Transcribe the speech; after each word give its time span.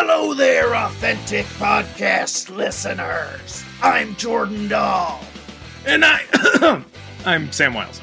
Hello 0.00 0.32
there, 0.32 0.76
authentic 0.76 1.44
podcast 1.58 2.54
listeners. 2.54 3.64
I'm 3.82 4.14
Jordan 4.14 4.68
Dahl. 4.68 5.20
And 5.86 6.04
I, 6.04 6.84
I'm 7.26 7.50
Sam 7.50 7.74
Wiles. 7.74 8.00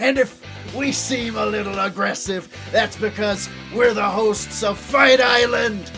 And 0.00 0.16
if 0.16 0.40
we 0.74 0.92
seem 0.92 1.36
a 1.36 1.44
little 1.44 1.78
aggressive, 1.78 2.48
that's 2.72 2.96
because 2.96 3.50
we're 3.74 3.92
the 3.92 4.08
hosts 4.08 4.62
of 4.62 4.78
Fight 4.78 5.20
Island, 5.20 5.92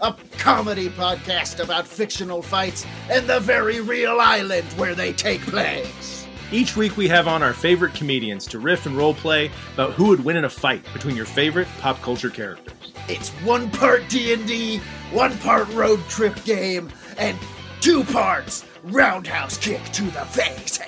a 0.00 0.14
comedy 0.38 0.90
podcast 0.90 1.58
about 1.58 1.88
fictional 1.88 2.40
fights 2.40 2.86
and 3.10 3.26
the 3.26 3.40
very 3.40 3.80
real 3.80 4.20
island 4.20 4.68
where 4.74 4.94
they 4.94 5.12
take 5.12 5.40
place. 5.40 6.13
Each 6.52 6.76
week 6.76 6.96
we 6.96 7.08
have 7.08 7.26
on 7.26 7.42
our 7.42 7.52
favorite 7.52 7.94
comedians 7.94 8.46
to 8.48 8.58
riff 8.58 8.86
and 8.86 8.96
role 8.96 9.14
play 9.14 9.50
about 9.74 9.92
who 9.92 10.08
would 10.08 10.24
win 10.24 10.36
in 10.36 10.44
a 10.44 10.50
fight 10.50 10.84
between 10.92 11.16
your 11.16 11.24
favorite 11.26 11.66
pop 11.80 12.00
culture 12.02 12.30
characters. 12.30 12.92
It's 13.08 13.30
one 13.44 13.70
part 13.70 14.08
D&D, 14.08 14.78
one 15.10 15.36
part 15.38 15.68
road 15.72 16.00
trip 16.08 16.42
game, 16.44 16.90
and 17.18 17.36
two 17.80 18.04
parts 18.04 18.64
roundhouse 18.84 19.58
kick 19.58 19.82
to 19.92 20.02
the 20.04 20.24
face. 20.26 20.78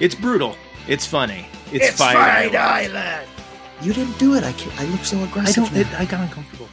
It's 0.00 0.14
brutal. 0.14 0.56
It's 0.86 1.04
funny. 1.06 1.46
It's, 1.72 1.88
It's 1.88 1.98
Fight 1.98 2.14
Fight 2.14 2.54
Island. 2.54 2.96
Island. 2.96 3.28
You 3.82 3.92
didn't 3.92 4.18
do 4.18 4.34
it. 4.34 4.44
I 4.44 4.52
can't, 4.52 4.80
I 4.80 4.84
look 4.86 5.04
so 5.04 5.22
aggressive. 5.22 5.64
I 5.64 5.66
aggressive. 5.66 5.90
don't. 5.90 5.94
It, 5.94 6.00
I 6.00 6.04
got 6.04 6.20
uncomfortable. 6.20 6.68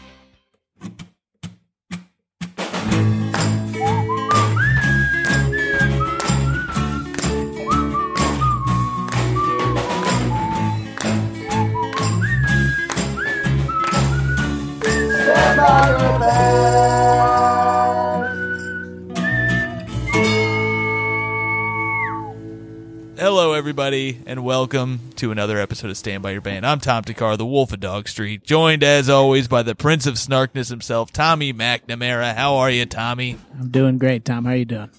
Hello, 23.18 23.54
everybody, 23.54 24.20
and 24.26 24.43
welcome 24.43 24.99
to 25.18 25.31
another 25.31 25.59
episode 25.59 25.91
of 25.91 25.98
Stand 25.98 26.23
By 26.23 26.31
Your 26.31 26.41
Band. 26.41 26.65
I'm 26.65 26.79
Tom 26.79 27.03
Thakkar, 27.03 27.37
the 27.37 27.46
Wolf 27.46 27.71
of 27.73 27.79
Dog 27.79 28.07
Street, 28.07 28.43
joined 28.43 28.84
as 28.84 29.07
always 29.07 29.48
by 29.48 29.62
the 29.62 29.76
Prince 29.76 30.07
of 30.07 30.15
Snarkness 30.15 30.70
himself, 30.70 31.13
Tommy 31.13 31.53
McNamara. 31.53 32.34
How 32.34 32.55
are 32.55 32.71
you, 32.71 32.87
Tommy? 32.87 33.37
I'm 33.59 33.70
doing 33.70 33.99
great, 33.99 34.26
Tom. 34.26 34.46
How 34.46 34.51
are 34.51 34.55
you 34.55 34.65
doing? 34.65 34.90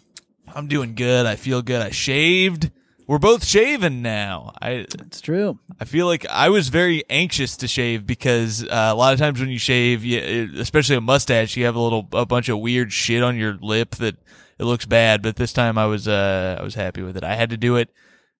I'm 0.54 0.68
doing 0.68 0.94
good. 0.94 1.26
I 1.26 1.34
feel 1.34 1.60
good. 1.60 1.82
I 1.82 1.90
shaved. 1.90 2.70
We're 3.06 3.18
both 3.18 3.44
shaven 3.44 4.02
now. 4.02 4.52
I 4.60 4.70
It's 5.06 5.20
true. 5.20 5.58
I 5.80 5.84
feel 5.84 6.06
like 6.06 6.26
I 6.26 6.48
was 6.48 6.68
very 6.70 7.04
anxious 7.08 7.56
to 7.58 7.68
shave 7.68 8.04
because 8.06 8.64
uh, 8.64 8.68
a 8.92 8.94
lot 8.94 9.12
of 9.12 9.18
times 9.20 9.38
when 9.38 9.48
you 9.48 9.58
shave, 9.58 10.04
you, 10.04 10.50
especially 10.58 10.96
a 10.96 11.00
mustache, 11.00 11.56
you 11.56 11.66
have 11.66 11.76
a 11.76 11.80
little 11.80 12.08
a 12.12 12.26
bunch 12.26 12.48
of 12.48 12.58
weird 12.58 12.92
shit 12.92 13.22
on 13.22 13.36
your 13.36 13.58
lip 13.62 13.94
that 13.96 14.16
it 14.58 14.64
looks 14.64 14.86
bad. 14.86 15.22
But 15.22 15.36
this 15.36 15.52
time 15.52 15.78
I 15.78 15.86
was 15.86 16.08
uh, 16.08 16.56
I 16.58 16.64
was 16.64 16.74
happy 16.74 17.02
with 17.02 17.16
it. 17.16 17.22
I 17.22 17.34
had 17.36 17.50
to 17.50 17.56
do 17.56 17.76
it 17.76 17.90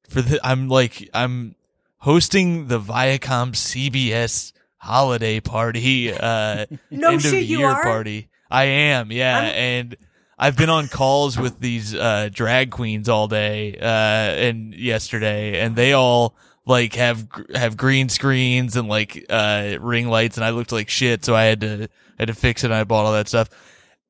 for 0.08 0.20
the. 0.20 0.41
I'm 0.42 0.69
like 0.69 1.08
I'm 1.14 1.55
hosting 1.98 2.67
the 2.67 2.80
Viacom 2.80 3.53
CBS 3.53 4.53
holiday 4.78 5.39
party. 5.41 6.12
Uh, 6.12 6.67
No 6.91 7.11
end 7.12 7.23
shit, 7.23 7.34
of 7.34 7.42
you 7.42 7.58
year 7.58 7.69
are? 7.69 7.83
party. 7.83 8.28
I 8.51 8.64
am, 8.64 9.12
yeah, 9.12 9.39
I'm- 9.39 9.45
and. 9.55 9.97
I've 10.39 10.56
been 10.56 10.69
on 10.70 10.89
calls 10.89 11.39
with 11.39 11.61
these 11.61 11.95
uh, 11.95 12.29
drag 12.31 12.70
queens 12.70 13.09
all 13.09 13.27
day 13.27 13.77
uh, 13.81 13.84
and 13.84 14.75
yesterday, 14.75 15.61
and 15.61 15.75
they 15.77 15.92
all 15.95 16.34
like 16.67 16.95
have 16.95 17.27
have 17.55 17.77
green 17.77 18.09
screens 18.09 18.77
and 18.77 18.89
like 18.89 19.25
uh, 19.31 19.77
ring 19.81 20.09
lights, 20.09 20.37
and 20.37 20.45
I 20.45 20.51
looked 20.51 20.73
like 20.73 20.91
shit, 20.91 21.25
so 21.25 21.34
I 21.34 21.45
had 21.45 21.61
to 21.62 21.89
had 22.19 22.29
to 22.29 22.34
fix 22.34 22.64
it. 22.64 22.67
and 22.67 22.75
I 22.75 22.84
bought 22.84 23.07
all 23.07 23.12
that 23.12 23.29
stuff. 23.29 23.48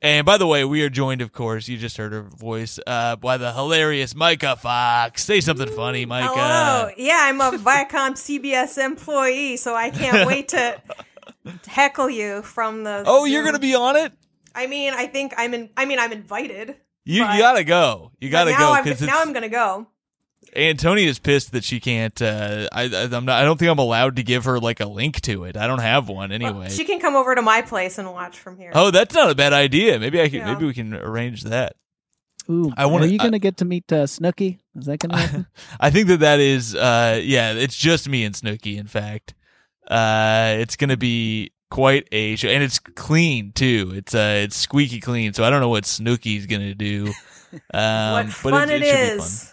And 0.03 0.27
by 0.27 0.37
the 0.37 0.47
way, 0.47 0.65
we 0.65 0.83
are 0.83 0.91
joined, 0.91 1.23
of 1.23 1.33
course, 1.33 1.69
you 1.69 1.79
just 1.79 1.97
heard 1.97 2.13
her 2.13 2.23
voice, 2.23 2.79
uh, 2.87 3.17
by 3.17 3.39
the 3.39 3.53
hilarious 3.53 4.15
Micah 4.15 4.55
Fox. 4.57 5.25
Say 5.25 5.41
something 5.41 5.71
funny, 5.71 6.05
Micah. 6.05 6.35
Hello. 6.35 6.91
Yeah, 6.99 7.19
I'm 7.23 7.41
a 7.41 7.53
Viacom 7.53 8.13
CBS 8.13 8.77
employee, 8.77 9.57
so 9.57 9.75
I 9.75 9.89
can't 9.91 10.27
wait 10.27 10.49
to 10.49 10.81
heckle 11.67 12.11
you 12.11 12.43
from 12.43 12.85
the. 12.85 13.05
Oh, 13.07 13.25
you're 13.25 13.45
gonna 13.45 13.59
be 13.59 13.75
on 13.75 13.97
it. 13.97 14.13
I 14.57 14.67
mean, 14.67 14.93
I 14.95 15.07
think 15.07 15.35
I'm 15.37 15.55
in. 15.55 15.71
I 15.77 15.85
mean, 15.85 15.99
I'm 16.01 16.11
invited. 16.13 16.75
You, 17.05 17.23
But- 17.25 17.35
you 17.35 17.41
gotta 17.41 17.63
go. 17.65 18.11
You 18.21 18.31
gotta 18.31 18.51
but 18.51 18.59
go 18.59 18.65
now 18.65 18.73
I'm, 18.73 18.85
because 18.85 19.01
now 19.03 19.23
I'm 19.23 19.33
gonna 19.33 19.49
go. 19.49 19.87
Antonia's 20.55 21.19
pissed 21.19 21.53
that 21.53 21.65
she 21.65 21.81
can't. 21.81 22.21
Uh, 22.23 22.69
I, 22.73 22.85
I 22.85 23.03
I'm 23.13 23.25
not. 23.27 23.41
I 23.43 23.45
don't 23.45 23.59
think 23.59 23.71
I'm 23.71 23.79
allowed 23.79 24.17
to 24.17 24.23
give 24.23 24.45
her 24.45 24.59
like 24.59 24.81
a 24.81 24.87
link 24.87 25.21
to 25.23 25.45
it. 25.45 25.57
I 25.57 25.67
don't 25.67 25.81
have 25.81 26.09
one 26.09 26.31
Well, 26.31 26.35
anyway. 26.35 26.71
she 26.71 26.85
can 26.85 26.99
come 27.01 27.15
over 27.17 27.35
to 27.35 27.43
my 27.43 27.63
place 27.63 27.99
and 27.99 28.11
watch 28.13 28.39
from 28.39 28.57
here. 28.57 28.71
oh, 28.75 28.91
that's 28.91 29.15
not 29.15 29.31
a 29.31 29.35
bad 29.35 29.53
idea. 29.53 29.99
Maybe 29.99 30.21
I 30.21 30.29
can. 30.29 30.39
Yeah. 30.39 30.55
Maybe 30.55 30.67
we 30.67 30.73
can 30.75 30.95
arrange 30.95 31.43
that. 31.45 31.77
Ooh, 32.49 32.73
I 32.77 32.87
wanna- 32.87 33.05
are 33.07 33.09
you 33.09 33.19
going 33.19 33.33
to 33.33 33.41
get 33.41 33.57
to 33.59 33.65
meet 33.65 33.93
uh, 33.93 34.05
Snooki? 34.05 34.61
Is 34.77 34.87
that 34.87 34.99
going 35.01 35.11
to 35.11 35.17
happen? 35.17 35.47
I 35.81 35.91
think 35.91 36.07
that 36.09 36.21
that 36.21 36.39
is. 36.41 36.75
Uh, 36.77 37.21
yeah, 37.23 37.53
it's 37.53 37.77
just 37.77 38.09
me 38.09 38.25
and 38.25 38.35
Snooki. 38.35 38.79
In 38.79 38.87
fact, 38.87 39.35
uh, 39.89 40.55
it's 40.59 40.77
gonna 40.77 40.97
be 40.97 41.51
quite 41.71 42.09
a 42.13 42.37
show, 42.37 42.49
and 42.49 42.63
it's 42.63 42.79
clean 42.79 43.53
too. 43.53 43.93
It's 43.95 44.15
uh, 44.15 44.41
it's 44.45 44.57
squeaky 44.57 45.01
clean. 45.01 45.33
So 45.33 45.45
I 45.45 45.51
don't 45.51 45.61
know 45.61 45.69
what 45.69 45.85
Snooki's 45.85 46.47
gonna 46.47 46.75
do. 46.75 47.13
Um, 47.73 48.13
what 48.13 48.27
but 48.27 48.33
fun 48.33 48.71
it, 48.71 48.83
it 48.83 48.83
it 48.83 48.87
should 48.91 49.19
be 49.19 49.23
fun. 49.23 49.53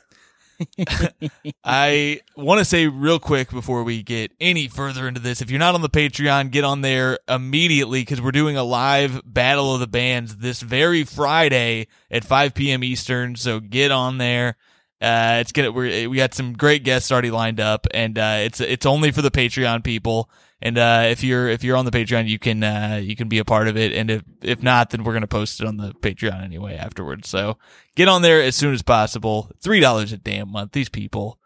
I 1.63 2.21
want 2.35 2.59
to 2.59 2.65
say 2.65 2.87
real 2.87 3.19
quick 3.19 3.49
before 3.51 3.83
we 3.83 4.03
get 4.03 4.31
any 4.39 4.67
further 4.67 5.07
into 5.07 5.19
this, 5.19 5.41
if 5.41 5.49
you're 5.49 5.59
not 5.59 5.75
on 5.75 5.81
the 5.81 5.89
Patreon, 5.89 6.51
get 6.51 6.63
on 6.63 6.81
there 6.81 7.19
immediately 7.27 8.01
because 8.01 8.21
we're 8.21 8.31
doing 8.31 8.57
a 8.57 8.63
live 8.63 9.21
Battle 9.25 9.73
of 9.73 9.79
the 9.79 9.87
Bands 9.87 10.37
this 10.37 10.61
very 10.61 11.03
Friday 11.03 11.87
at 12.11 12.25
5 12.25 12.53
p.m. 12.53 12.83
Eastern. 12.83 13.35
So 13.35 13.59
get 13.59 13.91
on 13.91 14.17
there. 14.17 14.57
Uh, 15.01 15.39
it's 15.41 15.51
gonna 15.51 15.71
we're, 15.71 16.07
we 16.09 16.15
got 16.17 16.33
some 16.33 16.53
great 16.53 16.83
guests 16.83 17.11
already 17.11 17.31
lined 17.31 17.59
up, 17.59 17.87
and 17.93 18.17
uh, 18.17 18.37
it's 18.39 18.61
it's 18.61 18.85
only 18.85 19.11
for 19.11 19.21
the 19.21 19.31
Patreon 19.31 19.83
people. 19.83 20.29
And 20.65 20.77
uh, 20.77 21.07
if 21.07 21.25
you're 21.25 21.49
if 21.49 21.61
you're 21.61 21.75
on 21.75 21.83
the 21.83 21.91
Patreon, 21.91 22.29
you 22.29 22.39
can 22.39 22.63
uh, 22.63 23.01
you 23.03 23.17
can 23.17 23.27
be 23.27 23.37
a 23.37 23.43
part 23.43 23.67
of 23.67 23.75
it. 23.75 23.91
And 23.91 24.09
if 24.09 24.23
if 24.41 24.63
not, 24.63 24.91
then 24.91 25.03
we're 25.03 25.11
gonna 25.11 25.27
post 25.27 25.59
it 25.59 25.67
on 25.67 25.75
the 25.75 25.91
Patreon 25.95 26.41
anyway 26.41 26.77
afterwards. 26.77 27.27
So 27.27 27.57
get 27.97 28.07
on 28.07 28.21
there 28.21 28.41
as 28.41 28.55
soon 28.55 28.73
as 28.73 28.81
possible. 28.81 29.51
Three 29.61 29.81
dollars 29.81 30.13
a 30.13 30.17
damn 30.17 30.49
month. 30.49 30.71
These 30.71 30.87
people, 30.87 31.37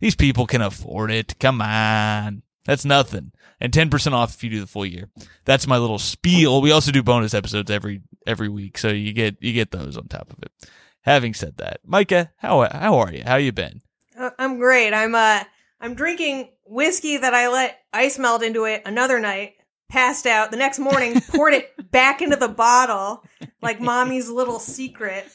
these 0.00 0.14
people 0.14 0.46
can 0.46 0.62
afford 0.62 1.10
it. 1.10 1.38
Come 1.38 1.60
on, 1.60 2.42
that's 2.64 2.86
nothing. 2.86 3.32
And 3.60 3.70
ten 3.70 3.90
percent 3.90 4.14
off 4.14 4.34
if 4.34 4.42
you 4.42 4.48
do 4.48 4.60
the 4.60 4.66
full 4.66 4.86
year. 4.86 5.10
That's 5.44 5.66
my 5.66 5.76
little 5.76 5.98
spiel. 5.98 6.62
We 6.62 6.72
also 6.72 6.90
do 6.90 7.02
bonus 7.02 7.34
episodes 7.34 7.70
every 7.70 8.00
every 8.26 8.48
week, 8.48 8.78
so 8.78 8.88
you 8.88 9.12
get 9.12 9.36
you 9.42 9.52
get 9.52 9.72
those 9.72 9.98
on 9.98 10.08
top 10.08 10.32
of 10.32 10.38
it. 10.42 10.70
Having 11.02 11.34
said 11.34 11.58
that, 11.58 11.80
Micah, 11.84 12.32
how 12.38 12.66
how 12.72 12.96
are 12.96 13.12
you? 13.12 13.24
How 13.26 13.36
you 13.36 13.52
been? 13.52 13.82
Uh, 14.18 14.30
I'm 14.38 14.58
great. 14.58 14.94
I'm 14.94 15.14
uh, 15.14 15.44
I'm 15.84 15.94
drinking 15.94 16.48
whiskey 16.64 17.18
that 17.18 17.34
I 17.34 17.48
let 17.48 17.78
ice 17.92 18.18
melt 18.18 18.42
into 18.42 18.64
it 18.64 18.80
another 18.86 19.20
night. 19.20 19.56
Passed 19.90 20.26
out. 20.26 20.50
The 20.50 20.56
next 20.56 20.78
morning, 20.78 21.20
poured 21.28 21.52
it 21.52 21.90
back 21.90 22.22
into 22.22 22.36
the 22.36 22.48
bottle 22.48 23.22
like 23.60 23.80
mommy's 23.82 24.30
little 24.30 24.58
secret. 24.58 25.26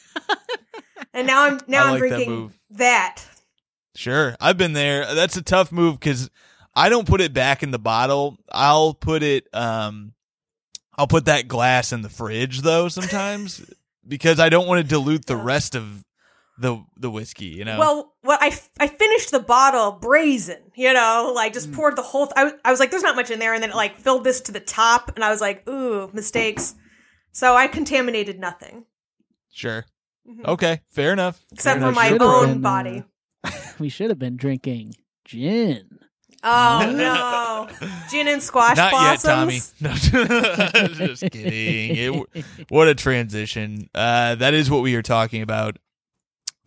And 1.14 1.28
now 1.28 1.44
I'm 1.44 1.60
now 1.68 1.84
I 1.84 1.86
I'm 1.86 1.92
like 1.92 2.02
that 2.02 2.08
drinking 2.08 2.30
move. 2.30 2.58
that. 2.70 3.24
Sure, 3.94 4.34
I've 4.40 4.58
been 4.58 4.72
there. 4.72 5.14
That's 5.14 5.36
a 5.36 5.42
tough 5.42 5.70
move 5.70 6.00
because 6.00 6.28
I 6.74 6.88
don't 6.88 7.06
put 7.06 7.20
it 7.20 7.32
back 7.32 7.62
in 7.62 7.70
the 7.70 7.78
bottle. 7.78 8.36
I'll 8.50 8.92
put 8.92 9.22
it. 9.22 9.46
Um, 9.52 10.14
I'll 10.98 11.06
put 11.06 11.26
that 11.26 11.46
glass 11.46 11.92
in 11.92 12.02
the 12.02 12.08
fridge 12.08 12.62
though 12.62 12.88
sometimes 12.88 13.64
because 14.06 14.40
I 14.40 14.48
don't 14.48 14.66
want 14.66 14.82
to 14.82 14.88
dilute 14.88 15.26
the 15.26 15.36
rest 15.36 15.76
of 15.76 16.02
the 16.60 16.84
the 16.96 17.10
whiskey. 17.10 17.46
You 17.46 17.64
know. 17.64 17.78
Well, 17.78 18.14
what 18.22 18.40
I, 18.42 18.48
f- 18.48 18.70
I 18.78 18.86
finished 18.86 19.30
the 19.32 19.40
bottle 19.40 19.92
brazen, 19.92 20.58
you 20.76 20.92
know, 20.92 21.32
like 21.34 21.50
Mm. 21.52 21.54
just 21.54 21.72
poured 21.72 21.96
the 21.96 22.02
whole. 22.02 22.26
Th- 22.26 22.34
I, 22.36 22.44
was, 22.44 22.52
I 22.64 22.70
was 22.70 22.78
like, 22.80 22.90
"There's 22.90 23.02
not 23.02 23.16
much 23.16 23.30
in 23.30 23.38
there," 23.38 23.54
and 23.54 23.62
then 23.62 23.70
it 23.70 23.76
like 23.76 23.98
filled 23.98 24.22
this 24.24 24.40
to 24.42 24.52
the 24.52 24.60
top, 24.60 25.10
and 25.16 25.24
I 25.24 25.30
was 25.30 25.40
like, 25.40 25.68
"Ooh, 25.68 26.10
mistakes." 26.12 26.74
So 27.32 27.56
I 27.56 27.66
contaminated 27.66 28.38
nothing 28.38 28.84
sure. 29.52 29.84
Mhm. 30.28 30.44
Okay. 30.46 30.80
Fair 30.90 31.12
enough. 31.12 31.44
except 31.52 31.80
Fair 31.80 31.80
for 31.80 31.88
enough. 31.88 31.94
my 31.96 32.08
Should've 32.08 32.22
own 32.22 32.46
been, 32.48 32.56
uh, 32.58 32.60
body. 32.60 33.04
we 33.80 33.88
should 33.88 34.10
have 34.10 34.18
been 34.18 34.36
drinking 34.36 34.94
gin. 35.24 35.98
Oh 36.42 37.68
no, 37.80 37.86
gin 38.10 38.26
and 38.28 38.42
squash 38.42 38.76
Not 38.76 38.90
blossoms. 38.92 39.74
yet, 39.80 39.90
Tommy. 40.02 40.40
No, 40.80 40.86
just 41.06 41.22
kidding. 41.30 41.96
It, 42.34 42.44
what 42.70 42.88
a 42.88 42.94
transition. 42.94 43.88
Uh, 43.94 44.34
that 44.36 44.54
is 44.54 44.70
what 44.70 44.82
we 44.82 44.94
are 44.94 45.02
talking 45.02 45.42
about 45.42 45.78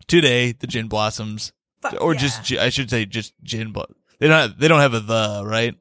today. 0.06 0.52
The 0.52 0.66
gin 0.66 0.88
blossoms, 0.88 1.52
Fuck 1.82 1.96
or 2.00 2.14
yeah. 2.14 2.20
just 2.20 2.52
I 2.52 2.68
should 2.70 2.90
say 2.90 3.04
just 3.06 3.34
gin. 3.42 3.72
Blo- 3.72 3.86
they 4.18 4.28
don't. 4.28 4.50
Have, 4.50 4.58
they 4.58 4.68
don't 4.68 4.80
have 4.80 4.94
a 4.94 5.00
the 5.00 5.42
right. 5.44 5.74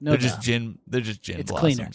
No, 0.00 0.12
they're 0.12 0.18
no. 0.20 0.22
just 0.22 0.40
gin. 0.40 0.78
They're 0.86 1.00
just 1.00 1.22
gin 1.22 1.40
It's 1.40 1.50
blossoms. 1.50 1.76
cleaner. 1.76 1.90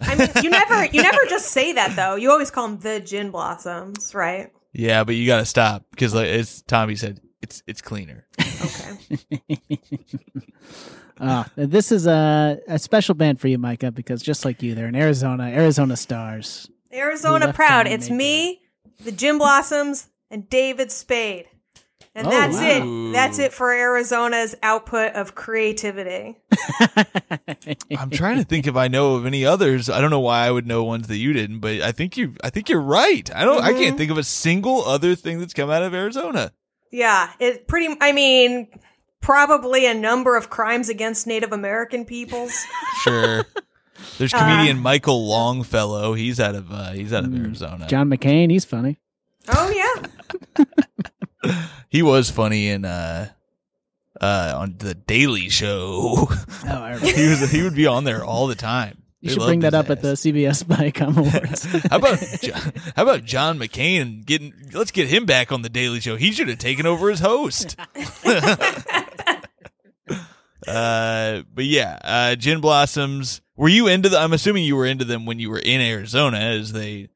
I 0.00 0.16
mean, 0.16 0.28
you 0.42 0.50
never, 0.50 0.84
you 0.86 1.02
never 1.02 1.20
just 1.28 1.46
say 1.52 1.72
that 1.74 1.94
though. 1.96 2.16
You 2.16 2.30
always 2.30 2.50
call 2.50 2.68
them 2.68 2.78
the 2.80 3.00
gin 3.00 3.30
blossoms, 3.30 4.14
right? 4.14 4.50
Yeah, 4.72 5.04
but 5.04 5.14
you 5.14 5.26
got 5.26 5.38
to 5.38 5.44
stop 5.46 5.84
because, 5.90 6.12
like, 6.14 6.26
as 6.26 6.62
Tommy 6.62 6.96
said, 6.96 7.20
it's 7.40 7.62
it's 7.66 7.80
cleaner. 7.80 8.26
Okay. 8.40 9.68
Uh, 11.20 11.44
this 11.56 11.92
is 11.92 12.06
a, 12.06 12.58
a 12.66 12.78
special 12.78 13.14
band 13.14 13.40
for 13.40 13.48
you, 13.48 13.56
Micah, 13.58 13.92
because 13.92 14.20
just 14.22 14.44
like 14.44 14.62
you, 14.62 14.74
they're 14.74 14.88
in 14.88 14.96
Arizona, 14.96 15.44
Arizona 15.44 15.96
Stars. 15.96 16.68
Arizona 16.92 17.52
proud. 17.52 17.86
It's 17.86 18.06
Maker. 18.06 18.16
me, 18.16 18.62
the 19.04 19.12
Gin 19.12 19.38
Blossoms, 19.38 20.08
and 20.30 20.48
David 20.48 20.90
Spade. 20.92 21.46
And 22.16 22.26
Oh, 22.28 22.30
that's 22.30 22.56
wow. 22.56 23.08
it. 23.08 23.12
That's 23.12 23.38
it 23.40 23.52
for 23.52 23.72
Arizona's 23.72 24.54
output 24.62 25.14
of 25.14 25.34
creativity. 25.34 26.36
I'm 27.98 28.10
trying 28.10 28.38
to 28.38 28.44
think 28.44 28.66
if 28.68 28.76
I 28.76 28.86
know 28.88 29.16
of 29.16 29.26
any 29.26 29.44
others. 29.44 29.90
I 29.90 30.00
don't 30.00 30.10
know 30.10 30.20
why 30.20 30.46
I 30.46 30.50
would 30.50 30.66
know 30.66 30.84
ones 30.84 31.08
that 31.08 31.16
you 31.16 31.32
didn't, 31.32 31.58
but 31.58 31.80
I 31.80 31.90
think 31.92 32.16
you 32.16 32.34
I 32.42 32.50
think 32.50 32.68
you're 32.68 32.80
right. 32.80 33.28
I 33.34 33.44
don't 33.44 33.62
I 33.62 33.70
Mm-hmm. 33.72 33.80
can't 33.80 33.96
think 33.98 34.10
of 34.12 34.18
a 34.18 34.22
single 34.24 34.84
other 34.84 35.14
thing 35.16 35.40
that's 35.40 35.54
come 35.54 35.70
out 35.70 35.82
of 35.82 35.92
Arizona. 35.94 36.52
Yeah, 36.92 37.30
it 37.40 37.66
pretty. 37.66 37.96
I 38.00 38.12
mean, 38.12 38.68
probably 39.20 39.86
a 39.86 39.94
number 39.94 40.36
of 40.36 40.50
crimes 40.50 40.88
against 40.88 41.26
Native 41.26 41.52
American 41.52 42.04
peoples. 42.04 42.64
Sure. 43.02 43.44
There's 44.18 44.32
Uh, 44.32 44.38
comedian 44.38 44.78
Michael 44.78 45.26
Longfellow. 45.26 46.14
He's 46.14 46.38
out 46.38 46.54
of 46.54 46.70
uh, 46.70 46.92
he's 46.92 47.12
out 47.12 47.24
of 47.24 47.30
Mm, 47.30 47.44
Arizona. 47.44 47.86
John 47.88 48.08
McCain, 48.08 48.50
he's 48.50 48.64
funny. 48.64 48.98
Oh 49.48 49.70
yeah, 51.46 51.54
He 51.88 52.02
was 52.02 52.30
funny 52.30 52.68
in 52.68 52.84
uh 52.84 53.28
uh 54.20 54.54
on 54.56 54.76
the 54.78 54.94
Daily 54.94 55.48
Show. 55.48 56.26
Oh, 56.28 56.46
I 56.66 56.92
remember. 56.94 57.06
he 57.06 57.28
was 57.28 57.50
he 57.50 57.62
would 57.62 57.74
be 57.74 57.86
on 57.86 58.04
there 58.04 58.24
all 58.24 58.46
the 58.46 58.54
time. 58.54 58.98
You 59.20 59.28
They 59.30 59.34
should 59.36 59.46
bring 59.46 59.60
that 59.60 59.72
his 59.72 59.80
up 59.80 59.90
at 59.90 60.02
the. 60.02 60.08
CBS 60.14 60.64
Viacom 60.66 61.16
Awards. 61.16 61.64
how 61.90 61.96
about 61.96 62.18
Jo- 62.42 62.80
how 62.96 63.02
about 63.04 63.24
John 63.24 63.58
McCain 63.58 64.02
and 64.02 64.26
getting 64.26 64.52
let's 64.72 64.90
get 64.90 65.08
him 65.08 65.24
back 65.24 65.50
on 65.52 65.62
the 65.62 65.68
Daily 65.70 66.00
Show. 66.00 66.16
He 66.16 66.32
should 66.32 66.48
have 66.48 66.58
taken 66.58 66.84
over 66.86 67.10
as 67.10 67.20
host. 67.20 67.76
uh, 70.66 71.42
but 71.54 71.64
yeah, 71.64 71.98
uh, 72.02 72.34
Gin 72.36 72.60
Blossoms. 72.60 73.40
Were 73.56 73.68
you 73.68 73.86
into 73.86 74.08
the? 74.08 74.18
I'm 74.18 74.32
assuming 74.32 74.64
you 74.64 74.76
were 74.76 74.86
into 74.86 75.04
them 75.04 75.26
when 75.26 75.38
you 75.38 75.48
were 75.50 75.58
in 75.58 75.80
Arizona, 75.80 76.38
as 76.38 76.72
they, 76.72 77.08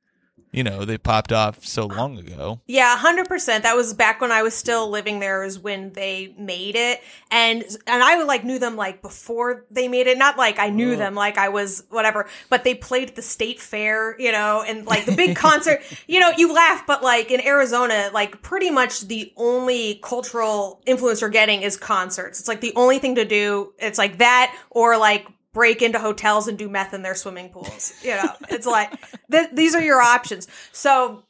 you 0.59 0.65
know, 0.65 0.85
they 0.85 0.99
popped 0.99 1.31
off 1.31 1.65
so 1.65 1.87
long 1.87 2.19
ago. 2.19 2.61
yeah, 2.67 2.97
hundred 2.97 3.29
percent. 3.29 3.63
That 3.63 3.77
was 3.77 3.95
back 3.95 4.21
when 4.21 4.33
I 4.33 4.43
was 4.43 4.57
still 4.57 4.91
living 4.91 5.21
there. 5.21 5.45
Is 5.45 5.57
when 5.57 5.93
they 5.93 6.35
made 6.37 6.75
it, 6.75 7.01
and 7.31 7.63
and 7.87 8.03
I 8.03 8.21
like 8.25 8.43
knew 8.43 8.59
them 8.59 8.75
like 8.75 9.01
before 9.01 9.67
they 9.71 9.87
made 9.87 10.09
it. 10.09 10.19
Not 10.19 10.37
like 10.37 10.59
I 10.59 10.69
knew 10.71 10.97
them, 10.97 11.15
like 11.15 11.39
I 11.39 11.49
was 11.49 11.85
whatever. 11.91 12.27
But 12.51 12.65
they 12.65 12.75
played 12.75 13.11
at 13.11 13.15
the 13.15 13.23
state 13.23 13.61
fair, 13.61 14.21
you 14.21 14.33
know, 14.33 14.65
and 14.67 14.85
like 14.85 15.05
the 15.05 15.15
big 15.15 15.37
concert. 15.37 15.81
You 16.09 16.21
know, 16.21 16.31
you 16.37 16.53
laugh, 16.53 16.85
but 16.87 17.03
like 17.03 17.31
in 17.31 17.41
Arizona, 17.45 18.11
like 18.15 18.41
pretty 18.41 18.71
much 18.71 19.03
the 19.03 19.33
only 19.37 20.01
cultural 20.03 20.81
influence 20.87 21.21
you're 21.21 21.29
getting 21.29 21.63
is 21.63 21.77
concerts. 21.77 22.41
It's 22.41 22.49
like 22.49 22.61
the 22.61 22.73
only 22.77 22.99
thing 22.99 23.17
to 23.17 23.25
do. 23.25 23.75
It's 23.79 23.99
like 23.99 24.19
that 24.19 24.57
or 24.71 24.97
like 24.97 25.27
break 25.55 25.83
into 25.83 25.99
hotels 25.99 26.47
and 26.49 26.59
do 26.59 26.69
meth 26.69 26.95
in 26.95 27.03
their 27.03 27.15
swimming 27.15 27.49
pools. 27.51 27.93
You 28.03 28.11
know, 28.17 28.31
it's 28.51 28.67
like 28.67 28.93
th- 29.31 29.51
these 29.53 29.75
are 29.75 29.83
your 29.83 30.01
options. 30.01 30.47
So 30.73 31.25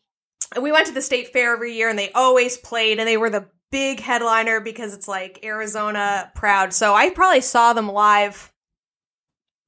we 0.60 0.72
went 0.72 0.86
to 0.86 0.92
the 0.92 1.02
state 1.02 1.32
fair 1.32 1.54
every 1.54 1.74
year 1.74 1.88
and 1.88 1.98
they 1.98 2.10
always 2.12 2.56
played 2.56 2.98
and 2.98 3.06
they 3.08 3.16
were 3.16 3.30
the 3.30 3.46
big 3.70 4.00
headliner 4.00 4.60
because 4.60 4.94
it's 4.94 5.06
like 5.08 5.40
Arizona 5.44 6.32
proud. 6.34 6.72
So 6.72 6.94
I 6.94 7.10
probably 7.10 7.42
saw 7.42 7.72
them 7.74 7.88
live 7.88 8.50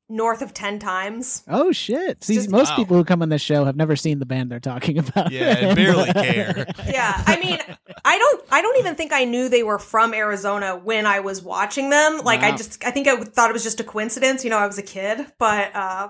north 0.08 0.43
of 0.43 0.52
10 0.52 0.81
times. 0.81 1.44
oh 1.47 1.70
shit! 1.70 2.25
See, 2.25 2.35
Just- 2.35 2.50
most 2.50 2.70
Wow. 2.70 2.76
people 2.76 2.97
who 2.97 3.05
come 3.05 3.23
on 3.23 3.29
this 3.29 3.43
show 3.43 3.64
have 3.64 3.76
never 3.76 3.94
seen 3.94 4.19
the 4.19 4.26
band 4.26 4.50
they're 4.50 4.58
talking 4.58 4.99
about. 4.99 5.31
Yeah, 5.31 5.56
and 5.56 5.76
barely 5.76 6.12
care. 6.12 6.67
Yeah. 6.87 7.23
I 7.26 7.38
mean, 7.38 7.58
I 8.05 8.19
don't 8.19 8.44
I 8.50 8.62
don't 8.62 8.79
even 8.79 8.94
think 8.94 9.12
I 9.12 9.25
knew 9.25 9.49
they 9.49 9.62
were 9.62 9.79
from 9.79 10.14
Arizona 10.14 10.76
when 10.76 11.06
I 11.06 11.20
was 11.20 11.43
watching 11.43 11.91
them. 11.91 12.19
Like 12.25 12.41
I 12.43 12.56
just 12.56 12.85
I 12.85 12.91
think 12.91 13.06
I 13.08 13.17
thought 13.23 13.50
it 13.50 13.52
was 13.52 13.62
just 13.62 13.81
a 13.81 13.85
coincidence, 13.85 14.44
you 14.44 14.50
know, 14.50 14.58
I 14.58 14.67
was 14.67 14.79
a 14.79 14.82
kid, 14.82 15.26
but 15.38 15.75
uh 15.75 16.08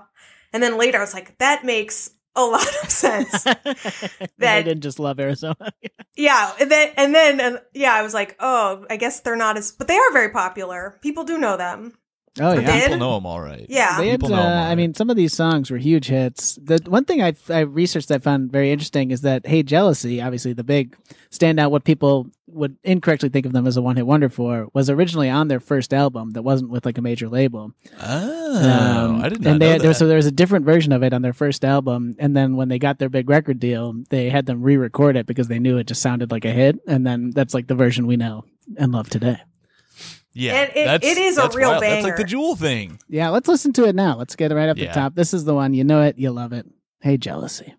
and 0.53 0.61
then 0.61 0.77
later 0.77 0.97
I 0.97 1.01
was 1.01 1.13
like 1.13 1.37
that 1.39 1.63
makes 1.65 2.09
a 2.35 2.43
lot 2.45 2.65
of 2.83 2.89
sense. 2.89 3.43
they 3.43 3.53
That- 4.39 4.63
didn't 4.65 4.81
just 4.81 4.99
love 4.99 5.19
Arizona. 5.19 5.55
Yeah, 6.17 6.51
and 6.59 6.69
then 6.69 6.91
and 6.97 7.15
then 7.15 7.39
and 7.39 7.61
yeah, 7.73 7.93
I 7.93 8.01
was 8.01 8.13
like, 8.13 8.35
oh, 8.39 8.85
I 8.89 8.97
guess 8.97 9.21
they're 9.21 9.37
not 9.37 9.57
as, 9.57 9.71
but 9.71 9.87
they 9.87 9.95
are 9.97 10.11
very 10.11 10.29
popular. 10.29 10.99
People 11.01 11.23
do 11.23 11.37
know 11.37 11.55
them. 11.55 11.93
Oh 12.39 12.53
yeah. 12.53 12.61
they- 12.61 12.81
People 12.83 12.97
know 12.99 13.15
them 13.15 13.25
all 13.25 13.41
right. 13.41 13.65
Yeah, 13.69 13.97
They 13.99 14.09
had, 14.09 14.19
People 14.21 14.29
know 14.35 14.41
uh, 14.41 14.43
them 14.49 14.71
I 14.71 14.75
mean, 14.75 14.93
some 14.93 15.09
of 15.09 15.15
these 15.15 15.33
songs 15.33 15.69
were 15.69 15.77
huge 15.77 16.07
hits. 16.07 16.57
The 16.61 16.79
one 16.87 17.05
thing 17.05 17.21
I, 17.21 17.33
I 17.49 17.59
researched 17.61 18.07
that 18.09 18.15
I 18.15 18.19
found 18.19 18.51
very 18.51 18.71
interesting 18.71 19.11
is 19.11 19.21
that 19.21 19.45
"Hey 19.45 19.63
Jealousy," 19.63 20.21
obviously 20.21 20.53
the 20.53 20.63
big 20.63 20.95
standout, 21.29 21.71
what 21.71 21.83
people 21.83 22.27
would 22.47 22.75
incorrectly 22.83 23.29
think 23.29 23.45
of 23.45 23.53
them 23.53 23.65
as 23.65 23.77
a 23.77 23.81
one 23.81 23.95
hit 23.95 24.05
wonder 24.05 24.27
for, 24.27 24.67
was 24.73 24.89
originally 24.89 25.29
on 25.29 25.47
their 25.47 25.61
first 25.61 25.93
album 25.93 26.31
that 26.31 26.41
wasn't 26.41 26.69
with 26.69 26.85
like 26.85 26.97
a 26.97 27.01
major 27.01 27.29
label. 27.29 27.71
Oh, 28.01 28.57
Um, 28.57 29.21
I 29.23 29.29
did 29.29 29.41
not 29.41 29.51
and 29.53 29.61
they 29.61 29.65
know 29.67 29.71
had, 29.71 29.81
there 29.81 29.89
that. 29.89 29.95
so 29.95 30.07
there 30.07 30.17
was 30.17 30.25
a 30.25 30.31
different 30.31 30.65
version 30.65 30.91
of 30.91 31.01
it 31.03 31.13
on 31.13 31.21
their 31.21 31.31
first 31.33 31.63
album, 31.63 32.15
and 32.19 32.35
then 32.35 32.55
when 32.57 32.67
they 32.67 32.77
got 32.79 32.99
their 32.99 33.07
big 33.09 33.29
record 33.29 33.59
deal, 33.59 33.93
they 34.09 34.29
had 34.29 34.45
them 34.47 34.61
re-record 34.61 35.15
it 35.15 35.25
because 35.25 35.47
they 35.47 35.59
knew 35.59 35.77
it 35.77 35.87
just 35.87 36.01
sounded 36.01 36.29
like 36.31 36.43
a 36.43 36.51
hit, 36.51 36.79
and 36.87 37.07
then 37.07 37.31
that's 37.31 37.53
like 37.53 37.67
the 37.67 37.75
version 37.75 38.05
we 38.07 38.17
know 38.17 38.43
and 38.77 38.91
love 38.91 39.09
today. 39.09 39.37
Yeah, 40.33 40.53
And 40.53 40.71
it- 40.75 40.85
that's, 40.85 41.05
it 41.05 41.17
is 41.17 41.37
a 41.37 41.49
real 41.49 41.69
wild. 41.71 41.83
That's 41.83 42.03
like 42.03 42.15
the. 42.17 42.23
Jewel 42.23 42.55
thing. 42.55 42.99
Yeah, 43.09 43.29
let's 43.29 43.47
listen 43.47 43.73
to 43.73 43.85
it 43.85 43.95
now. 43.95 44.17
Let's 44.17 44.35
get 44.35 44.51
it 44.51 44.55
right 44.55 44.69
up 44.69 44.77
Yeah. 44.77 44.87
the 44.87 44.93
top. 44.93 45.15
This 45.15 45.33
is 45.33 45.43
the 45.45 45.53
one 45.53 45.73
you 45.73 45.83
know 45.83 46.01
it, 46.01 46.17
you 46.17 46.31
love 46.31 46.53
it. 46.53 46.65
Hey 47.01 47.17
Jealousy. 47.17 47.73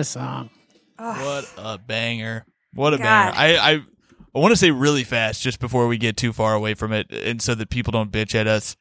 A 0.00 0.04
song. 0.04 0.50
What 0.96 1.50
a 1.56 1.78
banger! 1.78 2.44
What 2.74 2.94
a 2.94 2.98
God. 2.98 3.34
banger! 3.34 3.36
I 3.36 3.72
I, 3.72 3.80
I 4.34 4.38
want 4.38 4.52
to 4.52 4.56
say 4.56 4.70
really 4.70 5.04
fast 5.04 5.42
just 5.42 5.60
before 5.60 5.86
we 5.86 5.96
get 5.98 6.16
too 6.16 6.32
far 6.32 6.54
away 6.54 6.74
from 6.74 6.92
it, 6.92 7.10
and 7.10 7.40
so 7.40 7.54
that 7.54 7.70
people 7.70 7.92
don't 7.92 8.10
bitch 8.10 8.34
at 8.34 8.46
us. 8.46 8.76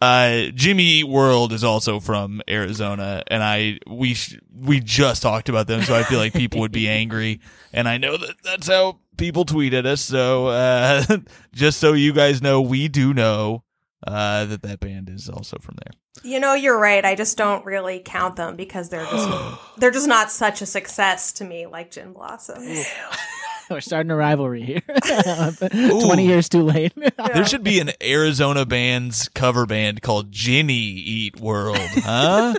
Uh, 0.00 0.46
Jimmy 0.54 0.82
Eat 0.82 1.04
World 1.08 1.52
is 1.52 1.62
also 1.62 2.00
from 2.00 2.42
Arizona, 2.48 3.22
and 3.28 3.42
I 3.42 3.78
we 3.86 4.14
sh- 4.14 4.36
we 4.52 4.80
just 4.80 5.22
talked 5.22 5.48
about 5.48 5.68
them, 5.68 5.82
so 5.82 5.94
I 5.94 6.02
feel 6.02 6.18
like 6.18 6.32
people 6.32 6.60
would 6.60 6.72
be 6.72 6.88
angry, 6.88 7.40
and 7.72 7.88
I 7.88 7.98
know 7.98 8.16
that 8.16 8.34
that's 8.42 8.66
how 8.66 8.98
people 9.16 9.44
tweet 9.44 9.74
at 9.74 9.86
us. 9.86 10.00
So 10.00 10.48
uh, 10.48 11.04
just 11.54 11.78
so 11.78 11.92
you 11.92 12.12
guys 12.12 12.42
know, 12.42 12.60
we 12.60 12.88
do 12.88 13.14
know 13.14 13.62
uh, 14.04 14.44
that 14.46 14.62
that 14.62 14.80
band 14.80 15.08
is 15.08 15.28
also 15.28 15.58
from 15.60 15.76
there. 15.76 15.92
You 16.22 16.40
know, 16.40 16.54
you're 16.54 16.78
right. 16.78 17.04
I 17.04 17.14
just 17.14 17.38
don't 17.38 17.64
really 17.64 18.00
count 18.04 18.36
them 18.36 18.56
because 18.56 18.90
they're 18.90 19.06
just 19.06 19.58
they're 19.78 19.90
just 19.90 20.08
not 20.08 20.30
such 20.30 20.62
a 20.62 20.66
success 20.66 21.32
to 21.34 21.44
me 21.44 21.66
like 21.66 21.90
Gin 21.90 22.12
Blossoms. 22.12 22.86
We're 23.70 23.80
starting 23.80 24.10
a 24.10 24.16
rivalry 24.16 24.62
here. 24.62 24.80
20 25.70 26.26
years 26.26 26.48
too 26.50 26.62
late. 26.62 26.92
There 26.94 27.46
should 27.46 27.64
be 27.64 27.80
an 27.80 27.92
Arizona 28.02 28.66
band's 28.66 29.28
cover 29.30 29.64
band 29.64 30.02
called 30.02 30.30
Ginny 30.30 30.74
Eat 30.74 31.40
World, 31.40 31.78
huh? 31.78 32.54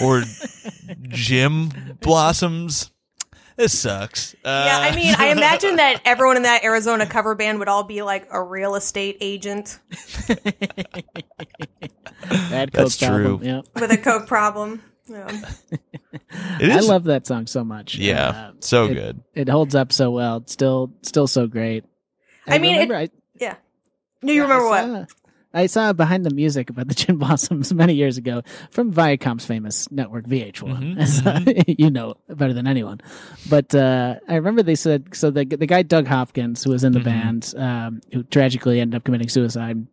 or 0.00 0.22
Jim 1.08 1.96
Blossoms. 2.00 2.92
This 3.56 3.78
sucks. 3.78 4.34
Uh, 4.44 4.64
Yeah, 4.66 4.78
I 4.80 4.96
mean, 4.96 5.14
I 5.16 5.28
imagine 5.28 5.76
that 5.76 6.00
everyone 6.04 6.36
in 6.36 6.42
that 6.42 6.64
Arizona 6.64 7.06
cover 7.06 7.34
band 7.34 7.60
would 7.60 7.68
all 7.68 7.84
be 7.84 8.02
like 8.02 8.26
a 8.30 8.42
real 8.42 8.74
estate 8.74 9.18
agent 9.20 9.78
Bad 12.28 12.70
That's 12.72 12.98
Coke 12.98 13.08
problem, 13.08 13.38
true. 13.38 13.46
Yeah. 13.46 13.60
with 13.80 13.90
a 13.92 13.96
coke 13.98 14.26
problem. 14.26 14.82
Yeah. 15.06 15.40
I 16.60 16.80
love 16.80 17.04
that 17.04 17.26
song 17.26 17.46
so 17.46 17.62
much. 17.64 17.96
yeah, 17.96 18.28
Uh, 18.28 18.52
so 18.60 18.86
it- 18.86 18.94
good. 18.94 19.20
It 19.34 19.48
holds 19.48 19.74
up 19.74 19.92
so 19.92 20.10
well. 20.10 20.38
It's 20.38 20.52
still 20.52 20.92
still 21.02 21.26
so 21.26 21.46
great. 21.46 21.84
I 22.46 22.58
mean, 22.58 22.74
it- 22.76 22.88
remember, 22.88 22.96
I, 22.96 23.08
No, 24.22 24.32
you 24.32 24.42
remember 24.42 24.66
I 24.68 24.84
what? 24.86 25.08
Saw- 25.54 25.58
I 25.62 25.66
saw 25.66 25.92
behind 25.92 26.24
the 26.26 26.34
music 26.34 26.70
about 26.70 26.88
the 26.88 26.94
Gin 27.02 27.16
Blossoms 27.16 27.72
many 27.72 27.94
years 27.94 28.16
ago 28.18 28.42
from 28.70 28.92
Viacom's 28.92 29.44
famous 29.46 29.90
network 29.90 30.26
VH1, 30.26 30.54
Mhm, 30.94 30.98
as 30.98 31.26
uh, 31.26 31.40
you 31.66 31.90
know 31.90 32.14
better 32.28 32.52
than 32.52 32.66
anyone. 32.66 33.00
But 33.48 33.74
uh, 33.74 34.16
I 34.28 34.34
remember 34.36 34.62
they 34.62 34.74
said 34.74 35.14
so. 35.14 35.30
The 35.30 35.44
the 35.44 35.66
guy 35.66 35.82
Doug 35.82 36.06
Hopkins, 36.06 36.62
who 36.64 36.70
was 36.70 36.84
in 36.84 36.92
the 36.92 37.00
Mhm. 37.00 37.04
band, 37.04 37.54
um, 37.56 38.00
who 38.12 38.22
tragically 38.24 38.80
ended 38.80 38.96
up 38.96 39.04
committing 39.04 39.28
suicide. 39.28 39.86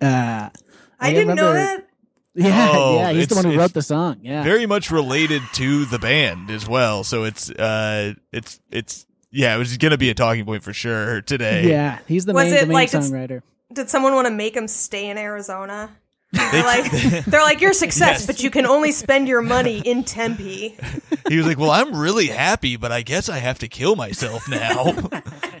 Uh, 0.00 0.50
I 1.00 1.12
didn't 1.12 1.36
know 1.36 1.52
that. 1.52 1.86
Yeah, 2.34 2.70
Oh, 2.72 2.96
yeah, 2.96 3.12
he's 3.12 3.26
the 3.28 3.34
one 3.34 3.44
who 3.44 3.58
wrote 3.58 3.74
the 3.74 3.82
song. 3.82 4.20
Yeah, 4.22 4.42
very 4.42 4.64
much 4.64 4.90
related 4.90 5.42
to 5.54 5.84
the 5.84 5.98
band 5.98 6.50
as 6.50 6.66
well. 6.66 7.04
So 7.04 7.24
it's 7.24 7.50
uh 7.50 8.14
it's 8.32 8.58
it's 8.70 9.06
yeah, 9.30 9.54
it 9.54 9.58
was 9.58 9.76
gonna 9.76 9.98
be 9.98 10.08
a 10.08 10.14
talking 10.14 10.44
point 10.46 10.62
for 10.62 10.72
sure 10.72 11.20
today. 11.20 11.68
yeah, 11.68 11.98
he's 12.08 12.24
the 12.24 12.32
Was 12.32 12.46
main, 12.46 12.54
it 12.54 12.60
the 12.60 12.66
main 12.68 12.72
like 12.74 12.88
it's- 12.88 13.10
songwriter. 13.10 13.42
Did 13.72 13.88
someone 13.90 14.14
want 14.14 14.26
to 14.26 14.32
make 14.32 14.56
him 14.56 14.68
stay 14.68 15.08
in 15.08 15.18
Arizona? 15.18 15.90
They- 16.32 16.38
They're 16.50 16.64
like, 16.64 16.90
they're 17.26 17.42
like, 17.42 17.60
your 17.60 17.72
success, 17.72 18.20
Yes. 18.20 18.26
but 18.26 18.42
you 18.42 18.50
can 18.50 18.66
only 18.66 18.92
spend 18.92 19.28
your 19.28 19.42
money 19.42 19.80
in 19.80 20.02
Tempe. 20.04 20.76
he 21.28 21.36
was 21.36 21.46
like, 21.46 21.58
"Well, 21.58 21.70
I'm 21.70 21.94
really 21.94 22.26
happy, 22.28 22.76
but 22.76 22.90
I 22.90 23.02
guess 23.02 23.28
I 23.28 23.38
have 23.38 23.58
to 23.60 23.68
kill 23.68 23.96
myself 23.96 24.48
now." 24.48 24.94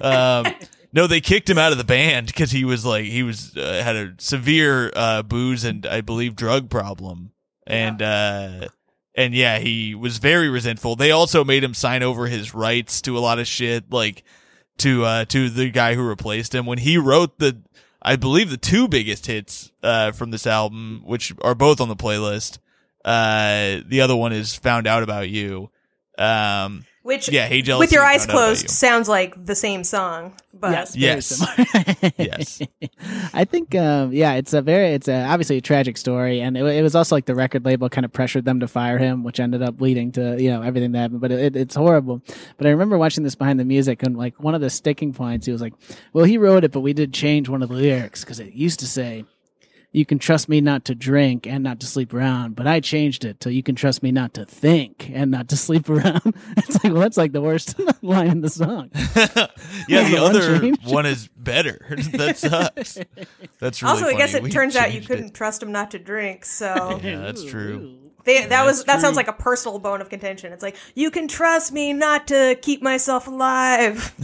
um, 0.00 0.54
no, 0.94 1.06
they 1.06 1.20
kicked 1.20 1.48
him 1.48 1.58
out 1.58 1.72
of 1.72 1.78
the 1.78 1.84
band 1.84 2.26
because 2.28 2.50
he 2.50 2.64
was 2.64 2.84
like 2.84 3.04
he 3.04 3.22
was 3.22 3.56
uh, 3.56 3.82
had 3.84 3.96
a 3.96 4.14
severe 4.18 4.90
uh, 4.96 5.22
booze 5.22 5.64
and 5.64 5.84
I 5.86 6.00
believe 6.00 6.36
drug 6.36 6.68
problem, 6.70 7.32
and 7.66 8.00
uh, 8.02 8.68
and 9.14 9.34
yeah, 9.34 9.58
he 9.58 9.94
was 9.94 10.18
very 10.18 10.48
resentful. 10.48 10.96
They 10.96 11.10
also 11.10 11.44
made 11.44 11.62
him 11.64 11.74
sign 11.74 12.02
over 12.02 12.26
his 12.26 12.54
rights 12.54 13.02
to 13.02 13.16
a 13.16 13.20
lot 13.20 13.38
of 13.38 13.46
shit, 13.46 13.90
like 13.92 14.22
to 14.78 15.04
uh, 15.04 15.24
to 15.26 15.48
the 15.50 15.70
guy 15.70 15.94
who 15.94 16.02
replaced 16.06 16.54
him 16.54 16.64
when 16.66 16.78
he 16.78 16.96
wrote 16.96 17.38
the. 17.38 17.60
I 18.02 18.16
believe 18.16 18.50
the 18.50 18.56
two 18.56 18.88
biggest 18.88 19.26
hits 19.26 19.70
uh, 19.82 20.12
from 20.12 20.30
this 20.32 20.46
album, 20.46 21.02
which 21.04 21.32
are 21.40 21.54
both 21.54 21.80
on 21.80 21.88
the 21.88 21.96
playlist. 21.96 22.58
Uh, 23.04 23.80
the 23.86 24.00
other 24.00 24.16
one 24.16 24.32
is 24.32 24.54
"Found 24.56 24.86
Out 24.86 25.02
About 25.02 25.28
You." 25.28 25.70
Um, 26.18 26.84
Which, 27.02 27.28
yeah, 27.30 27.46
"Hey 27.46 27.62
Jealousy." 27.62 27.80
with 27.84 27.92
your 27.92 28.04
eyes 28.04 28.26
Found 28.26 28.30
Out 28.30 28.34
About 28.34 28.46
closed, 28.46 28.62
You. 28.64 28.68
sounds 28.68 29.08
like 29.08 29.44
the 29.46 29.54
same 29.54 29.82
song. 29.84 30.34
But 30.54 30.70
yes, 30.72 30.96
Yes. 30.96 31.44
Yes. 32.18 32.62
I 33.34 33.44
think, 33.44 33.74
um, 33.74 34.12
yeah, 34.12 34.34
it's 34.34 34.52
a 34.52 34.62
very, 34.62 34.88
it's 34.90 35.08
a, 35.08 35.24
obviously 35.24 35.56
a 35.56 35.60
tragic 35.60 35.96
story, 35.96 36.40
and 36.40 36.56
it, 36.56 36.64
it 36.64 36.82
was 36.82 36.94
also 36.94 37.16
like 37.16 37.24
the 37.26 37.34
record 37.34 37.64
label 37.64 37.88
kind 37.88 38.04
of 38.04 38.12
pressured 38.12 38.44
them 38.44 38.60
to 38.60 38.68
fire 38.68 38.98
him, 38.98 39.24
which 39.24 39.40
ended 39.40 39.62
up 39.62 39.80
leading 39.80 40.12
to 40.12 40.40
you 40.40 40.50
know 40.50 40.62
everything 40.62 40.92
that 40.92 40.98
happened. 40.98 41.20
But 41.20 41.32
it, 41.32 41.56
it's 41.56 41.74
horrible. 41.74 42.22
But 42.58 42.66
I 42.68 42.70
remember 42.70 42.96
watching 42.98 43.24
this 43.24 43.34
behind 43.34 43.58
the 43.58 43.64
music, 43.64 44.02
and 44.04 44.16
like 44.16 44.38
one 44.38 44.54
of 44.54 44.60
the 44.60 44.70
sticking 44.70 45.12
points, 45.12 45.46
he 45.46 45.52
was 45.52 45.60
like, 45.60 45.74
"Well, 46.12 46.24
he 46.24 46.38
wrote 46.38 46.62
it, 46.62 46.70
but 46.72 46.80
we 46.80 46.92
did 46.92 47.12
change 47.12 47.48
one 47.48 47.62
of 47.62 47.68
the 47.68 47.74
lyrics 47.74 48.22
because 48.22 48.38
it 48.38 48.52
used 48.52 48.78
to 48.80 48.86
say." 48.86 49.24
You 49.94 50.06
can 50.06 50.18
trust 50.18 50.48
me 50.48 50.62
not 50.62 50.86
to 50.86 50.94
drink 50.94 51.46
and 51.46 51.62
not 51.62 51.78
to 51.80 51.86
sleep 51.86 52.14
around, 52.14 52.56
but 52.56 52.66
I 52.66 52.80
changed 52.80 53.26
it 53.26 53.40
to 53.40 53.52
you 53.52 53.62
can 53.62 53.74
trust 53.74 54.02
me 54.02 54.10
not 54.10 54.32
to 54.34 54.46
think 54.46 55.10
and 55.12 55.30
not 55.30 55.48
to 55.50 55.56
sleep 55.56 55.90
around. 55.90 56.34
It's 56.56 56.82
like, 56.82 56.92
well, 56.94 57.02
that's 57.02 57.18
like 57.18 57.32
the 57.32 57.42
worst 57.42 57.78
line 58.02 58.28
in 58.28 58.40
the 58.40 58.48
song. 58.48 58.90
yeah, 59.88 60.08
the 60.08 60.16
The 60.16 60.16
other 60.22 60.58
change. 60.60 60.78
one 60.86 61.04
is 61.04 61.28
better. 61.36 61.78
that 62.14 62.38
sucks. 62.38 62.98
That's 63.58 63.82
really 63.82 63.92
also, 63.92 64.06
I 64.06 64.14
guess 64.14 64.32
it 64.32 64.42
We 64.42 64.48
turns 64.50 64.76
out 64.76 64.94
you 64.94 65.02
couldn't 65.02 65.26
it. 65.26 65.34
trust 65.34 65.62
him 65.62 65.72
not 65.72 65.90
to 65.90 65.98
drink. 65.98 66.46
So 66.46 66.98
Yeah, 67.02 67.18
that's 67.18 67.44
true. 67.44 67.98
they, 68.24 68.46
that 68.46 68.64
was 68.64 68.78
That's 68.84 68.86
that 68.86 69.00
sounds 69.02 69.16
like 69.16 69.28
a 69.28 69.32
personal 69.34 69.78
bone 69.78 70.00
of 70.00 70.08
contention. 70.08 70.54
It's 70.54 70.62
like 70.62 70.76
you 70.94 71.10
can 71.10 71.28
trust 71.28 71.70
me 71.70 71.92
not 71.92 72.28
to 72.28 72.56
keep 72.62 72.80
myself 72.82 73.26
alive. 73.26 74.14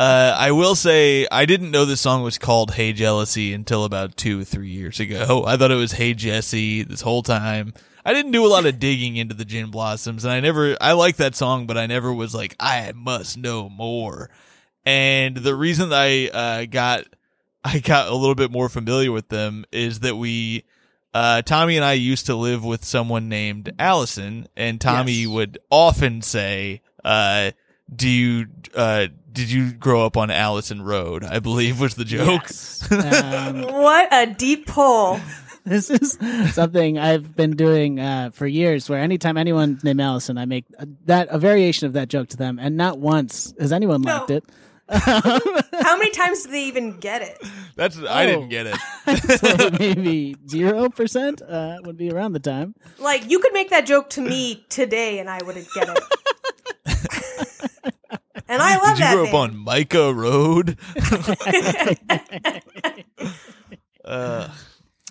Uh, 0.00 0.34
I 0.38 0.52
will 0.52 0.74
say 0.76 1.26
I 1.30 1.44
didn't 1.44 1.72
know 1.72 1.84
this 1.84 2.00
song 2.00 2.22
was 2.22 2.38
called 2.38 2.70
"Hey 2.72 2.94
Jealousy" 2.94 3.52
until 3.52 3.84
about 3.84 4.16
two, 4.16 4.40
or 4.40 4.44
three 4.44 4.70
years 4.70 4.98
ago. 4.98 5.44
I 5.46 5.58
thought 5.58 5.70
it 5.70 5.74
was 5.74 5.92
"Hey 5.92 6.14
Jesse" 6.14 6.82
this 6.84 7.02
whole 7.02 7.22
time. 7.22 7.74
I 8.02 8.14
didn't 8.14 8.32
do 8.32 8.46
a 8.46 8.48
lot 8.48 8.64
of 8.64 8.78
digging 8.78 9.16
into 9.16 9.34
the 9.34 9.44
Gin 9.44 9.70
Blossoms, 9.70 10.24
and 10.24 10.32
I 10.32 10.40
never. 10.40 10.74
I 10.80 10.92
like 10.92 11.16
that 11.16 11.34
song, 11.36 11.66
but 11.66 11.76
I 11.76 11.84
never 11.84 12.14
was 12.14 12.34
like, 12.34 12.56
I 12.58 12.92
must 12.96 13.36
know 13.36 13.68
more. 13.68 14.30
And 14.86 15.36
the 15.36 15.54
reason 15.54 15.92
I 15.92 16.28
uh, 16.28 16.64
got 16.64 17.04
I 17.62 17.80
got 17.80 18.08
a 18.08 18.14
little 18.14 18.34
bit 18.34 18.50
more 18.50 18.70
familiar 18.70 19.12
with 19.12 19.28
them 19.28 19.66
is 19.70 20.00
that 20.00 20.16
we. 20.16 20.64
Uh, 21.12 21.42
Tommy 21.42 21.76
and 21.76 21.84
I 21.84 21.92
used 21.92 22.24
to 22.26 22.34
live 22.36 22.64
with 22.64 22.86
someone 22.86 23.28
named 23.28 23.70
Allison, 23.78 24.48
and 24.56 24.80
Tommy 24.80 25.12
Yes. 25.12 25.28
would 25.28 25.58
often 25.68 26.22
say, 26.22 26.80
uh, 27.04 27.50
do 27.94 28.08
you, 28.08 28.46
uh, 28.76 29.08
did 29.32 29.50
you 29.50 29.72
grow 29.72 30.04
up 30.06 30.16
on 30.16 30.30
Allison 30.30 30.82
Road? 30.82 31.24
I 31.24 31.38
believe 31.38 31.80
was 31.80 31.94
the 31.94 32.04
joke. 32.04 32.42
Yes. 32.42 32.90
Um, 32.90 33.62
what 33.62 34.08
a 34.12 34.26
deep 34.26 34.66
pull. 34.66 35.20
this 35.64 35.90
is 35.90 36.18
something 36.54 36.98
I've 36.98 37.36
been 37.36 37.56
doing 37.56 38.00
uh, 38.00 38.30
for 38.32 38.46
years. 38.46 38.88
Where 38.88 38.98
anytime 39.00 39.36
anyone 39.36 39.78
named 39.82 40.00
Allison, 40.00 40.38
I 40.38 40.44
make 40.46 40.64
a, 40.78 40.86
that 41.06 41.28
a 41.30 41.38
variation 41.38 41.86
of 41.86 41.92
that 41.94 42.08
joke 42.08 42.28
to 42.28 42.36
them, 42.36 42.58
and 42.58 42.76
not 42.76 42.98
once 42.98 43.52
has 43.60 43.72
anyone 43.72 44.02
No. 44.02 44.16
liked 44.18 44.30
it. 44.30 44.44
How 44.92 45.96
many 45.98 46.10
times 46.10 46.44
do 46.44 46.50
they 46.50 46.64
even 46.64 46.98
get 46.98 47.22
it? 47.22 47.38
That's, 47.76 47.96
I 47.96 48.24
Oh. 48.24 48.26
didn't 48.26 48.48
get 48.48 48.66
it. 48.66 49.38
so 49.38 49.70
maybe 49.78 50.34
zero 50.48 50.88
percent 50.88 51.40
uh, 51.42 51.76
would 51.84 51.96
be 51.96 52.10
around 52.10 52.32
the 52.32 52.40
time. 52.40 52.74
Like 52.98 53.30
you 53.30 53.38
could 53.38 53.52
make 53.52 53.70
that 53.70 53.86
joke 53.86 54.10
to 54.10 54.20
me 54.20 54.66
today, 54.68 55.20
and 55.20 55.30
I 55.30 55.38
wouldn't 55.44 55.68
get 55.74 55.88
it. 55.90 57.69
And 58.50 58.60
I 58.62 58.76
love 58.76 58.96
Did 58.96 58.98
you 58.98 59.04
that. 59.04 59.14
grow 59.14 59.26
up 59.28 59.34
on 59.34 59.56
Micah 59.56 60.12
Road? 60.12 60.76
uh, 64.04 64.48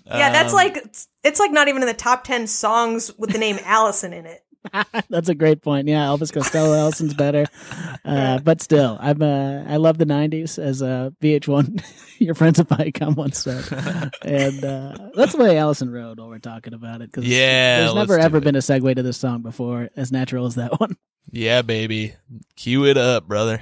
Yeah, 0.06 0.32
that's 0.32 0.54
um, 0.54 0.58
like 0.58 0.78
it's, 0.78 1.08
it's 1.24 1.40
like 1.40 1.52
not 1.52 1.68
even 1.68 1.82
in 1.82 1.88
the 1.88 1.94
top 1.94 2.24
ten 2.24 2.48
songs 2.48 3.12
with 3.18 3.32
the 3.32 3.38
name 3.38 3.60
Allison 3.66 4.14
in 4.14 4.26
it. 4.26 4.42
That's 5.10 5.30
a 5.30 5.36
great 5.36 5.62
point. 5.62 5.88
Yeah, 5.88 6.04
Elvis 6.04 6.34
Costello, 6.34 6.78
Allison's 6.78 7.14
better, 7.14 7.46
uh, 8.04 8.40
but 8.40 8.62
still, 8.62 8.98
I'm 9.00 9.22
uh, 9.22 9.64
I 9.66 9.78
love 9.78 9.98
the 9.98 10.06
'90s 10.06 10.60
as 10.62 10.82
a 10.82 11.14
VH1. 11.22 11.82
Your 12.20 12.36
friends 12.36 12.60
at 12.60 12.68
Viacom 12.68 13.16
once 13.16 13.42
said, 13.42 14.12
and 14.26 14.66
uh, 14.66 14.94
that's 15.16 15.32
the 15.32 15.38
way 15.42 15.58
Allison 15.58 15.90
Road 15.90 16.20
while 16.20 16.28
we're 16.28 16.40
talking 16.40 16.74
about 16.74 17.02
it. 17.02 17.10
Because 17.10 17.26
Yeah, 17.26 17.80
there's 17.80 17.96
never 17.96 18.20
ever 18.20 18.40
it. 18.40 18.44
been 18.44 18.58
a 18.58 18.60
segue 18.60 18.94
to 18.98 19.02
this 19.02 19.16
song 19.18 19.44
before 19.44 19.90
as 19.96 20.12
natural 20.12 20.46
as 20.46 20.56
that 20.56 20.78
one. 20.78 20.98
Yeah, 21.32 21.62
baby. 21.62 22.16
Cue 22.56 22.86
it 22.86 22.98
up, 22.98 23.28
brother. 23.28 23.62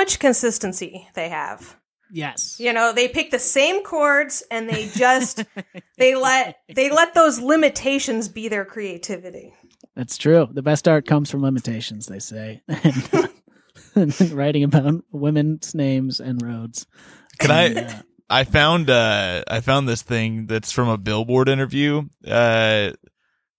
Much 0.00 0.18
consistency 0.18 1.06
they 1.14 1.28
have. 1.28 1.76
Yes. 2.12 2.56
You 2.58 2.72
know, 2.72 2.92
they 2.92 3.06
pick 3.08 3.30
the 3.30 3.38
same 3.38 3.84
chords 3.84 4.42
and 4.50 4.68
they 4.68 4.88
just 4.88 5.44
they 5.98 6.14
let 6.28 6.56
they 6.74 6.90
let 6.90 7.14
those 7.14 7.38
limitations 7.38 8.28
be 8.28 8.48
their 8.48 8.64
creativity. 8.64 9.52
That's 9.94 10.16
true. 10.16 10.48
The 10.50 10.62
best 10.62 10.88
art 10.88 11.06
comes 11.06 11.30
from 11.30 11.42
limitations, 11.42 12.06
they 12.06 12.18
say. 12.18 12.62
And 13.94 14.30
writing 14.32 14.64
about 14.64 15.04
women's 15.12 15.74
names 15.74 16.20
and 16.20 16.40
roads. 16.42 16.86
Can 17.38 17.50
And, 17.50 17.78
I? 17.78 17.82
uh, 17.82 18.02
I 18.30 18.44
found 18.44 18.88
uh 18.90 19.42
I 19.46 19.60
found 19.60 19.88
this 19.88 20.02
thing 20.02 20.46
that's 20.46 20.72
from 20.72 20.88
a 20.88 20.96
Billboard 20.98 21.48
interview. 21.48 22.02
Uh 22.26 22.92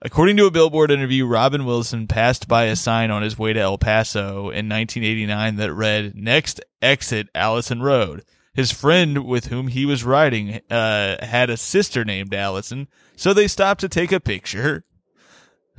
According 0.03 0.37
to 0.37 0.47
a 0.47 0.51
Billboard 0.51 0.89
interview, 0.89 1.27
Robin 1.27 1.63
Wilson 1.63 2.07
passed 2.07 2.47
by 2.47 2.63
a 2.63 2.75
sign 2.75 3.11
on 3.11 3.21
his 3.21 3.37
way 3.37 3.53
to 3.53 3.59
El 3.59 3.77
Paso 3.77 4.49
in 4.49 4.67
1989 4.67 5.57
that 5.57 5.71
read, 5.71 6.15
Next 6.15 6.59
exit 6.81 7.27
Allison 7.35 7.83
Road. 7.83 8.23
His 8.51 8.71
friend 8.71 9.27
with 9.27 9.47
whom 9.47 9.67
he 9.67 9.85
was 9.85 10.03
riding 10.03 10.59
uh, 10.71 11.23
had 11.23 11.51
a 11.51 11.55
sister 11.55 12.03
named 12.03 12.33
Allison, 12.33 12.87
so 13.15 13.31
they 13.31 13.47
stopped 13.47 13.81
to 13.81 13.89
take 13.89 14.11
a 14.11 14.19
picture. 14.19 14.85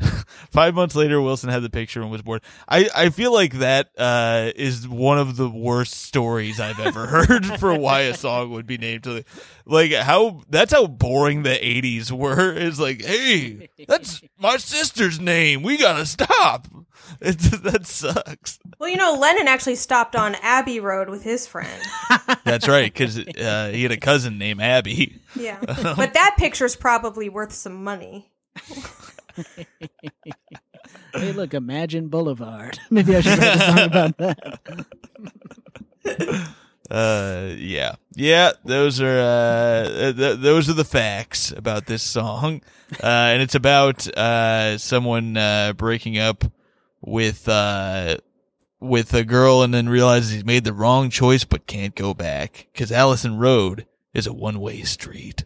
Five 0.50 0.75
months 0.75 0.94
later, 0.94 1.21
Wilson 1.21 1.50
had 1.50 1.62
the 1.62 1.71
picture 1.71 2.02
and 2.02 2.11
was 2.11 2.23
bored. 2.23 2.42
I, 2.68 2.88
I 2.94 3.11
feel 3.11 3.32
like 3.32 3.54
that 3.54 3.90
uh, 3.97 4.50
is 4.54 4.87
one 4.87 5.18
of 5.18 5.37
the 5.37 5.49
worst 5.49 5.94
stories 5.94 6.61
I've 6.61 6.80
ever 6.80 7.06
heard 7.26 7.47
for 7.59 7.75
why 7.75 8.00
a 8.02 8.14
song 8.14 8.50
would 8.50 8.66
be 8.66 8.78
named. 8.78 9.04
To, 9.04 9.25
like 9.64 9.92
how 9.92 10.42
that's 10.49 10.73
how 10.73 10.87
boring 10.87 11.42
the 11.42 11.50
'80s 11.50 12.11
were. 12.11 12.52
It's 12.52 12.78
like, 12.78 13.02
hey, 13.02 13.68
that's 13.88 14.23
my 14.38 14.56
sister's 14.56 15.21
name. 15.21 15.62
We 15.62 15.76
gotta 15.76 16.06
stop. 16.06 16.68
It, 17.21 17.38
that 17.62 17.87
sucks. 17.87 18.59
Well, 18.78 18.88
you 18.88 18.97
know, 18.97 19.14
Lennon 19.14 19.47
actually 19.47 19.75
stopped 19.75 20.16
on 20.16 20.35
Abbey 20.37 20.80
Road 20.80 21.09
with 21.09 21.23
his 21.23 21.47
friend. 21.47 21.82
That's 22.44 22.66
right, 22.66 22.92
because 22.92 23.18
uh, 23.18 23.71
he 23.73 23.82
had 23.82 23.92
a 23.92 23.97
cousin 23.97 24.38
named 24.38 24.61
Abby. 24.61 25.21
Yeah. 25.37 25.59
but 25.61 26.14
that 26.14 26.37
picture's 26.38 26.75
probably 26.75 27.28
worth 27.28 27.52
some 27.52 27.85
money. 27.85 28.32
Hey, 31.15 31.33
look, 31.33 31.55
Imagine 31.55 32.09
Boulevard. 32.09 32.79
Maybe 32.91 33.17
I 33.17 33.21
should 33.21 33.39
write 33.39 33.57
a 33.57 33.59
song 33.59 33.79
about 33.81 34.17
that. 34.19 34.59
Uh, 36.91 37.55
yeah, 37.57 37.95
yeah. 38.15 38.53
Those 38.65 39.01
are 39.01 39.19
uh, 39.19 40.12
th- 40.12 40.39
those 40.41 40.69
are 40.69 40.75
the 40.75 40.85
facts 40.85 41.51
about 41.53 41.87
this 41.87 42.03
song, 42.03 42.61
uh, 43.03 43.07
and 43.07 43.41
it's 43.41 43.55
about 43.55 44.07
uh 44.09 44.77
someone 44.77 45.37
uh 45.37 45.73
breaking 45.75 46.19
up 46.19 46.45
with 47.01 47.49
uh 47.49 48.17
with 48.81 49.15
a 49.15 49.25
girl 49.25 49.62
and 49.62 49.73
then 49.73 49.89
realizes 49.89 50.33
he's 50.33 50.45
made 50.45 50.65
the 50.65 50.73
wrong 50.73 51.09
choice 51.09 51.45
but 51.45 51.67
can't 51.67 51.95
go 51.95 52.12
back 52.12 52.67
because 52.73 52.93
Allison 52.93 53.39
Road 53.39 53.87
is 54.14 54.26
a 54.26 54.33
one 54.33 54.61
way 54.61 54.83
street. 54.83 55.45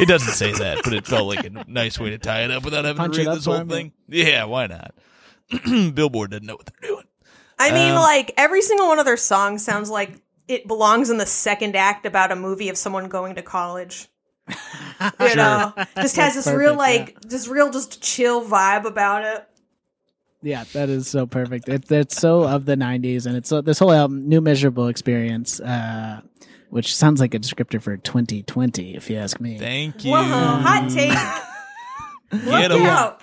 It 0.00 0.06
doesn't 0.06 0.34
say 0.34 0.52
that, 0.52 0.80
but 0.84 0.92
it 0.92 1.06
felt 1.06 1.26
like 1.26 1.44
a 1.44 1.50
nice 1.66 1.98
way 1.98 2.10
to 2.10 2.18
tie 2.18 2.42
it 2.44 2.50
up 2.50 2.64
without 2.64 2.84
having 2.84 2.98
Punch 2.98 3.16
to 3.16 3.22
it 3.22 3.26
read 3.26 3.36
this 3.36 3.44
whole 3.44 3.56
him, 3.56 3.68
thing. 3.68 3.92
Yeah, 4.08 4.44
why 4.44 4.66
not? 4.66 4.94
Billboard 5.94 6.30
doesn't 6.30 6.46
know 6.46 6.56
what 6.56 6.66
they're 6.66 6.90
doing. 6.90 7.04
I 7.58 7.72
mean, 7.72 7.92
Um, 7.92 7.96
like, 7.96 8.32
every 8.36 8.62
single 8.62 8.86
one 8.86 8.98
of 8.98 9.04
their 9.04 9.16
songs 9.16 9.64
sounds 9.64 9.90
like 9.90 10.22
it 10.46 10.68
belongs 10.68 11.10
in 11.10 11.18
the 11.18 11.26
second 11.26 11.74
act 11.74 12.06
about 12.06 12.30
a 12.30 12.36
movie 12.36 12.68
of 12.68 12.76
someone 12.78 13.08
going 13.08 13.34
to 13.34 13.42
college. 13.42 14.08
You 15.20 15.36
know, 15.36 15.72
just 15.96 16.16
has 16.16 16.34
That's 16.34 16.34
this 16.34 16.46
real, 16.48 16.74
perfect, 16.74 16.78
like, 16.78 17.20
this 17.20 17.46
real, 17.46 17.70
just 17.70 18.02
chill 18.02 18.44
vibe 18.44 18.84
about 18.84 19.24
it. 19.24 19.46
Yeah, 20.42 20.64
that 20.72 20.88
is 20.88 21.06
so 21.08 21.24
perfect. 21.26 21.68
It, 21.68 21.90
it's 21.90 22.16
so 22.16 22.42
of 22.42 22.64
the 22.64 22.74
'90s, 22.74 23.26
and 23.26 23.36
it's 23.36 23.48
so, 23.48 23.60
this 23.60 23.78
whole 23.78 23.92
album, 23.92 24.28
"New 24.28 24.40
Miserable 24.40 24.88
Experience," 24.88 25.60
uh, 25.60 26.20
which 26.70 26.94
sounds 26.94 27.20
like 27.20 27.34
a 27.34 27.38
descriptor 27.38 27.80
for 27.80 27.96
2020, 27.96 28.94
if 28.96 29.10
you 29.10 29.16
ask 29.16 29.40
me. 29.40 29.58
Thank 29.58 30.04
you. 30.04 30.12
Whoa, 30.12 30.22
hot 30.22 30.88
take. 30.90 31.10
Get 32.44 32.70
Look 32.70 32.80
'em. 32.80 32.86
out. 32.86 33.22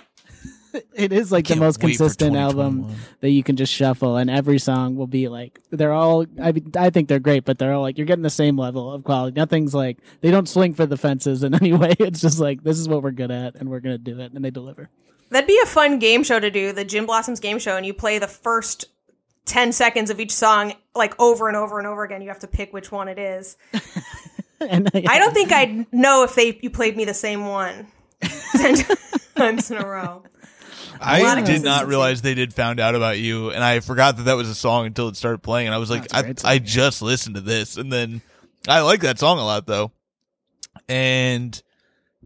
It 0.94 1.10
is 1.10 1.32
like 1.32 1.46
the 1.46 1.56
most 1.56 1.80
consistent 1.80 2.36
album 2.36 2.94
that 3.20 3.30
you 3.30 3.42
can 3.42 3.56
just 3.56 3.72
shuffle, 3.72 4.18
and 4.18 4.28
every 4.28 4.58
song 4.58 4.94
will 4.96 5.06
be 5.06 5.28
like 5.28 5.58
they're 5.70 5.92
all. 5.92 6.26
I 6.42 6.52
mean, 6.52 6.70
I 6.76 6.90
think 6.90 7.08
they're 7.08 7.18
great, 7.18 7.46
but 7.46 7.58
they're 7.58 7.72
all 7.72 7.80
like 7.80 7.96
you're 7.96 8.06
getting 8.06 8.22
the 8.24 8.28
same 8.28 8.58
level 8.58 8.92
of 8.92 9.02
quality. 9.02 9.34
Nothing's 9.36 9.72
like 9.74 9.96
they 10.20 10.30
don't 10.30 10.46
swing 10.48 10.74
for 10.74 10.84
the 10.84 10.98
fences 10.98 11.42
in 11.42 11.54
any 11.60 11.72
way. 11.72 11.94
It's 11.98 12.20
just 12.20 12.38
like 12.40 12.62
this 12.62 12.78
is 12.78 12.90
what 12.90 13.02
we're 13.02 13.12
good 13.12 13.30
at, 13.30 13.54
and 13.54 13.70
we're 13.70 13.80
gonna 13.80 13.96
do 13.96 14.20
it, 14.20 14.32
and 14.34 14.44
they 14.44 14.50
deliver. 14.50 14.90
That'd 15.30 15.46
be 15.48 15.58
a 15.62 15.66
fun 15.66 15.98
game 15.98 16.22
show 16.22 16.38
to 16.38 16.50
do, 16.50 16.72
the 16.72 16.84
Gin 16.84 17.06
Blossoms 17.06 17.40
game 17.40 17.58
show, 17.58 17.76
and 17.78 17.86
you 17.86 17.94
play 17.94 18.18
the 18.18 18.28
first 18.28 18.84
10 19.46 19.72
seconds 19.72 20.10
of 20.10 20.20
each 20.20 20.32
song, 20.32 20.74
like, 20.94 21.18
over 21.18 21.48
and 21.48 21.56
over 21.56 21.78
and 21.78 21.86
over 21.86 22.04
again. 22.04 22.20
You 22.22 22.28
have 22.28 22.40
to 22.40 22.46
pick 22.48 22.72
which 22.72 22.92
one 22.92 23.08
it 23.08 23.18
is. 23.18 23.56
And 24.60 24.90
I 24.94 25.18
don't 25.18 25.34
think 25.34 25.52
I'd 25.52 25.92
know 25.92 26.24
if 26.24 26.34
they 26.34 26.58
you 26.62 26.70
played 26.70 26.96
me 26.96 27.04
the 27.04 27.14
same 27.14 27.46
one 27.46 27.86
10 28.22 28.76
times 29.36 29.70
in 29.70 29.76
a 29.76 29.86
row. 29.86 30.22
I 30.98 31.42
did 31.42 31.62
not 31.62 31.86
realize 31.86 32.22
they 32.22 32.34
did 32.34 32.54
found 32.54 32.80
out 32.80 32.94
about 32.94 33.18
you, 33.18 33.50
and 33.50 33.62
I 33.62 33.80
forgot 33.80 34.16
that 34.16 34.22
that 34.24 34.34
was 34.34 34.48
a 34.48 34.54
song 34.54 34.86
until 34.86 35.08
it 35.08 35.16
started 35.16 35.42
playing. 35.42 35.66
And 35.66 35.74
I 35.74 35.78
was 35.78 35.90
like, 35.90 36.08
That's 36.08 36.14
a 36.14 36.16
I, 36.16 36.34
song. 36.34 36.50
I 36.52 36.58
just 36.58 37.02
listened 37.02 37.34
to 37.34 37.42
this, 37.42 37.76
and 37.76 37.92
then 37.92 38.22
I 38.66 38.80
like 38.80 39.00
that 39.00 39.18
song 39.18 39.38
a 39.38 39.44
lot 39.44 39.66
though. 39.66 39.92
And 40.88 41.60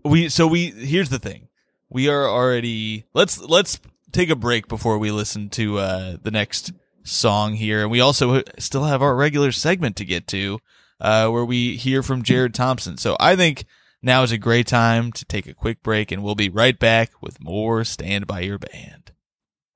we, 0.04 0.28
so 0.28 0.46
we 0.46 0.70
here's 0.70 1.08
the 1.08 1.18
thing, 1.18 1.48
we 1.88 2.08
are 2.08 2.28
already 2.28 3.06
let's 3.12 3.40
let's 3.40 3.80
take 4.12 4.30
a 4.30 4.36
break 4.36 4.68
before 4.68 4.98
we 4.98 5.10
listen 5.10 5.48
to 5.50 5.78
uh 5.78 6.16
the 6.22 6.30
next 6.30 6.72
song 7.10 7.54
here, 7.54 7.82
and 7.82 7.90
we 7.90 8.00
also 8.00 8.42
still 8.58 8.84
have 8.84 9.02
our 9.02 9.14
regular 9.14 9.52
segment 9.52 9.96
to 9.96 10.04
get 10.04 10.26
to, 10.28 10.58
uh, 11.00 11.28
where 11.28 11.44
we 11.44 11.76
hear 11.76 12.02
from 12.02 12.22
Jared 12.22 12.54
Thompson. 12.54 12.96
So 12.96 13.16
I 13.20 13.36
think. 13.36 13.64
Now 14.02 14.22
is 14.22 14.32
a 14.32 14.38
great 14.38 14.66
time 14.66 15.12
to 15.12 15.26
take 15.26 15.46
a 15.46 15.52
quick 15.52 15.82
break, 15.82 16.10
and 16.10 16.22
we'll 16.22 16.34
be 16.34 16.48
right 16.48 16.78
back 16.78 17.10
with 17.20 17.38
more 17.38 17.84
Stand 17.84 18.26
By 18.26 18.40
Your 18.40 18.58
Band. 18.58 19.12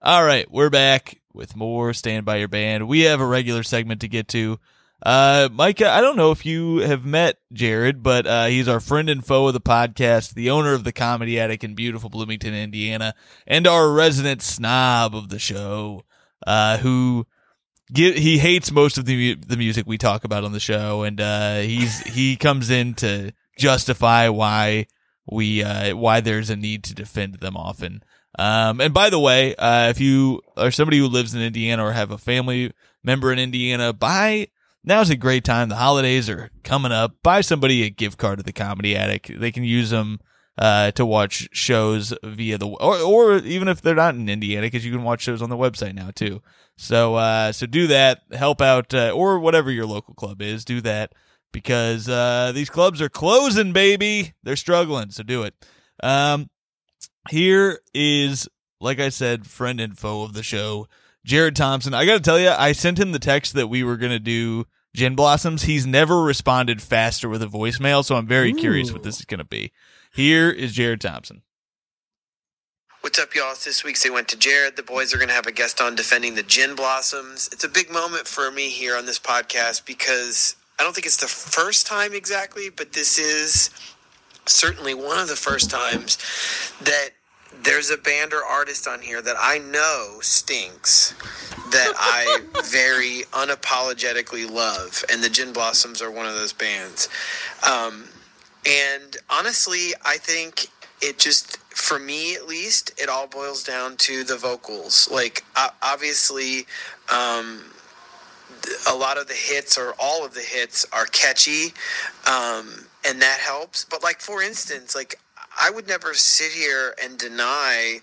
All 0.01 0.25
right, 0.25 0.51
we're 0.51 0.71
back 0.71 1.21
with 1.35 1.55
more 1.55 1.93
Stand 1.93 2.25
By 2.25 2.37
Your 2.37 2.49
Band. 2.49 2.89
We 2.89 3.01
have 3.01 3.21
a 3.21 3.27
regular 3.27 3.63
segment 3.63 4.01
to 4.01 4.09
get 4.09 4.29
to. 4.29 4.59
Uh, 5.03 5.51
Micah, 5.53 5.91
I 5.91 6.01
don't 6.01 6.17
know 6.17 6.31
if 6.31 6.47
you 6.47 6.79
have 6.79 7.05
met 7.05 7.37
Jared, 7.53 8.03
but 8.03 8.27
uh, 8.27 8.47
he's 8.47 8.69
our 8.69 8.81
friend 8.81 9.11
and 9.11 9.25
foe 9.27 9.49
of 9.49 9.53
the 9.53 9.61
podcast, 9.61 10.33
the 10.33 10.49
owner 10.49 10.73
of 10.73 10.85
the 10.85 10.93
Comedy 10.93 11.39
Attic 11.39 11.63
in 11.63 11.75
beautiful 11.75 12.09
Bloomington, 12.09 12.55
Indiana, 12.55 13.15
and 13.47 13.67
our 13.67 13.93
resident 13.93 14.41
snob 14.41 15.15
of 15.15 15.29
the 15.29 15.39
show, 15.39 16.05
uh, 16.47 16.79
who 16.79 17.27
gi- 17.93 18.21
he 18.21 18.39
hates 18.39 18.71
most 18.71 18.99
of 18.99 19.05
the 19.05 19.35
the 19.35 19.57
music 19.57 19.87
we 19.87 19.99
talk 19.99 20.25
about 20.25 20.45
on 20.45 20.53
the 20.53 20.61
show, 20.61 21.03
and 21.03 21.21
uh, 21.21 21.59
he's 21.59 22.01
he 22.01 22.37
comes 22.37 22.71
in 22.71 22.95
to 22.95 23.33
justify 23.59 24.29
why 24.29 24.87
we 25.31 25.63
uh, 25.63 25.95
why 25.97 26.21
there's 26.21 26.51
a 26.51 26.57
need 26.57 26.85
to 26.85 26.95
defend 26.95 27.35
them 27.35 27.57
often. 27.57 28.03
Um, 28.39 28.81
and 28.81 28.93
by 28.93 29.11
the 29.11 29.21
way, 29.21 29.55
uh, 29.57 29.89
if 29.91 30.01
you 30.01 30.43
are 30.57 30.71
somebody 30.71 30.99
who 30.99 31.07
lives 31.07 31.35
in 31.35 31.41
Indiana 31.41 31.85
or 31.85 31.93
have 31.93 32.11
a 32.11 32.19
family 32.19 32.73
member 33.03 33.33
in 33.33 33.39
Indiana, 33.39 33.93
buy 33.93 34.49
now's 34.83 35.11
a 35.11 35.17
great 35.17 35.45
time. 35.45 35.69
The 35.69 35.77
holidays 35.77 36.29
are 36.29 36.51
coming 36.63 36.93
up. 36.93 37.15
Buy 37.23 37.41
somebody 37.43 37.85
a 37.85 37.91
gift 37.91 38.19
card 38.19 38.39
to 38.39 38.45
the 38.45 38.53
Comedy 38.53 38.97
Attic. 38.97 39.33
They 39.39 39.53
can 39.53 39.65
use 39.65 39.91
them 39.91 40.21
uh, 40.57 40.91
to 40.93 41.05
watch 41.05 41.49
shows 41.53 42.15
via 42.23 42.59
the 42.59 42.67
or 42.67 42.99
or 42.99 43.37
even 43.39 43.69
if 43.69 43.83
they're 43.83 43.95
not 43.95 44.15
in 44.15 44.29
Indiana, 44.29 44.67
because 44.67 44.85
you 44.85 44.93
can 44.93 45.03
watch 45.03 45.23
shows 45.23 45.43
on 45.43 45.51
the 45.51 45.57
website 45.57 45.95
now 45.95 46.11
too. 46.15 46.43
So 46.77 47.17
uh, 47.17 47.53
so 47.53 47.67
do 47.67 47.87
that. 47.89 48.23
Help 48.33 48.61
out 48.61 48.95
uh, 48.95 49.11
or 49.11 49.39
whatever 49.39 49.71
your 49.71 49.87
local 49.87 50.15
club 50.15 50.41
is. 50.43 50.65
Do 50.65 50.81
that 50.83 51.13
because 51.53 52.09
uh, 52.09 52.53
these 52.55 52.69
clubs 52.69 53.01
are 53.01 53.09
closing, 53.09 53.73
baby. 53.73 54.35
They're 54.43 54.57
struggling. 54.57 55.11
So 55.11 55.23
do 55.23 55.45
it. 55.45 55.55
Um, 56.03 56.51
here 57.31 57.81
is, 57.95 58.49
like 58.81 59.01
I 59.01 59.09
said, 59.09 59.47
friend 59.47 59.81
and 59.81 59.97
foe 59.97 60.25
of 60.25 60.35
the 60.35 60.43
show, 60.43 60.89
Jared 61.25 61.57
Thompson. 61.57 61.95
I 61.95 62.05
got 62.05 62.15
to 62.15 62.21
tell 62.21 62.39
you, 62.39 62.51
I 62.51 62.73
sent 62.73 62.99
him 62.99 63.13
the 63.13 63.19
text 63.19 63.55
that 63.55 63.69
we 63.69 63.83
were 63.83 63.97
going 63.97 64.13
to 64.13 64.19
do 64.19 64.67
Gin 64.95 65.15
Blossoms. 65.15 65.63
He's 65.63 65.87
never 65.87 66.23
responded 66.23 66.83
faster 66.83 67.29
with 67.29 67.43
a 67.43 67.47
voicemail, 67.47 68.05
so 68.05 68.17
I'm 68.17 68.27
very 68.27 68.53
curious 68.53 68.93
what 68.93 69.03
this 69.03 69.19
is 69.21 69.25
going 69.25 69.39
to 69.39 69.45
be. 69.45 69.73
Here 70.15 70.49
is 70.49 70.75
Jared 70.75 71.01
Thompson. 71.01 71.43
What's 73.01 73.19
up, 73.19 73.35
y'all? 73.35 73.51
It's 73.51 73.65
this 73.65 73.83
week's 73.83 74.05
They 74.05 74.11
Went 74.11 74.29
to 74.29 74.39
Jared. 74.39 74.77
The 74.77 74.85
boys 74.85 75.13
are 75.13 75.17
going 75.17 75.29
to 75.29 75.35
have 75.35 75.49
a 75.49 75.53
guest 75.53 75.81
on 75.81 75.97
defending 75.97 76.37
the 76.37 76.45
Gin 76.45 76.77
Blossoms. 76.77 77.51
It's 77.53 77.65
a 77.65 77.69
big 77.69 77.91
moment 77.91 78.29
for 78.29 78.53
me 78.53 78.69
here 78.69 78.97
on 78.97 79.07
this 79.07 79.19
podcast 79.19 79.85
because 79.85 80.55
I 80.79 80.85
don't 80.85 80.95
think 80.95 81.07
it's 81.07 81.17
the 81.17 81.27
first 81.27 81.89
time 81.89 82.15
exactly, 82.15 82.71
but 82.71 82.93
this 82.93 83.19
is 83.19 83.71
certainly 84.47 84.95
one 84.95 85.19
of 85.19 85.27
the 85.27 85.35
first 85.35 85.69
times 85.69 86.17
that 86.83 87.09
there's 87.65 87.91
a 87.91 87.97
band 87.97 88.33
or 88.33 88.45
artist 88.45 88.87
on 88.87 89.01
here 89.01 89.21
that 89.21 89.37
I 89.37 89.59
know 89.59 90.19
stinks 90.21 91.15
that 91.73 91.93
I 91.97 92.39
very 92.71 93.25
unapologetically 93.33 94.49
love, 94.49 95.05
and 95.11 95.25
the 95.25 95.29
Gin 95.29 95.53
Blossoms 95.53 96.01
are 96.01 96.11
one 96.13 96.27
of 96.27 96.35
those 96.35 96.53
bands. 96.53 97.09
Um, 97.69 98.05
and 98.67 99.17
honestly, 99.31 99.95
I 100.05 100.17
think 100.17 100.69
it 101.01 101.19
just, 101.19 101.59
for 101.69 101.99
me 101.99 102.35
at 102.35 102.47
least, 102.47 102.93
it 102.99 103.09
all 103.09 103.27
boils 103.27 103.63
down 103.63 103.97
to 103.99 104.25
the 104.25 104.37
vocals. 104.37 105.09
Like, 105.11 105.45
obviously, 105.83 106.67
um, 107.13 107.65
a 108.89 108.95
lot 108.95 109.19
of 109.19 109.29
the 109.29 109.35
hits 109.35 109.77
or 109.77 109.95
all 109.99 110.25
of 110.25 110.35
the 110.35 110.41
hits 110.41 110.87
are 110.93 111.07
catchy 111.07 111.75
um, 112.27 112.87
and 113.07 113.21
that 113.21 113.39
helps 113.41 113.85
but 113.85 114.03
like 114.03 114.21
for 114.21 114.43
instance 114.43 114.95
like 114.95 115.21
i 115.61 115.71
would 115.71 115.87
never 115.87 116.15
sit 116.15 116.53
here 116.53 116.95
and 117.03 117.19
deny 117.19 117.99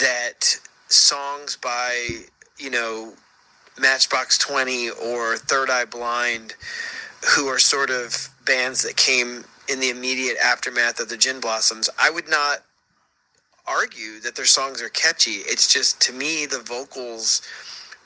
that 0.00 0.58
songs 0.88 1.56
by 1.56 2.06
you 2.58 2.70
know 2.70 3.12
matchbox 3.78 4.38
20 4.38 4.90
or 4.90 5.36
third 5.36 5.70
eye 5.70 5.84
blind 5.84 6.54
who 7.34 7.46
are 7.46 7.58
sort 7.58 7.90
of 7.90 8.28
bands 8.44 8.82
that 8.82 8.96
came 8.96 9.44
in 9.68 9.80
the 9.80 9.90
immediate 9.90 10.36
aftermath 10.42 11.00
of 11.00 11.08
the 11.08 11.16
gin 11.16 11.40
blossoms 11.40 11.88
i 11.98 12.10
would 12.10 12.28
not 12.28 12.64
argue 13.66 14.20
that 14.20 14.34
their 14.34 14.44
songs 14.44 14.82
are 14.82 14.88
catchy. 14.88 15.42
It's 15.46 15.72
just 15.72 16.00
to 16.02 16.12
me 16.12 16.46
the 16.46 16.58
vocals 16.60 17.42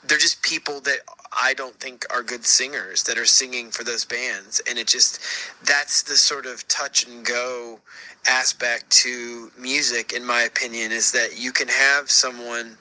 they're 0.03 0.17
just 0.17 0.41
people 0.41 0.79
that 0.81 0.99
I 1.39 1.53
don't 1.53 1.75
think 1.75 2.05
are 2.11 2.23
good 2.23 2.45
singers 2.45 3.03
that 3.03 3.17
are 3.17 3.25
singing 3.25 3.69
for 3.69 3.83
those 3.83 4.05
bands. 4.05 4.61
And 4.67 4.77
it 4.77 4.87
just, 4.87 5.21
that's 5.65 6.01
the 6.03 6.15
sort 6.15 6.45
of 6.45 6.67
touch 6.67 7.07
and 7.07 7.25
go 7.25 7.79
aspect 8.27 8.89
to 8.89 9.51
music, 9.57 10.13
in 10.13 10.25
my 10.25 10.41
opinion, 10.41 10.91
is 10.91 11.11
that 11.11 11.39
you 11.39 11.51
can 11.51 11.67
have 11.67 12.09
someone, 12.09 12.77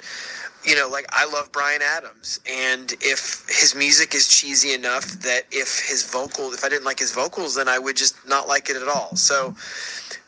you 0.64 0.74
know, 0.74 0.88
like 0.90 1.06
I 1.10 1.26
love 1.26 1.52
Bryan 1.52 1.82
Adams. 1.82 2.40
And 2.50 2.92
if 3.00 3.44
his 3.48 3.74
music 3.76 4.14
is 4.14 4.26
cheesy 4.26 4.72
enough 4.72 5.04
that 5.20 5.42
if 5.50 5.86
his 5.86 6.10
vocal, 6.10 6.52
if 6.52 6.64
I 6.64 6.68
didn't 6.68 6.84
like 6.84 6.98
his 6.98 7.12
vocals, 7.12 7.54
then 7.56 7.68
I 7.68 7.78
would 7.78 7.96
just 7.96 8.16
not 8.26 8.48
like 8.48 8.70
it 8.70 8.76
at 8.76 8.88
all. 8.88 9.14
So, 9.16 9.54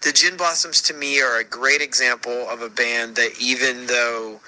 the 0.03 0.13
Gin 0.13 0.37
Blossoms 0.37 0.81
to 0.83 0.95
me 0.95 1.21
are 1.21 1.39
a 1.39 1.45
great 1.45 1.81
example 1.81 2.49
of 2.49 2.63
a 2.63 2.69
band 2.69 3.17
that 3.17 3.33
even 3.41 3.87
though 3.87 4.39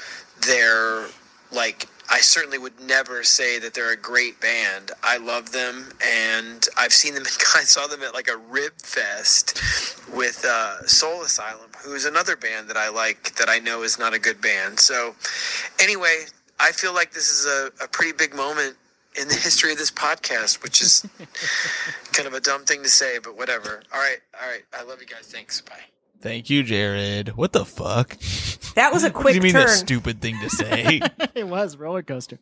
they're 0.47 1.07
like 1.51 1.88
I 2.11 2.20
certainly 2.20 2.59
would 2.59 2.81
never 2.81 3.23
say 3.23 3.61
that 3.61 3.73
they're 3.73 3.92
a 3.92 3.96
great 3.96 4.40
band. 4.40 4.90
I 5.03 5.16
love 5.18 5.53
them, 5.53 5.92
and 6.05 6.66
I've 6.77 6.92
seen 6.92 7.14
them. 7.14 7.23
I 7.57 7.62
saw 7.62 7.87
them 7.87 8.03
at 8.03 8.14
like 8.14 8.29
a 8.29 8.37
rib 8.37 8.73
fest 8.83 9.61
with 10.12 10.44
uh, 10.46 10.85
Soul 10.87 11.23
Asylum, 11.23 11.70
who 11.85 11.94
is 11.94 12.05
another 12.05 12.37
band 12.37 12.68
that 12.68 12.77
I 12.77 12.88
like 12.88 13.37
that 13.37 13.49
I 13.49 13.59
know 13.59 13.83
is 13.83 13.99
not 13.99 14.12
a 14.12 14.18
good 14.18 14.40
band. 14.40 14.81
So, 14.81 15.14
anyway, 15.81 16.25
I 16.59 16.73
feel 16.73 16.92
like 16.92 17.12
this 17.12 17.31
is 17.31 17.46
a, 17.46 17.85
a 17.85 17.88
pretty 17.88 18.12
big 18.12 18.35
moment 18.35 18.77
in 19.20 19.29
the 19.29 19.35
history 19.46 19.70
of 19.70 19.79
this 19.79 19.90
podcast, 19.90 20.62
which 20.64 20.81
is 20.81 21.07
kind 22.12 22.27
of 22.27 22.35
a 22.35 22.40
dumb 22.40 22.64
thing 22.64 22.83
to 22.83 22.88
say, 22.88 23.18
but 23.23 23.37
whatever. 23.37 23.83
All 23.94 24.01
right, 24.01 24.18
all 24.42 24.49
right. 24.49 24.64
I 24.77 24.83
love 24.83 25.01
you 25.01 25.07
guys. 25.07 25.27
Thanks. 25.27 25.61
Bye. 25.61 25.75
Thank 26.20 26.50
you, 26.50 26.62
Jared. 26.62 27.37
What 27.37 27.52
the 27.52 27.64
fuck? 27.64 28.18
That 28.74 28.92
was 28.92 29.04
a 29.04 29.11
quick. 29.11 29.20
What 29.20 29.33
do 29.33 29.33
quick 29.33 29.35
you 29.37 29.40
mean 29.42 29.52
turn. 29.52 29.66
that 29.66 29.72
stupid 29.72 30.20
thing 30.20 30.38
to 30.40 30.50
say? 30.50 31.00
it 31.35 31.48
was 31.48 31.76
roller 31.76 32.02
coaster. 32.02 32.38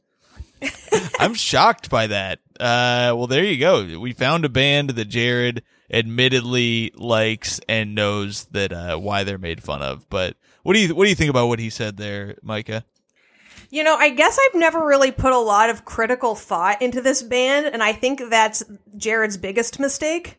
I'm 1.21 1.35
shocked 1.35 1.89
by 1.89 2.09
that. 2.09 2.41
Uh, 2.59 3.15
well, 3.15 3.29
there 3.29 3.45
you 3.45 3.59
go. 3.59 3.99
We 3.99 4.13
found 4.13 4.45
a 4.45 4.49
band 4.49 4.91
that 4.91 5.05
Jared 5.05 5.63
admittedly 5.91 6.93
likes 6.97 7.61
and 7.69 7.95
knows 7.95 8.47
that 8.47 8.73
uh, 8.73 8.97
why 8.99 9.23
they're 9.25 9.39
made 9.39 9.63
fun 9.63 9.83
of. 9.83 10.09
But 10.11 10.37
what 10.65 10.75
do 10.75 10.81
you 10.81 10.95
what 10.95 11.05
do 11.05 11.11
you 11.11 11.17
think 11.17 11.31
about 11.31 11.47
what 11.47 11.61
he 11.61 11.71
said 11.71 11.97
there, 11.97 12.37
Micah? 12.43 12.85
You 13.71 13.85
know, 13.85 13.97
I 13.97 14.11
guess 14.11 14.39
I've 14.41 14.59
never 14.59 14.85
really 14.85 15.13
put 15.13 15.33
a 15.33 15.39
lot 15.39 15.71
of 15.71 15.85
critical 15.85 16.35
thought 16.35 16.81
into 16.81 17.03
this 17.03 17.23
band, 17.23 17.67
and 17.67 17.83
I 17.83 17.93
think 17.93 18.23
that's 18.31 18.65
Jared's 18.97 19.37
biggest 19.37 19.79
mistake. 19.79 20.39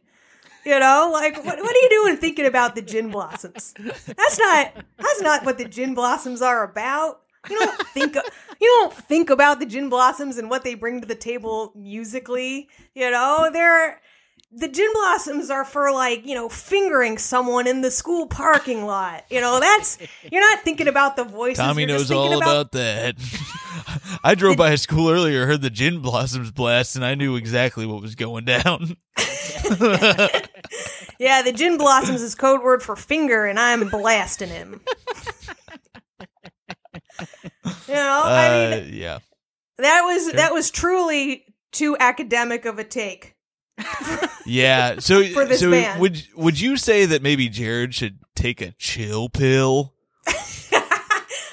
You 0.66 0.80
know, 0.80 1.10
like 1.12 1.38
what, 1.38 1.58
what 1.58 1.76
are 1.76 1.82
you 1.82 1.90
doing 1.90 2.18
thinking 2.18 2.46
about 2.46 2.76
the 2.76 2.82
Gin 2.82 3.12
Blossoms? 3.12 3.74
That's 3.78 4.40
not 4.40 4.74
that's 4.98 5.22
not 5.22 5.46
what 5.46 5.58
the 5.58 5.66
Gin 5.66 5.94
Blossoms 5.94 6.42
are 6.42 6.64
about. 6.64 7.22
You 7.50 7.58
don't 7.58 7.88
think 7.88 8.16
you 8.16 8.68
don't 8.80 8.94
think 8.94 9.30
about 9.30 9.60
the 9.60 9.66
Gin 9.66 9.90
Blossoms 9.90 10.38
and 10.38 10.50
what 10.50 10.64
they 10.64 10.76
bring 10.76 11.02
to 11.02 11.08
the 11.08 11.16
table 11.16 11.72
musically. 11.76 12.70
You 12.94 13.10
know, 13.10 13.50
they're 13.52 14.02
the 14.52 14.68
Gin 14.68 14.92
Blossoms 14.94 15.50
are 15.50 15.64
for 15.64 15.92
like 15.92 16.26
you 16.26 16.36
know 16.36 16.50
fingering 16.50 17.18
someone 17.18 17.66
in 17.66 17.82
the 17.82 17.92
school 17.92 18.28
parking 18.28 18.86
lot. 18.86 19.24
You 19.30 19.40
know, 19.40 19.60
that's 19.60 19.98
you're 20.30 20.42
not 20.42 20.64
thinking 20.64 20.88
about 20.88 21.16
the 21.16 21.24
voices. 21.24 21.60
Tommy 21.60 21.86
knows 21.86 22.12
all 22.12 22.38
about 22.38 22.74
that. 22.74 23.16
I 24.24 24.36
drove 24.36 24.58
by 24.58 24.72
a 24.72 24.78
school 24.78 25.10
earlier, 25.10 25.46
heard 25.46 25.62
the 25.62 25.70
gin 25.70 26.00
blossoms 26.00 26.52
blast, 26.52 26.96
and 26.96 27.06
I 27.06 27.16
knew 27.16 27.36
exactly 27.36 27.86
what 27.86 28.02
was 28.02 28.16
going 28.16 28.46
down. 28.46 28.98
Yeah, 31.20 31.42
the 31.42 31.52
gin 31.52 31.78
blossoms 31.78 32.22
is 32.22 32.34
code 32.34 32.64
word 32.64 32.82
for 32.82 32.96
finger, 32.96 33.46
and 33.46 33.60
I'm 33.60 33.90
blasting 33.90 34.48
him. 34.50 34.80
you 37.88 37.94
know, 37.94 38.22
I 38.26 38.48
Uh, 38.48 38.70
mean, 38.82 38.94
yeah. 38.94 39.20
that 39.78 40.02
was 40.04 40.32
that 40.34 40.54
was 40.54 40.72
truly 40.72 41.46
too 41.72 41.98
academic 42.00 42.66
of 42.66 42.80
a 42.80 42.84
take. 42.84 43.36
Yeah. 44.46 45.00
So, 45.00 45.24
For 45.34 45.46
this 45.46 45.60
so 45.60 45.72
band. 45.72 46.00
would 46.02 46.24
would 46.36 46.60
you 46.60 46.78
say 46.78 47.06
that 47.06 47.22
maybe 47.22 47.50
Jared 47.50 47.94
should 47.94 48.20
take 48.36 48.62
a 48.62 48.72
chill 48.78 49.30
pill? 49.30 49.94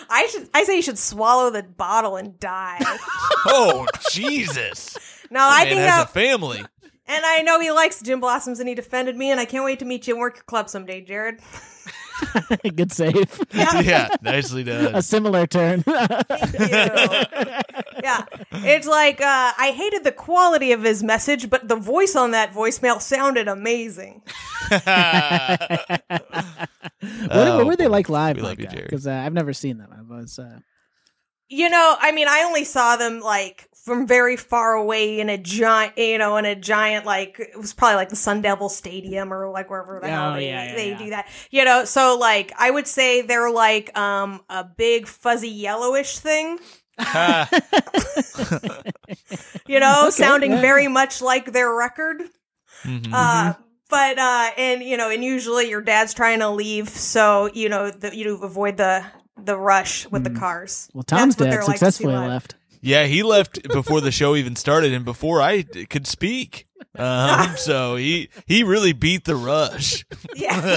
I 0.08 0.28
should 0.30 0.48
I 0.54 0.64
say 0.64 0.76
you 0.76 0.82
should 0.82 0.98
swallow 0.98 1.50
the 1.50 1.62
bottle 1.62 2.16
and 2.16 2.38
die. 2.38 2.80
Oh 3.48 3.86
Jesus! 4.10 4.96
No, 5.30 5.38
I 5.40 5.64
think 5.66 5.78
has 5.78 6.02
a 6.02 6.06
family. 6.08 6.64
And 7.08 7.24
I 7.24 7.42
know 7.42 7.60
he 7.60 7.70
likes 7.70 8.02
Gin 8.02 8.18
blossoms, 8.20 8.58
and 8.60 8.68
he 8.68 8.74
defended 8.74 9.16
me, 9.16 9.30
and 9.30 9.38
I 9.38 9.44
can't 9.44 9.64
wait 9.64 9.78
to 9.78 9.84
meet 9.84 10.06
you 10.08 10.14
and 10.14 10.20
work 10.20 10.36
your 10.36 10.44
club 10.44 10.68
someday, 10.68 11.00
Jared. 11.02 11.40
Good 12.76 12.92
save. 12.92 13.40
yeah, 13.52 14.08
nicely 14.22 14.64
done. 14.64 14.94
a 14.94 15.02
similar 15.02 15.46
turn. 15.46 15.84
yeah, 15.86 16.22
it's 18.52 18.86
like 18.86 19.20
uh, 19.20 19.52
I 19.58 19.72
hated 19.76 20.04
the 20.04 20.12
quality 20.12 20.72
of 20.72 20.82
his 20.82 21.02
message, 21.02 21.50
but 21.50 21.68
the 21.68 21.76
voice 21.76 22.16
on 22.16 22.30
that 22.32 22.52
voicemail 22.52 23.00
sounded 23.00 23.48
amazing. 23.48 24.22
what, 24.68 24.82
Oh, 27.30 27.56
what 27.58 27.66
were 27.66 27.76
they 27.76 27.88
like 27.88 28.08
live? 28.08 28.36
We 28.36 28.42
love 28.42 28.58
you, 28.60 28.66
Jared. 28.66 28.84
Because 28.86 29.06
uh, 29.06 29.12
I've 29.12 29.32
never 29.34 29.52
seen 29.52 29.78
them. 29.78 29.90
I 29.96 30.02
was. 30.02 30.38
Uh, 30.38 30.58
You 31.48 31.68
know, 31.68 31.96
I 32.00 32.12
mean, 32.12 32.28
I 32.28 32.42
only 32.44 32.64
saw 32.64 32.96
them 32.96 33.20
like 33.20 33.68
from 33.86 34.04
very 34.06 34.36
far 34.36 34.74
away 34.74 35.20
in 35.20 35.28
a 35.30 35.38
giant, 35.38 35.96
you 35.96 36.18
know, 36.18 36.36
in 36.38 36.44
a 36.44 36.56
giant 36.56 37.06
like 37.06 37.38
it 37.38 37.56
was 37.56 37.72
probably 37.72 37.94
like 37.94 38.08
the 38.08 38.16
Sun 38.16 38.42
Devil 38.42 38.68
Stadium 38.68 39.32
or 39.32 39.48
like 39.48 39.70
wherever 39.70 40.00
the 40.00 40.08
hell 40.08 40.32
Oh, 40.32 40.34
they, 40.34 40.48
yeah, 40.48 40.64
yeah, 40.70 40.74
they 40.74 40.90
yeah. 40.90 40.98
do 40.98 41.10
that. 41.10 41.28
You 41.52 41.64
know, 41.64 41.84
so 41.84 42.18
like 42.18 42.52
I 42.58 42.68
would 42.68 42.88
say 42.88 43.22
they're 43.22 43.50
like 43.50 43.96
um 43.96 44.40
a 44.50 44.64
big 44.64 45.06
fuzzy 45.06 45.48
yellowish 45.50 46.18
thing. 46.18 46.58
You 49.68 49.80
know, 49.80 50.02
Okay, 50.06 50.10
sounding 50.10 50.50
very 50.60 50.88
much 50.88 51.22
like 51.22 51.52
their 51.52 51.72
record. 51.72 52.22
Mhm. 52.82 53.10
Uh, 53.12 53.54
but 53.88 54.18
uh, 54.18 54.50
and 54.58 54.82
you 54.82 54.96
know, 54.96 55.10
and 55.10 55.22
usually 55.22 55.68
your 55.68 55.80
dad's 55.80 56.12
trying 56.14 56.40
to 56.40 56.48
leave, 56.50 56.88
so 56.88 57.50
you 57.54 57.68
know, 57.68 57.90
the, 57.90 58.16
you 58.16 58.36
avoid 58.42 58.76
the 58.76 59.04
the 59.36 59.56
rush 59.56 60.08
with 60.10 60.24
the 60.24 60.30
cars. 60.30 60.88
well, 60.92 61.04
Tom's 61.04 61.36
That's 61.36 61.50
dad 61.50 61.62
like 61.68 61.78
successfully 61.78 62.14
left. 62.16 62.55
Yeah, 62.80 63.04
he 63.04 63.22
left 63.22 63.62
before 63.68 64.00
the 64.00 64.10
show 64.10 64.36
even 64.36 64.56
started, 64.56 64.92
and 64.92 65.04
before 65.04 65.40
I 65.40 65.62
could 65.62 66.06
speak. 66.06 66.66
Um, 66.96 67.50
so 67.56 67.96
he 67.96 68.30
he 68.46 68.62
really 68.62 68.92
beat 68.92 69.24
the 69.24 69.36
rush. 69.36 70.04
Yeah. 70.34 70.76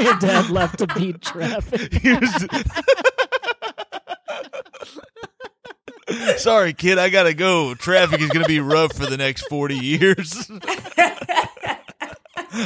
Your 0.00 0.18
dad 0.18 0.50
left 0.50 0.78
to 0.78 0.86
beat 0.88 1.22
traffic. 1.22 1.92
Sorry, 6.38 6.72
kid, 6.72 6.98
I 6.98 7.10
gotta 7.10 7.34
go. 7.34 7.74
Traffic 7.74 8.20
is 8.20 8.30
gonna 8.30 8.46
be 8.46 8.60
rough 8.60 8.94
for 8.94 9.06
the 9.06 9.16
next 9.16 9.42
forty 9.48 9.76
years. 9.76 10.50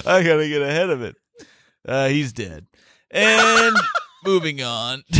I 0.06 0.22
gotta 0.22 0.48
get 0.48 0.62
ahead 0.62 0.90
of 0.90 1.02
it. 1.02 1.16
Uh, 1.86 2.08
he's 2.08 2.32
dead. 2.32 2.66
And 3.10 3.76
moving 4.24 4.62
on. 4.62 5.02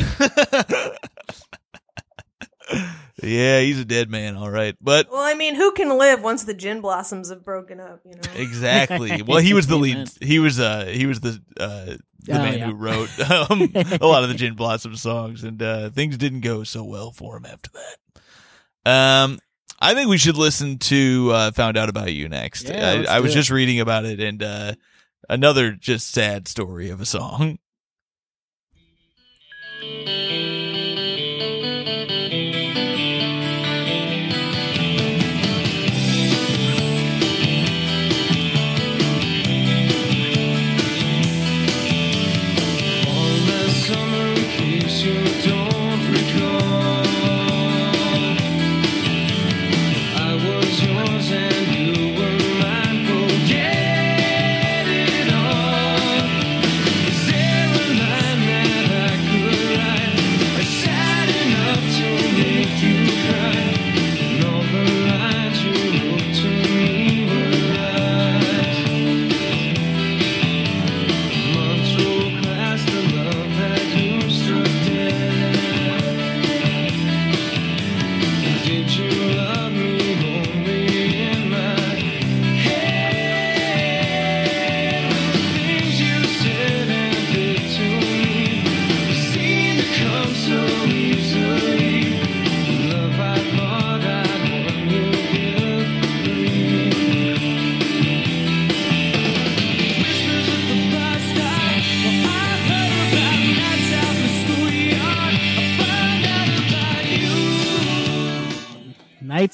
yeah, 3.23 3.61
he's 3.61 3.79
a 3.81 3.85
dead 3.85 4.11
man, 4.11 4.37
all 4.37 4.51
right. 4.51 4.77
But 4.81 5.11
Well, 5.11 5.21
I 5.23 5.35
mean, 5.35 5.55
who 5.55 5.73
can 5.73 5.97
live 5.99 6.23
once 6.23 6.45
the 6.45 6.55
gin 6.55 6.81
blossoms 6.81 7.31
have 7.31 7.45
broken 7.45 7.81
up? 7.81 8.01
You 8.05 8.13
know. 8.17 8.41
exactly. 8.41 9.23
Well, 9.27 9.39
he 9.41 9.55
was 9.55 9.67
the 9.67 9.77
lead. 9.77 10.09
He 10.21 10.39
was 10.39 10.59
uh 10.61 10.87
he 10.87 11.07
was 11.07 11.21
the 11.21 11.41
uh 11.59 11.97
the 12.25 12.33
Oh, 12.35 12.39
man 12.39 12.59
yeah. 12.59 12.67
who 12.67 12.75
wrote 12.75 13.09
um, 13.31 13.73
a 14.01 14.07
lot 14.07 14.23
of 14.23 14.29
the 14.29 14.37
Gin 14.37 14.55
Blossom 14.55 14.95
songs, 14.95 15.43
and 15.43 15.61
uh, 15.61 15.91
things 15.91 16.17
didn't 16.17 16.43
go 16.43 16.63
so 16.63 16.85
well 16.85 17.11
for 17.11 17.37
him 17.37 17.45
after 17.45 17.71
that. 17.73 18.91
Um, 18.91 19.41
I 19.81 19.95
think 19.95 20.09
we 20.09 20.19
should 20.19 20.37
listen 20.37 20.79
to 20.79 21.31
uh, 21.33 21.51
"Found 21.51 21.77
Out 21.77 21.89
About 21.89 22.13
You" 22.13 22.29
next. 22.29 22.69
Yeah, 22.69 23.05
I, 23.09 23.17
I 23.17 23.21
was 23.21 23.35
just 23.35 23.51
reading 23.51 23.81
about 23.81 24.05
it, 24.05 24.21
and 24.21 24.41
uh, 24.41 24.75
another 25.29 25.73
just 25.73 26.13
sad 26.13 26.47
story 26.47 26.91
of 26.91 27.01
a 27.01 27.07
song. 27.07 27.59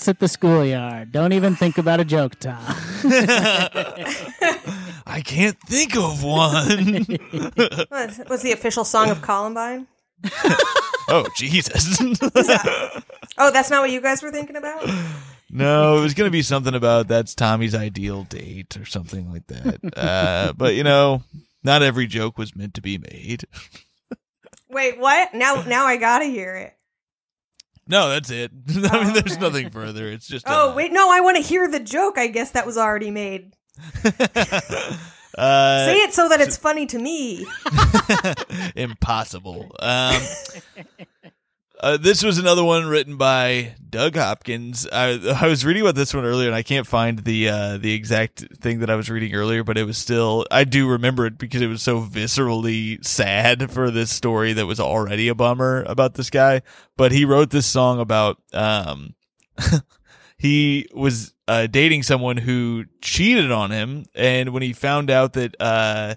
Nights 0.09 0.17
at 0.17 0.21
the 0.21 0.29
schoolyard. 0.29 1.13
Don't 1.13 1.35
even 1.35 1.55
think 1.55 1.77
about 1.77 2.01
a 2.01 2.05
joke, 2.05 2.41
Tom. 2.41 2.57
I 5.07 5.21
can't 5.23 5.59
think 5.67 5.97
of 5.97 6.25
one. 6.25 7.05
Was, 7.91 8.21
was 8.29 8.43
the 8.43 8.53
official 8.53 8.85
song 8.85 9.11
of 9.11 9.21
Columbine? 9.21 9.87
oh 11.09 11.27
Jesus. 11.37 11.99
Oh, 13.37 13.51
that's 13.53 13.71
not 13.71 13.83
what 13.83 13.91
you 13.91 14.01
guys 14.01 14.23
were 14.23 14.31
thinking 14.31 14.57
about? 14.57 14.89
no, 15.51 15.99
it 15.99 16.01
was 16.01 16.15
gonna 16.15 16.31
be 16.31 16.43
something 16.43 16.75
about 16.75 17.09
that's 17.09 17.35
Tommy's 17.35 17.75
ideal 17.75 18.25
date 18.25 18.77
or 18.79 18.87
something 18.87 19.31
like 19.31 19.47
that. 19.49 19.81
Uh, 19.97 20.53
but 20.55 20.75
you 20.75 20.85
know, 20.85 21.23
not 21.63 21.83
every 21.83 22.07
joke 22.07 22.39
was 22.39 22.57
meant 22.57 22.75
to 22.75 22.81
be 22.81 22.97
made. 22.99 23.45
Wait, 24.71 24.99
what? 24.99 25.35
Now, 25.35 25.63
now 25.67 25.85
I 25.87 25.97
gotta 25.99 26.25
hear 26.25 26.57
it. 26.57 26.78
No, 27.89 28.11
that's 28.11 28.31
it. 28.31 28.51
I 28.91 29.05
mean, 29.05 29.15
there's 29.15 29.39
nothing 29.39 29.71
further. 29.71 30.07
It's 30.09 30.27
just 30.27 30.45
Oh, 30.49 30.71
uh, 30.71 30.75
wait, 30.75 30.93
no, 30.93 31.11
I 31.11 31.21
want 31.21 31.37
to 31.39 31.43
hear 31.43 31.69
the 31.69 31.81
joke. 31.81 32.19
I 32.19 32.27
guess 32.29 32.51
that 32.53 32.67
was 32.67 32.77
already 32.77 33.11
made. 33.11 33.55
uh, 34.05 34.11
Say 35.87 35.97
it 35.97 36.13
so 36.13 36.29
that 36.29 36.41
it's 36.41 36.57
funny 36.57 36.87
to 36.87 36.99
me. 36.99 37.47
Impossible. 38.77 39.75
Um, 39.81 40.21
uh, 41.81 41.97
this 41.97 42.25
was 42.25 42.39
another 42.39 42.65
one 42.65 42.87
written 42.87 43.17
by 43.17 43.75
Doug 43.89 44.17
Hopkins. 44.17 44.87
I, 44.91 45.19
I 45.41 45.47
was 45.47 45.65
reading 45.65 45.83
about 45.83 45.95
this 45.95 46.13
one 46.13 46.25
earlier, 46.25 46.49
and 46.49 46.57
I 46.57 46.63
can't 46.63 46.87
find 46.87 47.21
the 47.21 47.49
uh, 47.49 47.79
the 47.79 47.95
exact 47.95 48.45
thing 48.61 48.81
that 48.81 48.91
I 48.91 48.97
was 48.97 49.09
reading 49.09 49.35
earlier, 49.35 49.63
but 49.63 49.79
it 49.79 49.85
was 49.85 49.97
still 49.97 50.45
I 50.51 50.65
do 50.65 50.89
remember 50.89 51.27
it 51.27 51.39
because 51.39 51.63
it 51.63 51.69
was 51.69 51.83
so 51.83 52.01
viscerally 52.01 53.05
sad 53.05 53.71
for 53.71 53.91
this 53.91 54.11
story 54.11 54.53
that 54.55 54.67
was 54.67 54.81
already 54.81 55.29
a 55.29 55.35
bummer 55.35 55.85
about 55.87 56.15
this 56.15 56.31
guy. 56.31 56.63
But 56.97 57.13
he 57.13 57.25
wrote 57.25 57.51
this 57.51 57.67
song 57.67 58.01
about 58.01 58.43
um, 58.53 59.15
he 60.39 60.89
was 60.93 61.33
uh, 61.47 61.69
dating 61.69 62.03
someone 62.03 62.39
who 62.39 62.87
cheated 63.01 63.53
on 63.53 63.71
him, 63.71 64.07
and 64.15 64.51
when 64.51 64.63
he 64.63 64.73
found 64.73 65.11
out 65.11 65.35
that 65.35 65.55
uh, 65.61 66.17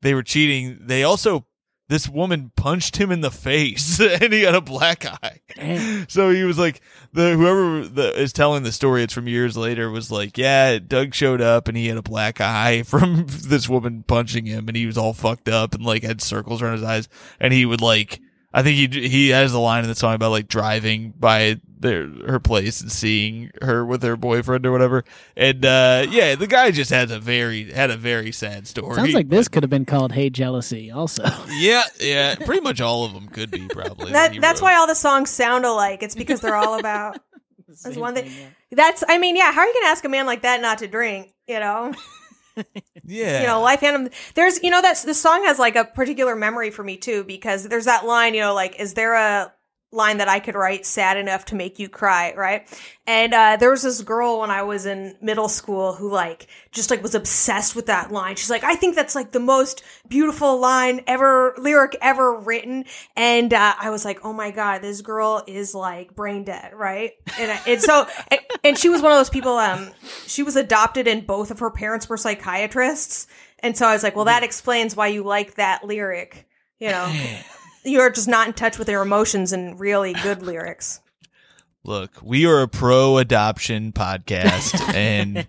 they 0.00 0.14
were 0.14 0.22
cheating, 0.22 0.78
they 0.80 1.04
also 1.04 1.44
this 1.92 2.08
woman 2.08 2.50
punched 2.56 2.96
him 2.96 3.12
in 3.12 3.20
the 3.20 3.30
face, 3.30 4.00
and 4.00 4.32
he 4.32 4.42
had 4.42 4.54
a 4.54 4.62
black 4.62 5.04
eye. 5.04 5.40
So 6.08 6.30
he 6.30 6.42
was 6.42 6.58
like 6.58 6.80
the 7.12 7.34
whoever 7.36 7.86
the, 7.86 8.18
is 8.18 8.32
telling 8.32 8.62
the 8.62 8.72
story. 8.72 9.02
It's 9.02 9.12
from 9.12 9.28
years 9.28 9.58
later. 9.58 9.90
Was 9.90 10.10
like, 10.10 10.38
yeah, 10.38 10.78
Doug 10.78 11.14
showed 11.14 11.42
up 11.42 11.68
and 11.68 11.76
he 11.76 11.88
had 11.88 11.98
a 11.98 12.02
black 12.02 12.40
eye 12.40 12.82
from 12.86 13.26
this 13.28 13.68
woman 13.68 14.04
punching 14.06 14.46
him, 14.46 14.68
and 14.68 14.76
he 14.76 14.86
was 14.86 14.96
all 14.96 15.12
fucked 15.12 15.50
up 15.50 15.74
and 15.74 15.84
like 15.84 16.02
had 16.02 16.22
circles 16.22 16.62
around 16.62 16.74
his 16.74 16.82
eyes, 16.82 17.08
and 17.38 17.52
he 17.52 17.66
would 17.66 17.82
like. 17.82 18.20
I 18.54 18.62
think 18.62 18.76
he 18.76 19.08
he 19.08 19.28
has 19.30 19.52
a 19.52 19.58
line 19.58 19.82
in 19.82 19.88
the 19.88 19.94
song 19.94 20.14
about 20.14 20.30
like 20.30 20.48
driving 20.48 21.14
by 21.18 21.60
their 21.78 22.06
her 22.26 22.38
place 22.38 22.80
and 22.80 22.92
seeing 22.92 23.50
her 23.60 23.84
with 23.84 24.02
her 24.02 24.16
boyfriend 24.16 24.66
or 24.66 24.72
whatever. 24.72 25.04
And 25.36 25.64
uh 25.64 26.06
yeah, 26.10 26.34
the 26.34 26.46
guy 26.46 26.70
just 26.70 26.90
has 26.90 27.10
a 27.10 27.18
very 27.18 27.70
had 27.72 27.90
a 27.90 27.96
very 27.96 28.30
sad 28.32 28.66
story. 28.66 28.94
Sounds 28.94 29.14
like 29.14 29.28
this 29.28 29.48
could 29.48 29.62
have 29.62 29.70
been 29.70 29.84
called 29.84 30.12
"Hey 30.12 30.30
Jealousy." 30.30 30.90
Also, 30.90 31.24
Yeah, 31.48 31.82
yeah, 32.00 32.34
pretty 32.36 32.60
much 32.60 32.80
all 32.80 33.04
of 33.04 33.14
them 33.14 33.28
could 33.28 33.50
be 33.50 33.66
probably. 33.68 34.12
That, 34.12 34.38
that's 34.40 34.60
wrote. 34.60 34.66
why 34.66 34.76
all 34.76 34.86
the 34.86 34.94
songs 34.94 35.30
sound 35.30 35.64
alike. 35.64 36.02
It's 36.02 36.14
because 36.14 36.40
they're 36.40 36.56
all 36.56 36.78
about. 36.78 37.18
That's 37.84 37.96
one 37.96 38.14
thing. 38.14 38.30
That's. 38.70 39.02
I 39.08 39.16
mean, 39.16 39.34
yeah. 39.34 39.50
How 39.50 39.62
are 39.62 39.66
you 39.66 39.72
gonna 39.72 39.86
ask 39.86 40.04
a 40.04 40.08
man 40.10 40.26
like 40.26 40.42
that 40.42 40.60
not 40.60 40.78
to 40.78 40.86
drink? 40.86 41.32
You 41.48 41.58
know. 41.58 41.94
Yeah, 43.04 43.40
you 43.40 43.46
know, 43.46 43.60
life 43.60 43.80
hand 43.80 43.96
him. 43.96 44.12
There's, 44.34 44.62
you 44.62 44.70
know, 44.70 44.80
that's 44.80 45.02
the 45.02 45.14
song 45.14 45.44
has 45.44 45.58
like 45.58 45.76
a 45.76 45.84
particular 45.84 46.36
memory 46.36 46.70
for 46.70 46.84
me 46.84 46.96
too 46.96 47.24
because 47.24 47.68
there's 47.68 47.86
that 47.86 48.06
line, 48.06 48.34
you 48.34 48.40
know, 48.40 48.54
like, 48.54 48.78
is 48.78 48.94
there 48.94 49.14
a 49.14 49.52
line 49.92 50.18
that 50.18 50.28
I 50.28 50.40
could 50.40 50.54
write 50.54 50.86
sad 50.86 51.16
enough 51.18 51.44
to 51.46 51.54
make 51.54 51.78
you 51.78 51.88
cry, 51.88 52.32
right? 52.34 52.66
And 53.06 53.34
uh, 53.34 53.56
there 53.56 53.70
was 53.70 53.82
this 53.82 54.00
girl 54.00 54.40
when 54.40 54.50
I 54.50 54.62
was 54.62 54.86
in 54.86 55.16
middle 55.20 55.48
school 55.48 55.92
who 55.92 56.10
like 56.10 56.46
just 56.70 56.90
like 56.90 57.02
was 57.02 57.14
obsessed 57.14 57.76
with 57.76 57.86
that 57.86 58.10
line. 58.10 58.36
She's 58.36 58.50
like, 58.50 58.64
I 58.64 58.74
think 58.74 58.96
that's 58.96 59.14
like 59.14 59.32
the 59.32 59.40
most 59.40 59.82
beautiful 60.08 60.58
line 60.58 61.02
ever, 61.06 61.54
lyric 61.58 61.96
ever 62.00 62.38
written. 62.38 62.86
And 63.16 63.52
uh, 63.52 63.74
I 63.78 63.90
was 63.90 64.04
like, 64.04 64.24
oh 64.24 64.32
my 64.32 64.50
god, 64.50 64.80
this 64.80 65.02
girl 65.02 65.44
is 65.46 65.74
like 65.74 66.14
brain 66.14 66.44
dead, 66.44 66.72
right? 66.74 67.12
And 67.38 67.50
I, 67.50 67.60
and 67.66 67.80
so 67.80 68.06
and, 68.28 68.40
and 68.64 68.78
she 68.78 68.88
was 68.88 69.02
one 69.02 69.12
of 69.12 69.18
those 69.18 69.30
people. 69.30 69.58
Um, 69.58 69.90
she 70.26 70.42
was 70.42 70.56
adopted, 70.56 71.06
and 71.06 71.26
both 71.26 71.50
of 71.50 71.58
her 71.58 71.70
parents 71.70 72.08
were 72.08 72.16
psychiatrists. 72.16 73.26
And 73.58 73.76
so 73.76 73.86
I 73.86 73.92
was 73.92 74.02
like, 74.02 74.16
well, 74.16 74.24
that 74.24 74.42
explains 74.42 74.96
why 74.96 75.08
you 75.08 75.22
like 75.22 75.54
that 75.54 75.84
lyric. 75.84 76.46
You 76.78 76.88
know, 76.88 77.06
you're 77.84 78.10
just 78.10 78.28
not 78.28 78.46
in 78.46 78.52
touch 78.52 78.78
with 78.78 78.88
your 78.88 79.02
emotions 79.02 79.52
and 79.52 79.78
really 79.78 80.12
good 80.14 80.42
lyrics. 80.42 81.00
Look, 81.84 82.22
we 82.22 82.46
are 82.46 82.62
a 82.62 82.68
pro 82.68 83.18
adoption 83.18 83.90
podcast, 83.90 84.80
and 84.94 85.46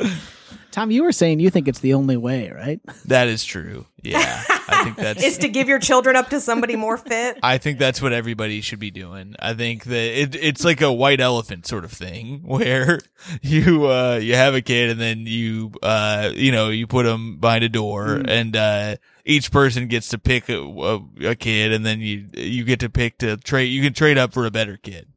Tom, 0.70 0.90
you 0.90 1.02
were 1.02 1.12
saying 1.12 1.40
you 1.40 1.50
think 1.50 1.66
it's 1.66 1.80
the 1.80 1.94
only 1.94 2.16
way, 2.16 2.50
right? 2.50 2.80
that 3.06 3.26
is 3.28 3.44
true. 3.44 3.86
Yeah, 4.02 4.42
I 4.68 4.84
think 4.84 4.96
that's. 4.98 5.22
Is 5.24 5.38
to 5.38 5.48
give 5.48 5.66
your 5.68 5.78
children 5.78 6.14
up 6.14 6.28
to 6.30 6.40
somebody 6.40 6.76
more 6.76 6.96
fit. 6.96 7.38
I 7.42 7.58
think 7.58 7.78
that's 7.78 8.00
what 8.02 8.12
everybody 8.12 8.60
should 8.60 8.78
be 8.78 8.90
doing. 8.90 9.34
I 9.40 9.54
think 9.54 9.84
that 9.84 10.20
it, 10.22 10.34
it's 10.36 10.64
like 10.64 10.80
a 10.80 10.92
white 10.92 11.20
elephant 11.20 11.66
sort 11.66 11.84
of 11.84 11.92
thing 11.92 12.42
where 12.44 13.00
you 13.42 13.86
uh 13.86 14.20
you 14.22 14.34
have 14.34 14.54
a 14.54 14.60
kid 14.60 14.90
and 14.90 15.00
then 15.00 15.26
you 15.26 15.72
uh 15.82 16.30
you 16.34 16.52
know 16.52 16.68
you 16.68 16.86
put 16.86 17.04
them 17.04 17.38
behind 17.38 17.64
a 17.64 17.68
door 17.68 18.20
and 18.26 18.54
uh 18.54 18.96
each 19.24 19.50
person 19.50 19.88
gets 19.88 20.08
to 20.08 20.18
pick 20.18 20.48
a, 20.48 20.58
a, 20.60 21.00
a 21.30 21.34
kid 21.34 21.72
and 21.72 21.84
then 21.84 22.00
you 22.00 22.28
you 22.34 22.64
get 22.64 22.80
to 22.80 22.88
pick 22.90 23.18
to 23.18 23.36
trade 23.38 23.64
you 23.64 23.82
can 23.82 23.92
trade 23.94 24.18
up 24.18 24.32
for 24.32 24.46
a 24.46 24.50
better 24.50 24.76
kid. 24.76 25.08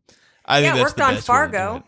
I 0.45 0.59
Yeah, 0.59 0.73
think 0.73 0.73
it 0.73 0.77
that's 0.77 0.89
worked 0.89 0.97
the 0.97 1.03
on 1.03 1.13
best 1.15 1.29
way 1.29 1.35
Fargo. 1.35 1.83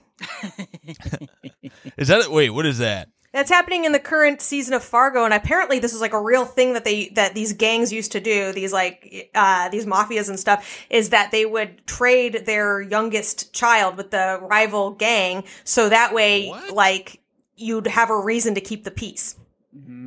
is 1.97 2.07
that 2.09 2.29
wait? 2.29 2.49
What 2.51 2.65
is 2.65 2.77
that? 2.79 3.09
That's 3.33 3.49
happening 3.49 3.83
in 3.85 3.93
the 3.93 3.99
current 3.99 4.41
season 4.41 4.75
of 4.75 4.83
Fargo, 4.83 5.25
and 5.25 5.33
apparently 5.33 5.79
this 5.79 5.91
is 5.91 6.01
like 6.01 6.13
a 6.13 6.21
real 6.21 6.45
thing 6.45 6.73
that 6.73 6.85
they 6.85 7.09
that 7.09 7.33
these 7.33 7.51
gangs 7.53 7.91
used 7.91 8.11
to 8.11 8.19
do. 8.19 8.53
These 8.53 8.71
like 8.71 9.31
uh, 9.33 9.69
these 9.69 9.87
mafias 9.87 10.29
and 10.29 10.39
stuff 10.39 10.85
is 10.91 11.09
that 11.09 11.31
they 11.31 11.45
would 11.45 11.85
trade 11.87 12.43
their 12.45 12.79
youngest 12.79 13.51
child 13.51 13.97
with 13.97 14.11
the 14.11 14.39
rival 14.41 14.91
gang, 14.91 15.43
so 15.63 15.89
that 15.89 16.13
way, 16.13 16.53
like 16.71 17.19
you'd 17.55 17.87
have 17.87 18.11
a 18.11 18.19
reason 18.19 18.53
to 18.53 18.61
keep 18.61 18.83
the 18.83 18.91
peace. 18.91 19.35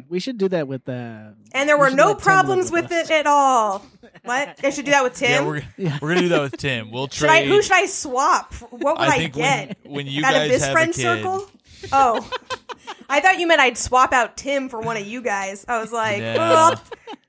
We 0.08 0.20
should 0.20 0.38
do 0.38 0.48
that 0.50 0.68
with 0.68 0.88
uh 0.88 1.30
And 1.52 1.68
there 1.68 1.76
were 1.76 1.88
should 1.88 1.96
no 1.96 2.14
problems 2.14 2.70
with 2.70 2.90
with 2.90 2.92
it 2.92 3.10
at 3.10 3.26
all. 3.26 3.84
What? 4.22 4.56
I 4.64 4.70
should 4.70 4.84
do 4.84 4.92
that 4.92 5.02
with 5.02 5.14
Tim. 5.16 5.30
Yeah, 5.30 5.44
we're 5.44 5.98
we're 6.00 6.08
gonna 6.10 6.20
do 6.20 6.28
that 6.28 6.42
with 6.42 6.56
Tim. 6.58 6.92
We'll 6.92 7.08
should 7.08 7.28
I? 7.28 7.40
trade. 7.40 7.48
Who 7.48 7.60
should 7.62 7.72
I 7.72 7.86
swap? 7.86 8.54
What 8.70 8.98
would 9.00 9.08
I 9.08 9.16
I, 9.16 9.26
get? 9.26 9.78
when 9.82 9.94
when 9.94 10.06
you 10.06 10.24
out 10.24 10.32
guys 10.32 10.44
of 10.44 10.52
this 10.52 10.64
have 10.64 10.72
friend 10.72 10.90
a 10.92 10.94
kid, 10.94 11.02
circle? 11.02 11.50
Oh, 11.92 12.28
I 13.08 13.20
thought 13.20 13.38
you 13.38 13.46
meant 13.46 13.60
I'd 13.60 13.78
swap 13.78 14.12
out 14.12 14.36
Tim 14.36 14.68
for 14.68 14.80
one 14.80 14.96
of 14.96 15.06
you 15.06 15.22
guys. 15.22 15.64
I 15.68 15.80
was 15.80 15.92
like, 15.92 16.18
No. 16.20 16.34
well, 16.36 16.82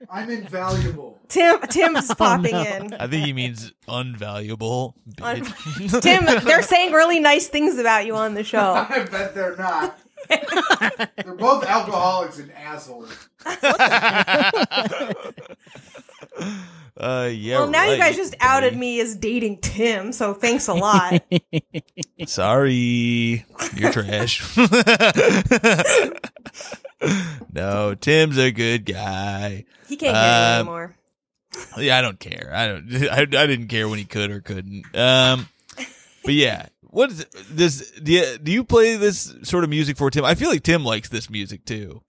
I'm 0.09 0.29
invaluable. 0.29 1.19
Tim. 1.27 1.59
Tim's 1.69 2.09
oh, 2.11 2.15
popping 2.15 2.55
in. 2.55 2.93
I 2.93 3.07
think 3.07 3.25
he 3.25 3.33
means 3.33 3.73
unvaluable. 3.87 4.93
Un- 5.21 5.41
bitch. 5.45 6.01
Tim, 6.01 6.25
they're 6.45 6.61
saying 6.61 6.93
really 6.93 7.19
nice 7.19 7.47
things 7.47 7.77
about 7.77 8.05
you 8.05 8.15
on 8.15 8.33
the 8.33 8.43
show. 8.45 8.73
I 8.89 9.03
bet 9.03 9.35
they're 9.35 9.55
not. 9.57 9.99
they're 10.29 11.35
both 11.35 11.63
alcoholics 11.65 12.39
and 12.39 12.51
assholes. 12.53 13.29
uh, 16.97 17.29
yeah. 17.31 17.59
well, 17.59 17.69
now 17.69 17.85
you 17.85 17.97
guys 17.97 18.15
just 18.15 18.35
outed 18.39 18.69
buddy. 18.71 18.77
me 18.79 18.99
as 19.01 19.15
dating 19.15 19.59
Tim, 19.59 20.11
so 20.11 20.33
thanks 20.33 20.67
a 20.67 20.73
lot. 20.73 21.21
Sorry, 22.25 23.45
you're 23.75 23.91
trash. 23.91 24.57
no, 27.53 27.95
Tim's 27.95 28.37
a 28.37 28.51
good 28.51 28.85
guy. 28.85 29.65
He 29.87 29.95
can't 29.95 30.15
hear 30.15 30.25
you 30.25 30.31
Um, 30.31 30.59
anymore. 30.59 30.95
Yeah, 31.77 31.97
I 31.97 32.01
don't 32.01 32.19
care. 32.19 32.51
I 32.53 32.67
don't. 32.67 32.93
I, 33.09 33.21
I 33.21 33.47
didn't 33.47 33.67
care 33.67 33.87
when 33.87 33.99
he 33.99 34.05
could 34.05 34.31
or 34.31 34.41
couldn't. 34.41 34.83
Um, 34.95 35.47
but 36.23 36.33
yeah, 36.33 36.67
what 36.81 37.11
is 37.11 37.25
this? 37.49 37.91
Do 37.91 38.11
you, 38.11 38.37
do 38.37 38.51
you 38.51 38.63
play 38.63 38.95
this 38.97 39.33
sort 39.43 39.63
of 39.63 39.69
music 39.69 39.97
for 39.97 40.11
Tim? 40.11 40.25
I 40.25 40.35
feel 40.35 40.49
like 40.49 40.63
Tim 40.63 40.83
likes 40.83 41.09
this 41.09 41.29
music 41.29 41.65
too. 41.65 42.01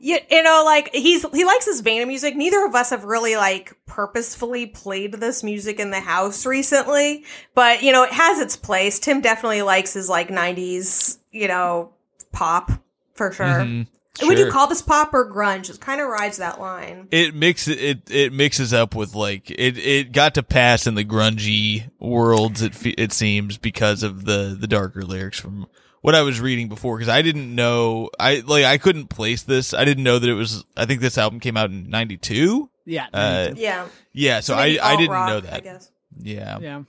You, 0.00 0.18
you 0.30 0.42
know, 0.42 0.62
like 0.64 0.94
he's 0.94 1.24
he 1.32 1.44
likes 1.44 1.64
this 1.64 1.80
vein 1.80 2.02
of 2.02 2.08
music. 2.08 2.36
Neither 2.36 2.64
of 2.64 2.74
us 2.74 2.90
have 2.90 3.04
really 3.04 3.36
like 3.36 3.74
purposefully 3.86 4.66
played 4.66 5.12
this 5.14 5.42
music 5.42 5.78
in 5.80 5.90
the 5.90 6.00
house 6.00 6.46
recently, 6.46 7.24
but 7.54 7.82
you 7.82 7.92
know, 7.92 8.02
it 8.04 8.12
has 8.12 8.38
its 8.40 8.56
place. 8.56 8.98
Tim 8.98 9.20
definitely 9.20 9.62
likes 9.62 9.92
his 9.94 10.08
like 10.08 10.28
'90s, 10.28 11.18
you 11.32 11.48
know, 11.48 11.92
pop 12.32 12.70
for 13.14 13.32
sure. 13.32 13.46
Mhm. 13.46 13.86
Would 14.22 14.38
you 14.38 14.50
call 14.50 14.66
this 14.66 14.80
pop 14.80 15.12
or 15.12 15.30
grunge? 15.30 15.68
It 15.68 15.78
kind 15.78 16.00
of 16.00 16.08
rides 16.08 16.38
that 16.38 16.58
line. 16.58 17.06
it 17.10 17.34
mixes 17.34 17.76
it 17.76 18.10
it 18.10 18.32
mixes 18.32 18.72
up 18.72 18.94
with 18.94 19.14
like 19.14 19.50
it 19.50 19.76
it 19.76 20.12
got 20.12 20.32
to 20.36 20.42
pass 20.42 20.86
in 20.86 20.94
the 20.94 21.04
grungy 21.04 21.90
worlds 22.00 22.62
it 22.62 22.74
it 22.98 23.12
seems 23.12 23.58
because 23.58 24.02
of 24.02 24.24
the 24.24 24.56
the 24.58 24.66
darker 24.66 25.02
lyrics 25.02 25.38
from 25.38 25.66
what 26.02 26.14
I 26.14 26.22
was 26.22 26.40
reading 26.40 26.68
before 26.68 26.96
because 26.96 27.08
I 27.08 27.22
didn't 27.22 27.54
know 27.54 28.10
I 28.18 28.42
like 28.46 28.64
I 28.64 28.78
couldn't 28.78 29.08
place 29.08 29.42
this 29.42 29.74
I 29.74 29.84
didn't 29.84 30.04
know 30.04 30.18
that 30.18 30.28
it 30.28 30.34
was 30.34 30.64
I 30.76 30.86
think 30.86 31.00
this 31.00 31.18
album 31.18 31.40
came 31.40 31.56
out 31.56 31.70
in 31.70 31.90
92 31.90 32.70
yeah. 32.84 33.06
uh 33.12 33.50
Yeah. 33.56 33.86
yeah 34.12 34.40
so, 34.40 34.56
maybe 34.56 34.78
I 34.80 34.92
I 34.92 34.96
didn't 34.96 35.14
alt-rock, 35.16 35.28
know 35.28 35.36
I 35.36 35.50
that 35.50 35.62
guess. 35.64 35.90
Yeah. 36.18 36.58
Yeah. 36.60 36.82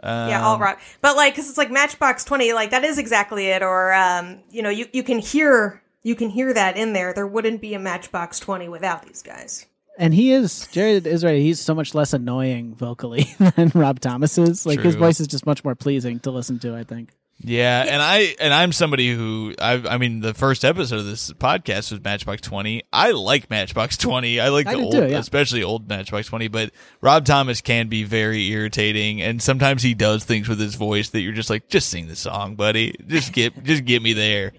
Um, 0.00 0.28
yeah, 0.28 0.44
alt 0.44 0.60
rock. 0.60 0.80
But 1.00 1.16
like, 1.16 1.34
cause 1.34 1.48
it's 1.48 1.58
like 1.58 1.70
Matchbox 1.70 2.24
Twenty, 2.24 2.52
like 2.52 2.70
that 2.70 2.84
is 2.84 2.98
exactly 2.98 3.48
it. 3.48 3.62
Or 3.62 3.92
um, 3.92 4.38
you 4.50 4.62
know, 4.62 4.70
you 4.70 4.86
you 4.92 5.02
can 5.02 5.18
hear 5.18 5.82
you 6.02 6.14
can 6.14 6.30
hear 6.30 6.52
that 6.52 6.76
in 6.76 6.92
there. 6.92 7.12
There 7.12 7.26
wouldn't 7.26 7.60
be 7.60 7.74
a 7.74 7.78
Matchbox 7.78 8.38
Twenty 8.40 8.68
without 8.68 9.04
these 9.04 9.22
guys. 9.22 9.66
And 9.98 10.14
he 10.14 10.32
is 10.32 10.66
Jared 10.72 11.06
is 11.06 11.24
right. 11.24 11.38
He's 11.40 11.60
so 11.60 11.74
much 11.74 11.94
less 11.94 12.12
annoying 12.12 12.74
vocally 12.74 13.34
than 13.56 13.70
Rob 13.74 14.00
Thomas 14.00 14.38
is. 14.38 14.64
Like 14.64 14.80
his 14.80 14.94
voice 14.94 15.20
is 15.20 15.26
just 15.26 15.46
much 15.46 15.64
more 15.64 15.74
pleasing 15.74 16.20
to 16.20 16.30
listen 16.30 16.58
to. 16.60 16.74
I 16.76 16.84
think. 16.84 17.10
Yeah, 17.44 17.84
and 17.88 18.00
I 18.00 18.36
and 18.40 18.54
I'm 18.54 18.72
somebody 18.72 19.12
who 19.12 19.54
I 19.60 19.72
I 19.74 19.98
mean 19.98 20.20
the 20.20 20.32
first 20.32 20.64
episode 20.64 21.00
of 21.00 21.06
this 21.06 21.32
podcast 21.32 21.90
was 21.90 22.02
Matchbox 22.02 22.42
Twenty. 22.42 22.84
I 22.92 23.10
like 23.10 23.50
Matchbox 23.50 23.96
Twenty. 23.96 24.38
I 24.38 24.48
like 24.48 24.66
the 24.66 24.74
old, 24.74 24.92
too, 24.92 25.08
yeah. 25.08 25.18
especially 25.18 25.62
old 25.62 25.88
Matchbox 25.88 26.28
Twenty. 26.28 26.48
But 26.48 26.70
Rob 27.00 27.24
Thomas 27.24 27.60
can 27.60 27.88
be 27.88 28.04
very 28.04 28.46
irritating, 28.48 29.20
and 29.20 29.42
sometimes 29.42 29.82
he 29.82 29.94
does 29.94 30.24
things 30.24 30.48
with 30.48 30.60
his 30.60 30.76
voice 30.76 31.10
that 31.10 31.20
you're 31.20 31.32
just 31.32 31.50
like, 31.50 31.68
just 31.68 31.88
sing 31.88 32.06
the 32.06 32.16
song, 32.16 32.54
buddy. 32.54 32.94
Just 33.06 33.32
get 33.32 33.62
just 33.64 33.84
get 33.84 34.02
me 34.02 34.12
there. 34.12 34.52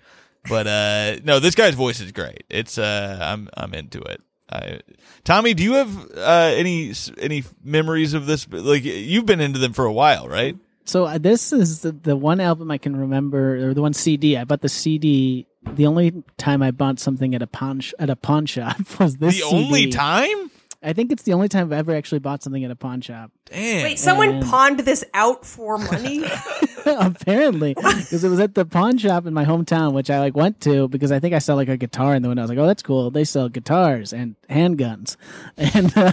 But 0.50 0.68
uh 0.68 1.16
no, 1.24 1.40
this 1.40 1.56
guy's 1.56 1.76
voice 1.76 2.02
is 2.02 2.12
great. 2.12 2.44
It's 2.50 2.78
uh 2.78 3.18
I'm 3.22 3.50
I'm 3.56 3.74
into 3.74 4.02
it. 4.02 4.22
I, 4.52 4.82
Tommy, 5.24 5.54
do 5.54 5.64
you 5.64 5.74
have 5.74 6.12
uh, 6.16 6.52
any 6.54 6.94
any 7.18 7.44
memories 7.64 8.14
of 8.14 8.26
this? 8.26 8.48
Like 8.50 8.84
you've 8.84 9.26
been 9.26 9.40
into 9.40 9.58
them 9.58 9.74
for 9.74 9.86
a 9.86 9.94
while, 9.94 10.28
right? 10.28 10.58
So 10.86 11.06
uh, 11.06 11.18
this 11.18 11.54
is 11.54 11.82
the, 11.82 11.92
the 11.92 12.16
one 12.16 12.40
album 12.40 12.70
I 12.72 12.78
can 12.78 12.96
remember, 12.96 13.70
or 13.70 13.74
the 13.74 13.82
one 13.82 13.94
CD. 13.94 14.38
I 14.38 14.44
bought 14.44 14.62
the 14.62 14.70
CD. 14.70 15.48
The 15.76 15.86
only 15.88 16.24
time 16.38 16.62
I 16.62 16.72
bought 16.72 17.00
something 17.00 17.34
at 17.36 17.42
a 17.42 17.48
pawn 17.48 17.80
sh- 17.80 17.94
at 18.00 18.10
a 18.10 18.16
pawn 18.18 18.46
shop 18.46 18.78
was 19.00 19.18
this. 19.18 19.38
the 19.38 19.44
only 19.44 19.88
time. 19.90 20.52
I 20.84 20.94
think 20.94 21.12
it's 21.12 21.24
the 21.24 21.34
only 21.34 21.48
time 21.50 21.68
I've 21.68 21.80
ever 21.80 21.96
actually 21.96 22.20
bought 22.20 22.44
something 22.44 22.64
at 22.64 22.72
a 22.72 22.76
pawn 22.76 23.02
shop. 23.02 23.32
Damn. 23.46 23.84
Wait, 23.84 24.00
someone 24.00 24.30
And- 24.30 24.46
pawned 24.46 24.80
this 24.80 25.04
out 25.14 25.46
for 25.46 25.78
money? 25.78 26.24
Apparently, 26.86 27.74
because 27.76 28.24
it 28.24 28.30
was 28.30 28.40
at 28.42 28.56
the 28.56 28.66
pawn 28.66 28.98
shop 28.98 29.26
in 29.26 29.34
my 29.34 29.46
hometown, 29.46 29.94
which 29.94 30.10
I 30.10 30.20
like 30.20 30.36
went 30.36 30.60
to 30.62 30.88
because 30.90 31.12
I 31.12 31.20
think 31.20 31.34
I 31.34 31.40
saw 31.40 31.54
like 31.56 31.70
a 31.70 31.78
guitar 31.78 32.14
in 32.16 32.22
the 32.22 32.28
window. 32.28 32.42
I 32.42 32.44
was 32.44 32.50
like, 32.50 32.58
"Oh, 32.60 32.68
that's 32.68 32.84
cool. 32.84 33.10
They 33.10 33.24
sell 33.24 33.48
guitars 33.48 34.12
and 34.12 34.36
handguns," 34.50 35.16
and 35.58 35.94
uh, 35.98 36.12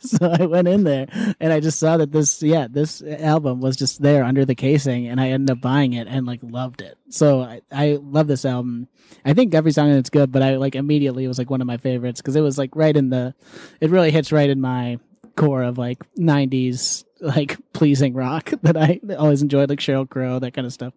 so 0.00 0.30
I 0.38 0.44
went 0.44 0.68
in 0.68 0.84
there 0.84 1.06
and 1.40 1.52
I 1.52 1.60
just 1.60 1.78
saw 1.78 1.96
that 1.96 2.12
this, 2.12 2.42
yeah, 2.42 2.66
this 2.70 3.00
album 3.02 3.60
was 3.60 3.76
just 3.76 4.02
there 4.02 4.22
under 4.24 4.44
the 4.44 4.54
casing, 4.54 5.08
and 5.08 5.20
I 5.20 5.28
ended 5.30 5.56
up 5.56 5.62
buying 5.62 5.94
it 5.94 6.06
and 6.06 6.26
like 6.26 6.40
loved 6.42 6.82
it. 6.82 6.98
So 7.10 7.40
I, 7.42 7.60
I 7.72 7.98
love 8.00 8.26
this 8.28 8.44
album. 8.44 8.88
I 9.24 9.34
think 9.34 9.54
every 9.54 9.72
song 9.72 9.90
in 9.90 9.96
it's 9.96 10.10
good, 10.10 10.30
but 10.32 10.42
I 10.42 10.56
like 10.56 10.74
immediately 10.76 11.24
it 11.24 11.28
was 11.28 11.38
like 11.38 11.50
one 11.50 11.60
of 11.60 11.66
my 11.66 11.76
favorites 11.76 12.20
because 12.20 12.36
it 12.36 12.40
was 12.40 12.56
like 12.56 12.74
right 12.76 12.96
in 12.96 13.10
the, 13.10 13.34
it 13.80 13.90
really 13.90 14.10
hits 14.10 14.32
right 14.32 14.48
in 14.48 14.60
my 14.60 14.98
core 15.36 15.62
of 15.62 15.76
like 15.78 15.98
90s 16.16 17.04
like 17.20 17.56
pleasing 17.72 18.14
rock 18.14 18.50
that 18.62 18.76
I 18.76 19.00
always 19.18 19.42
enjoyed 19.42 19.68
like 19.68 19.80
Sheryl 19.80 20.08
Crow 20.08 20.38
that 20.38 20.52
kind 20.54 20.66
of 20.66 20.72
stuff. 20.72 20.94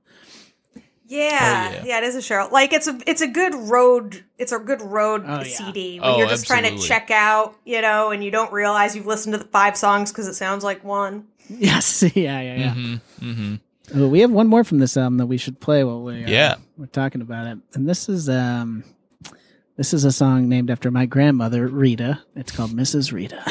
Yeah, 1.05 1.69
Oh, 1.69 1.73
yeah. 1.75 1.83
yeah, 1.85 1.97
it 1.97 2.03
is 2.05 2.15
a 2.15 2.19
Sheryl. 2.19 2.49
Like 2.51 2.73
it's 2.73 2.87
a 2.87 2.97
it's 3.05 3.21
a 3.21 3.27
good 3.27 3.53
road 3.53 4.23
it's 4.37 4.51
a 4.51 4.59
good 4.59 4.81
road 4.81 5.23
Oh, 5.25 5.39
yeah. 5.39 5.43
CD 5.43 5.99
when 5.99 6.09
Oh, 6.09 6.17
you're 6.17 6.27
just 6.29 6.47
trying 6.47 6.63
to 6.63 6.87
check 6.87 7.11
out, 7.11 7.55
you 7.65 7.81
know, 7.81 8.11
and 8.11 8.23
you 8.23 8.31
don't 8.31 8.51
realize 8.53 8.95
you've 8.95 9.05
listened 9.05 9.33
to 9.33 9.39
the 9.39 9.45
five 9.49 9.75
songs 9.77 10.11
because 10.11 10.27
it 10.27 10.35
sounds 10.35 10.63
like 10.63 10.83
one. 10.83 11.27
Yes, 11.49 12.01
yeah, 12.03 12.41
yeah, 12.41 12.55
yeah. 12.55 12.73
Mm-hmm. 12.73 13.29
Mm-hmm. 13.31 13.55
Oh, 13.93 14.07
we 14.07 14.19
have 14.21 14.31
one 14.31 14.47
more 14.47 14.63
from 14.63 14.79
this 14.79 14.95
album 14.95 15.17
that 15.17 15.25
we 15.25 15.37
should 15.37 15.59
play 15.59 15.83
while 15.83 16.03
we 16.03 16.23
uh, 16.23 16.27
Yeah. 16.29 16.55
we're 16.77 16.85
talking 16.85 17.21
about 17.21 17.47
it, 17.47 17.57
and 17.73 17.87
this 17.89 18.07
is 18.09 18.29
um 18.29 18.83
this 19.75 19.93
is 19.93 20.03
a 20.05 20.11
song 20.11 20.47
named 20.47 20.69
after 20.69 20.89
my 20.91 21.05
grandmother 21.05 21.67
Rita. 21.67 22.21
It's 22.35 22.51
called 22.51 22.71
Mrs. 22.71 23.11
Rita. 23.11 23.43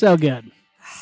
so 0.02 0.16
good. 0.16 0.50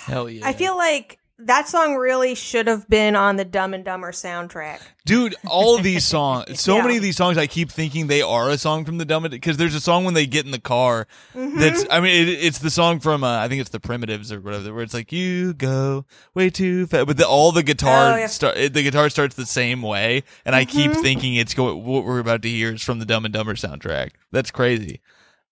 Hell 0.04 0.28
yeah. 0.28 0.46
I 0.46 0.52
feel 0.52 0.76
like 0.76 1.18
that 1.42 1.68
song 1.68 1.94
really 1.96 2.34
should 2.34 2.66
have 2.66 2.86
been 2.86 3.16
on 3.16 3.36
the 3.36 3.46
Dumb 3.46 3.72
and 3.72 3.82
Dumber 3.82 4.12
soundtrack. 4.12 4.78
Dude, 5.06 5.34
all 5.48 5.74
of 5.78 5.82
these 5.82 6.04
songs, 6.16 6.60
so 6.60 6.76
Yeah. 6.76 6.82
many 6.82 6.96
of 6.98 7.02
these 7.02 7.16
songs, 7.16 7.38
I 7.38 7.46
keep 7.46 7.70
thinking 7.72 8.08
they 8.08 8.20
are 8.20 8.50
a 8.50 8.58
song 8.58 8.84
from 8.84 8.98
the 8.98 9.06
Dumb 9.06 9.24
and 9.24 9.32
because 9.32 9.56
there's 9.56 9.74
a 9.74 9.80
song 9.80 10.04
when 10.04 10.12
they 10.12 10.26
get 10.26 10.44
in 10.44 10.50
the 10.50 10.60
car 10.60 11.06
Mm-hmm. 11.34 11.58
that's, 11.58 11.86
I 11.90 12.00
mean, 12.00 12.28
it, 12.28 12.30
it's 12.30 12.58
the 12.58 12.68
song 12.68 13.00
from, 13.00 13.24
uh, 13.24 13.38
I 13.38 13.48
think 13.48 13.62
it's 13.62 13.70
the 13.70 13.80
Primitives 13.80 14.30
or 14.30 14.40
whatever, 14.42 14.74
where 14.74 14.82
it's 14.82 14.92
like, 14.92 15.12
you 15.12 15.54
go 15.54 16.04
way 16.34 16.50
too 16.50 16.86
fast, 16.86 17.06
but 17.06 17.16
the, 17.16 17.26
all 17.26 17.52
the 17.52 17.62
guitar, 17.62 18.12
Oh, 18.12 18.16
yeah. 18.16 18.26
start, 18.26 18.56
the 18.56 18.82
guitar 18.82 19.08
starts 19.08 19.34
the 19.34 19.46
same 19.46 19.80
way, 19.80 20.24
and 20.44 20.54
I 20.54 20.66
keep 20.66 20.90
Mm-hmm. 20.90 21.00
thinking 21.02 21.34
it's 21.36 21.54
going, 21.54 21.82
what 21.86 22.04
we're 22.04 22.18
about 22.18 22.42
to 22.42 22.50
hear 22.50 22.74
is 22.74 22.82
from 22.82 22.98
the 22.98 23.06
Dumb 23.06 23.24
and 23.24 23.32
Dumber 23.32 23.54
soundtrack. 23.54 24.10
That's 24.30 24.50
crazy. 24.50 25.00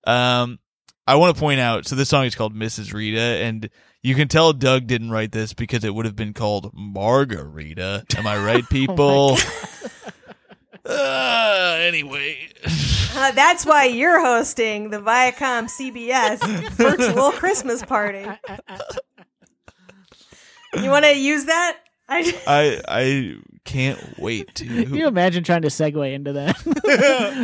Um, 0.07 0.59
I 1.09 1.15
want 1.15 1.35
to 1.35 1.41
point 1.41 1.59
out, 1.59 1.87
so 1.87 1.97
this 1.97 2.11
song 2.11 2.27
is 2.27 2.35
called 2.35 2.55
Mrs. 2.55 2.93
Rita, 2.93 3.19
and 3.19 3.71
you 4.03 4.15
can 4.15 4.29
tell 4.29 4.53
Doug 4.53 4.87
didn't 4.87 5.11
write 5.11 5.33
this 5.33 5.55
because 5.55 5.83
it 5.83 5.95
would 5.95 6.05
have 6.05 6.15
been 6.17 6.35
called 6.35 6.71
Margarita. 6.75 8.05
Am 8.19 8.27
I 8.27 8.37
right, 8.37 8.63
people? 8.71 9.39
uh, 10.85 11.77
anyway, 11.81 12.37
Uh, 13.15 13.31
that's 13.33 13.65
why 13.65 13.85
you're 13.87 14.21
hosting 14.21 14.91
the 14.91 14.99
Viacom 14.99 15.65
CBS 15.71 16.69
virtual 16.73 17.33
Christmas 17.33 17.83
party. 17.83 18.27
You 20.75 20.91
want 20.91 21.07
to 21.07 21.17
use 21.17 21.47
that? 21.47 21.79
I, 22.07 22.35
I 22.47 22.81
I 22.87 23.37
can't 23.69 24.19
wait 24.19 24.55
to. 24.55 24.65
Can 24.65 24.95
you 24.95 25.07
imagine 25.07 25.45
trying 25.45 25.61
to 25.61 25.69
segue 25.69 26.15
into 26.15 26.33
that? 26.33 26.57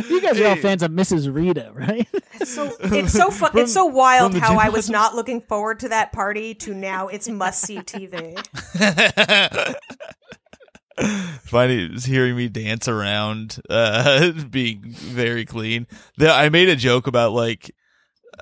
you 0.09 0.21
guys 0.21 0.39
are 0.41 0.47
all 0.47 0.55
fans 0.55 0.81
of 0.81 0.89
Mrs. 0.89 1.31
Rita, 1.31 1.71
right? 1.71 2.07
it's 2.33 2.49
so 2.49 2.75
it's 2.79 3.13
so 3.13 3.29
fun. 3.29 3.51
From- 3.51 3.59
it's 3.59 3.71
so 3.71 3.85
wild 3.85 4.33
how 4.33 4.49
Jim 4.49 4.57
I 4.57 4.69
was 4.69 4.89
not 4.89 5.13
looking 5.13 5.41
forward 5.41 5.81
to 5.81 5.89
that 5.89 6.13
party 6.13 6.55
to 6.55 6.73
now 6.73 7.09
it's 7.09 7.29
must 7.29 7.61
see 7.61 7.77
TV. 7.77 8.35
Funny 11.43 11.93
is 11.93 12.05
hearing 12.05 12.35
me 12.35 12.49
dance 12.49 12.87
around, 12.87 13.59
uh, 13.69 14.31
being 14.49 14.81
very 14.83 15.45
clean. 15.45 15.85
The, 16.17 16.31
I 16.31 16.49
made 16.49 16.69
a 16.69 16.75
joke 16.75 17.05
about 17.05 17.33
like 17.33 17.69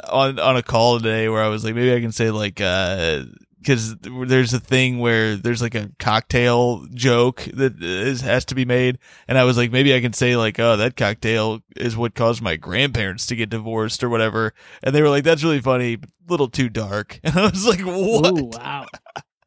on 0.09 0.39
on 0.39 0.55
a 0.55 0.63
call 0.63 0.99
today 0.99 1.27
where 1.27 1.43
I 1.43 1.49
was 1.49 1.65
like, 1.65 1.75
maybe 1.75 1.93
I 1.93 1.99
can 1.99 2.13
say 2.13 2.31
like, 2.31 2.61
uh, 2.61 3.23
because 3.63 3.95
there's 3.97 4.53
a 4.53 4.59
thing 4.59 4.99
where 4.99 5.35
there's 5.35 5.61
like 5.61 5.75
a 5.75 5.89
cocktail 5.99 6.85
joke 6.93 7.43
that 7.53 7.81
is 7.81 8.21
has 8.21 8.45
to 8.45 8.55
be 8.55 8.65
made, 8.65 8.99
and 9.27 9.37
I 9.37 9.43
was 9.45 9.57
like, 9.57 9.71
maybe 9.71 9.95
I 9.95 10.01
can 10.01 10.13
say 10.13 10.35
like, 10.35 10.59
oh, 10.59 10.77
that 10.77 10.95
cocktail 10.95 11.61
is 11.75 11.95
what 11.97 12.13
caused 12.15 12.41
my 12.41 12.55
grandparents 12.57 13.25
to 13.27 13.35
get 13.35 13.49
divorced 13.49 14.03
or 14.03 14.09
whatever, 14.09 14.53
and 14.83 14.93
they 14.93 15.01
were 15.01 15.09
like, 15.09 15.23
that's 15.23 15.43
really 15.43 15.61
funny, 15.61 15.95
but 15.95 16.09
a 16.09 16.31
little 16.31 16.49
too 16.49 16.69
dark, 16.69 17.19
and 17.23 17.35
I 17.35 17.49
was 17.49 17.65
like, 17.67 17.81
what? 17.81 18.39
Ooh, 18.39 18.51
wow. 18.53 18.85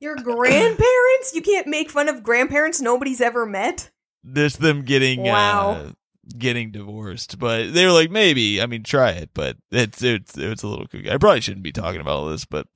Your 0.01 0.17
grandparents? 0.17 1.35
You 1.35 1.43
can't 1.43 1.67
make 1.67 1.91
fun 1.91 2.09
of 2.09 2.23
grandparents 2.23 2.81
nobody's 2.81 3.21
ever 3.21 3.47
met. 3.47 3.91
This 4.23 4.57
them 4.57 4.83
getting 4.83 5.23
Wow. 5.23 5.71
uh, 5.71 5.91
getting 6.37 6.71
divorced, 6.73 7.39
but 7.39 7.73
they 7.73 7.87
were 7.87 7.93
like, 7.93 8.11
maybe, 8.11 8.61
I 8.61 8.67
mean, 8.67 8.83
try 8.83 9.11
it, 9.11 9.31
but 9.33 9.57
it's 9.71 10.03
it's 10.03 10.37
it's 10.37 10.62
a 10.62 10.69
little 10.69 10.87
kooky. 10.87 11.11
I 11.11 11.17
probably 11.19 11.41
shouldn't 11.41 11.62
be 11.62 11.73
talking 11.73 12.01
about 12.01 12.17
all 12.17 12.29
this, 12.29 12.45
but 12.45 12.67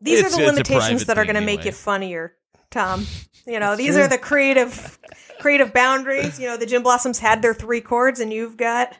These 0.00 0.18
It's- 0.20 0.34
are 0.34 0.40
the 0.40 0.46
limitations 0.46 1.06
that 1.06 1.18
are 1.18 1.24
going 1.24 1.34
to 1.36 1.40
make 1.40 1.60
anyway. 1.60 1.66
you 1.66 1.72
funnier, 1.72 2.34
Tom. 2.70 3.06
You 3.46 3.60
know, 3.60 3.76
these 3.76 3.96
are 3.96 4.08
the 4.08 4.18
creative 4.18 4.98
creative 5.40 5.72
boundaries. 5.72 6.38
You 6.40 6.46
know, 6.48 6.56
the 6.56 6.66
Gin 6.66 6.82
Blossoms 6.82 7.18
had 7.20 7.40
their 7.42 7.54
three 7.54 7.80
chords, 7.80 8.18
and 8.20 8.32
you've 8.32 8.56
got 8.56 8.92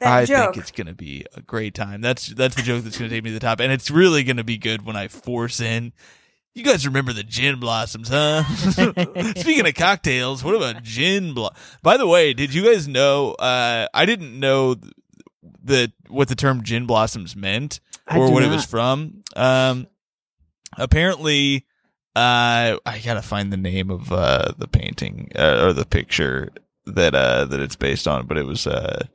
that 0.00 0.12
I 0.12 0.24
joke. 0.26 0.54
think 0.54 0.62
it's 0.62 0.70
gonna 0.70 0.92
be 0.94 1.24
a 1.34 1.40
great 1.40 1.74
time. 1.74 2.00
That's 2.02 2.26
that's 2.26 2.54
the 2.56 2.62
joke 2.62 2.84
that's 2.84 2.98
gonna 2.98 3.08
take 3.10 3.24
me 3.24 3.30
to 3.30 3.34
the 3.34 3.40
top, 3.40 3.60
and 3.60 3.72
it's 3.72 3.90
really 3.90 4.22
gonna 4.22 4.44
be 4.44 4.58
good 4.58 4.84
when 4.84 4.96
I 4.96 5.08
force 5.08 5.60
in. 5.60 5.92
You 6.54 6.62
guys 6.62 6.86
remember 6.86 7.12
the 7.12 7.24
gin 7.24 7.58
blossoms, 7.58 8.08
huh? 8.10 8.44
Speaking 9.36 9.66
of 9.66 9.74
cocktails, 9.74 10.44
what 10.44 10.54
about 10.54 10.82
gin 10.84 11.34
By 11.82 11.96
the 11.96 12.06
way, 12.06 12.32
did 12.34 12.52
you 12.54 12.64
guys 12.64 12.86
know 12.86 13.32
uh 13.32 13.86
I 13.94 14.04
didn't 14.06 14.38
know 14.38 14.76
the 15.62 15.90
what 16.08 16.28
the 16.28 16.34
term 16.36 16.62
gin 16.62 16.86
blossoms 16.86 17.34
meant 17.34 17.80
or 18.14 18.30
what 18.30 18.42
it 18.42 18.50
was 18.50 18.64
from. 18.66 19.22
Um 19.34 19.86
apparently 20.78 21.66
uh 22.16 22.78
I 22.86 23.00
got 23.04 23.14
to 23.14 23.22
find 23.22 23.52
the 23.52 23.56
name 23.56 23.90
of 23.90 24.12
uh 24.12 24.52
the 24.56 24.68
painting 24.68 25.30
uh, 25.36 25.64
or 25.66 25.72
the 25.72 25.84
picture 25.86 26.50
that 26.86 27.14
uh 27.14 27.44
that 27.46 27.60
it's 27.60 27.76
based 27.76 28.06
on, 28.06 28.26
but 28.26 28.36
it 28.38 28.46
was 28.46 28.66
uh 28.66 29.06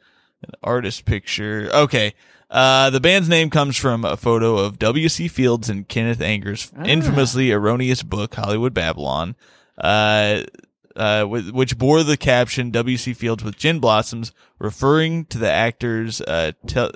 an 0.44 0.52
artist 0.64 1.06
picture. 1.06 1.70
Okay. 1.74 2.14
Uh, 2.52 2.90
the 2.90 3.00
band's 3.00 3.30
name 3.30 3.52
comes 3.52 3.78
from 3.78 4.04
a 4.04 4.18
photo 4.18 4.58
of 4.58 4.80
W.C. 4.80 5.28
Fields 5.28 5.70
and 5.70 5.88
Kenneth 5.88 6.20
Anger's 6.20 6.72
Ah. 6.76 6.84
infamously 6.84 7.52
erroneous 7.52 8.02
book, 8.02 8.34
Hollywood 8.34 8.74
Babylon, 8.74 9.36
uh, 9.78 10.42
uh, 10.96 11.26
which 11.26 11.78
bore 11.78 12.02
the 12.02 12.18
caption 12.18 12.72
W.C. 12.72 13.14
Fields 13.14 13.44
with 13.44 13.56
gin 13.56 13.80
blossoms, 13.80 14.32
referring 14.58 15.26
to 15.26 15.38
the 15.38 15.52
actor's, 15.52 16.22
uh, 16.22 16.54
tel- 16.66 16.94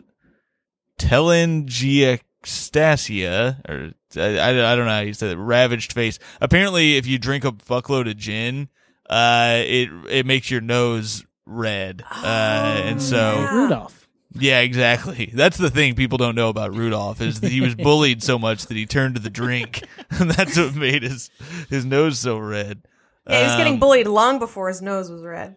telangiectasia, 2.43 3.69
or 3.69 3.93
I, 4.15 4.37
I, 4.37 4.71
I 4.71 4.75
don't 4.75 4.85
know 4.85 4.91
how 4.91 4.99
you 5.01 5.13
said 5.13 5.31
it, 5.31 5.37
ravaged 5.37 5.93
face. 5.93 6.19
Apparently, 6.41 6.97
if 6.97 7.07
you 7.07 7.17
drink 7.17 7.45
a 7.45 7.51
fuckload 7.51 8.09
of 8.09 8.17
gin, 8.17 8.69
uh, 9.09 9.61
it, 9.65 9.89
it 10.09 10.25
makes 10.25 10.49
your 10.51 10.61
nose 10.61 11.25
red. 11.45 12.03
Uh, 12.09 12.81
and 12.83 13.01
so, 13.01 13.17
yeah. 13.17 13.55
Rudolph. 13.55 14.07
yeah, 14.33 14.59
exactly. 14.59 15.31
That's 15.33 15.57
the 15.57 15.69
thing 15.69 15.95
people 15.95 16.17
don't 16.17 16.35
know 16.35 16.49
about 16.49 16.75
Rudolph 16.75 17.21
is 17.21 17.41
that 17.41 17.51
he 17.51 17.61
was 17.61 17.75
bullied 17.83 18.23
so 18.23 18.37
much 18.37 18.65
that 18.67 18.77
he 18.77 18.85
turned 18.85 19.15
to 19.15 19.21
the 19.21 19.29
drink, 19.29 19.83
and 20.09 20.31
that's 20.31 20.57
what 20.57 20.75
made 20.75 21.03
his 21.03 21.29
his 21.69 21.85
nose 21.85 22.19
so 22.19 22.37
red. 22.37 22.83
Yeah, 23.29 23.37
he 23.39 23.43
was 23.45 23.55
getting 23.55 23.73
Um, 23.75 23.79
bullied 23.79 24.07
long 24.07 24.37
before 24.39 24.67
his 24.67 24.81
nose 24.81 25.09
was 25.09 25.23
red. 25.23 25.55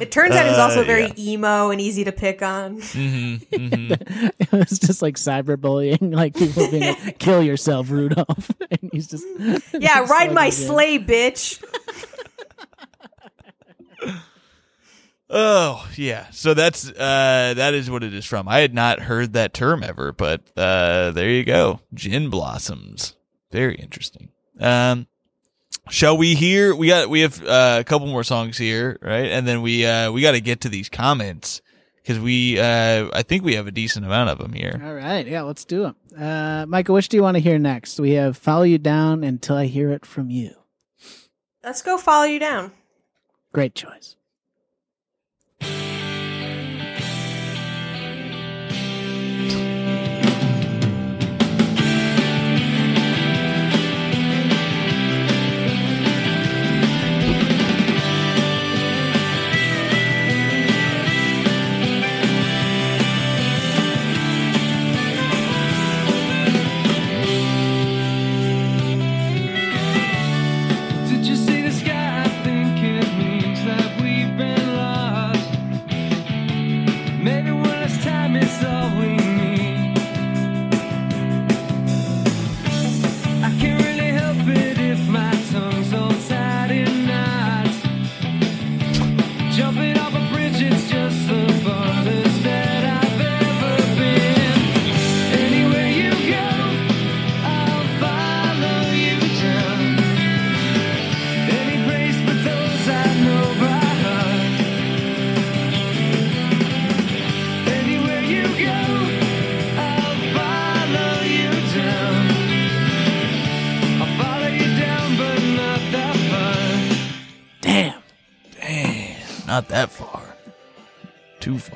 it 0.00 0.10
turns 0.10 0.34
out 0.34 0.44
he 0.44 0.50
was 0.50 0.58
also 0.58 0.80
Uh, 0.82 0.84
very 0.84 1.06
yeah. 1.06 1.12
emo 1.34 1.70
and 1.70 1.80
easy 1.80 2.02
to 2.04 2.10
pick 2.12 2.42
on. 2.42 2.80
mhm, 2.80 3.46
mhm. 3.52 4.32
it 4.40 4.50
was 4.52 4.78
just 4.80 5.00
like 5.00 5.14
cyberbullying, 5.16 6.12
like 6.14 6.34
people 6.34 6.68
being 6.70 6.82
like, 6.96 7.18
"Kill 7.20 7.40
yourself, 7.42 7.88
Rudolph," 7.90 8.50
and 8.70 8.90
he's 8.92 9.06
just 9.06 9.24
Yeah, 9.78 10.00
ride 10.06 10.32
my 10.32 10.50
slugging 10.50 10.98
it. 10.98 10.98
sleigh, 10.98 10.98
bitch. 10.98 11.62
Oh 15.30 15.88
yeah, 15.96 16.26
so 16.30 16.52
that's 16.54 16.88
uh 16.90 17.54
that 17.56 17.74
is 17.74 17.90
what 17.90 18.04
it 18.04 18.12
is 18.12 18.24
from. 18.26 18.46
I 18.46 18.58
had 18.58 18.74
not 18.74 19.00
heard 19.00 19.32
that 19.32 19.54
term 19.54 19.82
ever, 19.82 20.12
but 20.12 20.42
uh 20.56 21.10
there 21.12 21.30
you 21.30 21.44
go, 21.44 21.80
gin 21.94 22.28
blossoms. 22.28 23.16
Very 23.50 23.76
interesting. 23.76 24.28
Um, 24.60 25.06
shall 25.90 26.16
we 26.16 26.34
hear? 26.34 26.74
We 26.74 26.88
got 26.88 27.08
we 27.08 27.20
have 27.20 27.42
uh, 27.44 27.78
a 27.80 27.84
couple 27.84 28.06
more 28.06 28.24
songs 28.24 28.56
here, 28.58 28.98
right? 29.02 29.26
And 29.30 29.46
then 29.46 29.62
we 29.62 29.86
uh 29.86 30.10
we 30.12 30.20
got 30.22 30.32
to 30.32 30.40
get 30.40 30.62
to 30.62 30.68
these 30.68 30.88
comments 30.88 31.60
because 31.96 32.18
we 32.18 32.58
uh 32.58 33.08
I 33.12 33.22
think 33.22 33.44
we 33.44 33.54
have 33.54 33.66
a 33.66 33.72
decent 33.72 34.04
amount 34.06 34.30
of 34.30 34.38
them 34.38 34.52
here. 34.52 34.80
All 34.84 34.94
right, 34.94 35.26
yeah, 35.26 35.42
let's 35.42 35.64
do 35.64 35.82
them. 35.82 35.96
Uh, 36.18 36.66
Michael, 36.68 36.94
which 36.94 37.08
do 37.08 37.16
you 37.16 37.22
want 37.22 37.36
to 37.36 37.40
hear 37.42 37.58
next? 37.58 37.98
We 37.98 38.12
have 38.12 38.36
"Follow 38.36 38.62
You 38.62 38.78
Down" 38.78 39.24
until 39.24 39.56
I 39.56 39.66
hear 39.66 39.90
it 39.90 40.06
from 40.06 40.30
you. 40.30 40.54
Let's 41.62 41.82
go 41.82 41.96
follow 41.98 42.24
you 42.24 42.38
down. 42.38 42.72
Great 43.52 43.74
choice. 43.74 44.16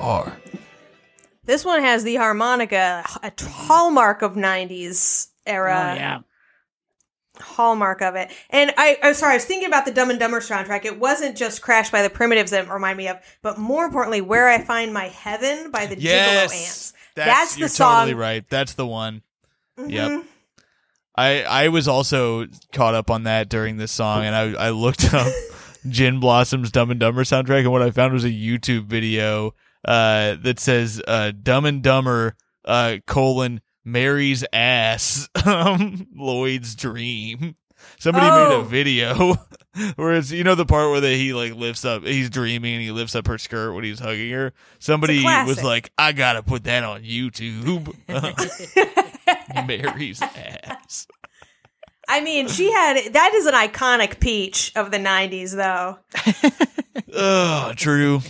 Too 0.09 0.15
far. 0.15 0.41
This 1.45 1.65
one 1.65 1.81
has 1.81 2.05
the 2.05 2.17
harmonica, 2.17 3.05
a 3.23 3.33
hallmark 3.43 4.23
of 4.23 4.35
90s 4.35 5.29
era. 5.47 5.93
oh 5.93 5.95
yeah. 5.95 6.19
hallmark 7.41 8.03
of 8.03 8.17
it. 8.17 8.31
And 8.51 8.73
I, 8.77 8.99
I'm 9.03 9.15
sorry, 9.15 9.33
I 9.33 9.37
was 9.37 9.45
thinking 9.45 9.69
about 9.69 9.85
the 9.87 9.93
Dumb 9.93 10.11
and 10.11 10.19
Dumber 10.19 10.41
soundtrack. 10.41 10.85
It 10.85 10.99
wasn't 10.99 11.37
just 11.37 11.63
Crash 11.63 11.91
by 11.91 12.03
the 12.03 12.11
Primitives 12.11 12.51
that 12.51 12.67
it 12.67 12.71
reminded 12.71 12.99
me 12.99 13.09
of, 13.09 13.19
but 13.43 13.59
more 13.59 13.85
importantly, 13.87 14.21
Where 14.21 14.49
I 14.49 14.63
Find 14.63 14.93
My 14.93 15.09
Heaven 15.09 15.71
by 15.71 15.87
the 15.87 15.97
Gigolo 15.97 16.43
Aunts. 16.43 16.93
That's 17.15 17.55
the 17.55 17.61
you're 17.61 17.69
song. 17.69 18.01
Totally 18.07 18.15
right. 18.15 18.45
That's 18.49 18.75
the 18.75 18.87
one. 18.87 19.23
Yep. 19.79 20.11
Mhm. 20.11 20.25
I 21.17 21.43
I 21.43 21.69
was 21.69 21.89
also 21.89 22.47
caught 22.73 22.95
up 22.95 23.11
on 23.11 23.25
that 23.25 23.49
during 23.49 23.77
this 23.77 23.91
song, 23.91 24.25
and 24.25 24.35
I 24.37 24.67
I 24.67 24.71
looked 24.71 25.13
up 25.13 25.33
Gin 25.89 26.21
Blossom's 26.21 26.71
Dumb 26.71 26.91
and 26.93 27.01
Dumber 27.01 27.25
soundtrack, 27.25 27.61
and 27.61 27.73
what 27.73 27.83
I 27.83 27.91
found 27.91 28.13
was 28.13 28.25
a 28.25 28.31
YouTube 28.31 28.85
video 28.85 29.55
uh, 29.85 30.37
that 30.43 30.59
says 30.61 31.01
uh, 31.07 31.33
"Dumb 31.43 31.65
and 31.65 31.83
Dumber 31.83 32.37
uh, 32.65 32.97
colon 33.07 33.61
Mary's 33.85 34.45
ass 34.53 35.29
um, 35.47 36.07
Lloyd's 36.15 36.75
dream." 36.75 37.57
Somebody 38.01 38.27
made 38.27 38.57
Oh. 38.57 38.61
a 38.61 38.65
video 38.65 39.35
where 39.97 40.15
it's 40.15 40.33
you 40.33 40.43
know 40.43 40.57
the 40.57 40.67
part 40.67 40.91
where 40.91 41.01
they, 41.01 41.17
he 41.17 41.33
like 41.33 41.55
lifts 41.55 41.85
up, 41.85 42.03
he's 42.05 42.29
dreaming 42.29 42.75
and 42.75 42.83
he 42.83 42.91
lifts 42.91 43.15
up 43.15 43.27
her 43.29 43.39
skirt 43.39 43.73
when 43.73 43.85
he's 43.85 44.01
hugging 44.01 44.33
her. 44.33 44.53
Somebody 44.81 45.23
was 45.25 45.63
like, 45.63 45.93
"I 45.97 46.11
gotta 46.13 46.43
put 46.43 46.65
that 46.65 46.83
on 46.83 47.03
YouTube." 47.05 47.95
Mary's 49.67 50.21
ass. 50.23 51.07
I 52.09 52.21
mean, 52.21 52.49
she 52.49 52.73
had 52.73 53.13
that 53.13 53.35
is 53.35 53.47
an 53.47 53.55
iconic 53.55 54.19
peach 54.19 54.73
of 54.75 54.91
the 54.91 54.99
90s, 54.99 55.55
though. 55.55 55.99
Oh, 57.15 57.73
true. 57.77 58.21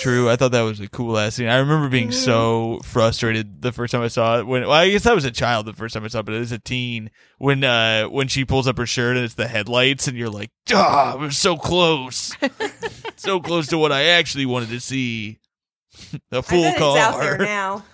True. 0.00 0.30
I 0.30 0.36
thought 0.36 0.52
that 0.52 0.62
was 0.62 0.80
a 0.80 0.88
cool 0.88 1.18
ass 1.18 1.34
scene. 1.34 1.48
I 1.48 1.58
remember 1.58 1.88
being 1.88 2.10
so 2.10 2.80
frustrated 2.84 3.60
the 3.60 3.72
first 3.72 3.92
time 3.92 4.02
I 4.02 4.08
saw 4.08 4.38
it. 4.38 4.46
When 4.46 4.62
well, 4.62 4.72
I 4.72 4.90
guess 4.90 5.06
I 5.06 5.12
was 5.12 5.24
a 5.24 5.30
child 5.30 5.66
the 5.66 5.72
first 5.72 5.94
time 5.94 6.04
I 6.04 6.08
saw 6.08 6.20
it, 6.20 6.26
but 6.26 6.34
as 6.34 6.52
a 6.52 6.58
teen, 6.58 7.10
when 7.38 7.62
uh 7.62 8.04
when 8.04 8.28
she 8.28 8.44
pulls 8.44 8.66
up 8.66 8.78
her 8.78 8.86
shirt 8.86 9.16
and 9.16 9.24
it's 9.24 9.34
the 9.34 9.46
headlights, 9.48 10.08
and 10.08 10.16
you're 10.16 10.30
like, 10.30 10.50
"Ah, 10.72 11.16
we're 11.18 11.30
so 11.30 11.56
close, 11.56 12.34
so 13.16 13.40
close 13.40 13.66
to 13.68 13.78
what 13.78 13.92
I 13.92 14.04
actually 14.04 14.46
wanted 14.46 14.70
to 14.70 14.80
see." 14.80 15.38
A 16.32 16.42
full 16.42 16.62
car. 16.74 16.96
it's 16.96 17.04
out 17.04 17.20
there 17.20 17.38
now. 17.38 17.84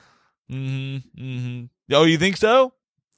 Mm-hmm. 0.50 1.20
Mm-hmm. 1.20 1.64
Oh, 1.94 2.04
you 2.04 2.18
think 2.18 2.36
so? 2.36 2.72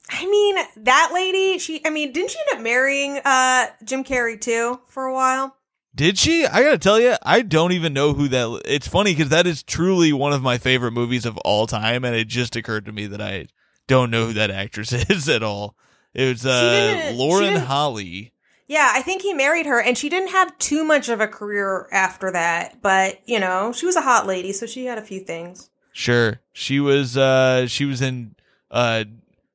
I 0.09 0.25
mean, 0.25 0.55
that 0.85 1.11
lady, 1.13 1.59
she, 1.59 1.85
I 1.85 1.91
mean, 1.91 2.11
didn't 2.11 2.31
she 2.31 2.39
end 2.39 2.57
up 2.57 2.63
marrying 2.63 3.19
uh, 3.23 3.67
Jim 3.83 4.03
Carrey 4.03 4.39
too 4.39 4.79
for 4.87 5.05
a 5.05 5.13
while? 5.13 5.55
Did 5.95 6.17
she? 6.17 6.45
I 6.45 6.61
gotta 6.63 6.77
tell 6.77 6.99
you, 6.99 7.15
I 7.23 7.41
don't 7.41 7.71
even 7.71 7.93
know 7.93 8.13
who 8.13 8.27
that. 8.29 8.61
It's 8.65 8.87
funny 8.87 9.13
because 9.13 9.29
that 9.29 9.47
is 9.47 9.63
truly 9.63 10.13
one 10.13 10.33
of 10.33 10.41
my 10.41 10.57
favorite 10.57 10.91
movies 10.91 11.25
of 11.25 11.37
all 11.39 11.67
time, 11.67 12.05
and 12.05 12.15
it 12.15 12.27
just 12.27 12.55
occurred 12.55 12.85
to 12.85 12.91
me 12.91 13.07
that 13.07 13.21
I 13.21 13.47
don't 13.87 14.11
know 14.11 14.27
who 14.27 14.33
that 14.33 14.51
actress 14.51 14.93
is 15.09 15.27
at 15.27 15.43
all. 15.43 15.75
It 16.13 16.27
was 16.27 16.45
uh, 16.45 17.11
Lauren 17.15 17.55
Holly. 17.55 18.33
Yeah, 18.67 18.91
I 18.93 19.01
think 19.01 19.23
he 19.23 19.33
married 19.33 19.65
her, 19.65 19.81
and 19.81 19.97
she 19.97 20.09
didn't 20.09 20.29
have 20.29 20.55
too 20.59 20.83
much 20.83 21.09
of 21.09 21.19
a 21.21 21.27
career 21.27 21.87
after 21.91 22.31
that. 22.31 22.81
But 22.81 23.19
you 23.25 23.39
know, 23.39 23.73
she 23.73 23.85
was 23.87 23.95
a 23.95 24.01
hot 24.01 24.27
lady, 24.27 24.53
so 24.53 24.65
she 24.67 24.85
had 24.85 24.97
a 24.99 25.03
few 25.03 25.19
things. 25.21 25.69
Sure, 25.91 26.39
she 26.53 26.79
was. 26.79 27.17
uh 27.17 27.65
She 27.67 27.85
was 27.85 28.01
in 28.01 28.35
uh 28.69 29.05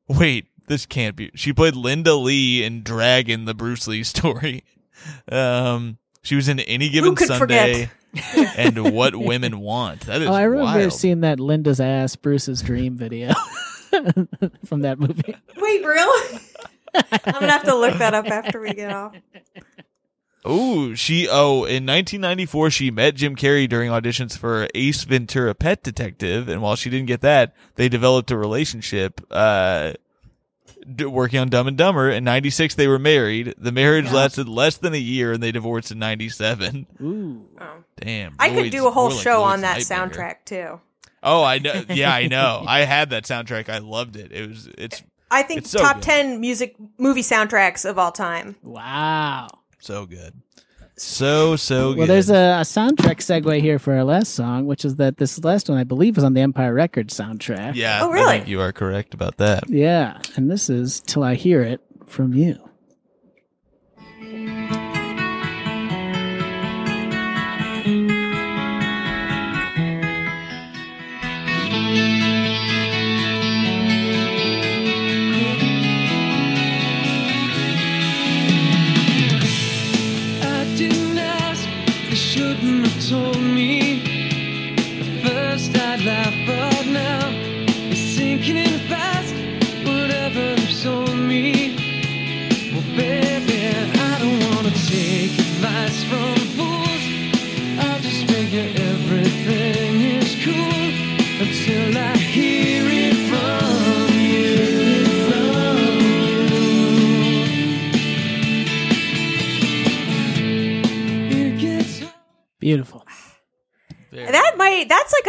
Wait, 0.08 0.48
this 0.66 0.84
can't 0.84 1.16
be. 1.16 1.30
She 1.34 1.52
played 1.52 1.76
Linda 1.76 2.14
Lee 2.14 2.62
in 2.64 2.82
Dragon, 2.82 3.44
the 3.44 3.54
Bruce 3.54 3.86
Lee 3.86 4.02
story. 4.02 4.64
Um, 5.30 5.98
she 6.24 6.34
was 6.34 6.48
in 6.48 6.58
Any 6.58 6.88
Given 6.88 7.14
could 7.14 7.28
Sunday 7.28 7.90
and 8.56 8.92
What 8.92 9.14
Women 9.14 9.60
Want. 9.60 10.00
That 10.06 10.20
is 10.22 10.28
Oh, 10.28 10.32
I 10.32 10.42
remember 10.42 10.78
wild. 10.80 10.92
seeing 10.92 11.20
that 11.20 11.38
Linda's 11.38 11.80
ass, 11.80 12.16
Bruce's 12.16 12.60
dream 12.62 12.96
video 12.96 13.32
from 14.64 14.80
that 14.80 14.98
movie. 14.98 15.36
Wait, 15.56 15.84
really? 15.84 16.40
I'm 16.94 17.32
gonna 17.34 17.50
have 17.50 17.64
to 17.64 17.74
look 17.76 17.98
that 17.98 18.14
up 18.14 18.26
after 18.26 18.60
we 18.60 18.72
get 18.74 18.90
off. 18.92 19.14
Oh, 20.46 20.94
she 20.94 21.26
oh 21.28 21.64
in 21.64 21.86
1994 21.86 22.70
she 22.70 22.90
met 22.90 23.14
Jim 23.14 23.34
Carrey 23.34 23.66
during 23.68 23.90
auditions 23.90 24.36
for 24.36 24.68
Ace 24.74 25.02
Ventura: 25.04 25.54
Pet 25.54 25.82
Detective, 25.82 26.48
and 26.50 26.60
while 26.60 26.76
she 26.76 26.90
didn't 26.90 27.06
get 27.06 27.22
that, 27.22 27.54
they 27.76 27.88
developed 27.88 28.30
a 28.30 28.36
relationship. 28.36 29.22
Uh, 29.30 29.92
d- 29.92 29.96
working 31.08 31.38
on 31.40 31.48
Dumb 31.48 31.66
and 31.66 31.76
Dumber. 31.76 32.10
In 32.10 32.24
'96 32.24 32.74
they 32.74 32.86
were 32.88 32.98
married. 32.98 33.54
The 33.58 33.72
marriage 33.72 34.10
lasted 34.12 34.48
less 34.48 34.76
than 34.76 34.94
a 34.94 34.98
year, 34.98 35.32
and 35.32 35.42
they 35.42 35.52
divorced 35.52 35.90
in 35.90 35.98
'97. 35.98 36.86
Ooh. 37.02 37.46
Oh. 37.60 37.84
Damn, 38.00 38.34
I 38.38 38.50
could 38.50 38.70
do 38.70 38.86
a 38.86 38.90
whole 38.90 39.10
like 39.10 39.20
show 39.22 39.40
Lloyd's 39.40 39.52
on 39.54 39.60
that 39.62 39.78
Nightmare. 39.88 40.08
soundtrack 40.08 40.44
too. 40.44 40.80
Oh, 41.22 41.42
I 41.42 41.58
know. 41.58 41.84
Yeah, 41.88 42.12
I 42.14 42.26
know. 42.26 42.64
I 42.66 42.80
had 42.80 43.10
that 43.10 43.24
soundtrack. 43.24 43.68
I 43.68 43.78
loved 43.78 44.16
it. 44.16 44.30
It 44.32 44.48
was. 44.48 44.68
It's 44.76 45.02
I 45.30 45.42
think 45.42 45.62
It's 45.62 45.70
so 45.70 45.78
top 45.80 45.96
good. 45.96 46.02
ten 46.02 46.40
music 46.40 46.76
movie 46.98 47.22
soundtracks 47.22 47.88
of 47.88 47.98
all 47.98 48.12
time. 48.12 48.56
Wow. 48.62 49.48
so 49.80 50.06
good. 50.06 50.34
So 50.96 51.56
so 51.56 51.90
good. 51.92 51.98
Well, 51.98 52.06
there's 52.06 52.30
a, 52.30 52.34
a 52.34 52.62
soundtrack 52.62 53.16
segue 53.18 53.60
here 53.60 53.78
for 53.78 53.94
our 53.94 54.04
last 54.04 54.32
song, 54.34 54.66
which 54.66 54.84
is 54.84 54.96
that 54.96 55.16
this 55.16 55.42
last 55.42 55.68
one, 55.68 55.76
I 55.78 55.84
believe, 55.84 56.14
was 56.16 56.24
on 56.24 56.34
the 56.34 56.40
Empire 56.40 56.72
Records 56.72 57.18
soundtrack. 57.18 57.74
yeah. 57.74 57.98
Oh, 58.02 58.10
I 58.10 58.14
really? 58.14 58.36
think 58.38 58.48
you 58.48 58.60
are 58.60 58.72
correct 58.72 59.12
about 59.12 59.36
that. 59.38 59.68
Yeah. 59.68 60.20
And 60.36 60.50
this 60.50 60.70
is 60.70 61.00
Till 61.00 61.24
I 61.24 61.34
Hear 61.34 61.62
It 61.62 61.80
From 62.06 62.32
You. 62.32 62.58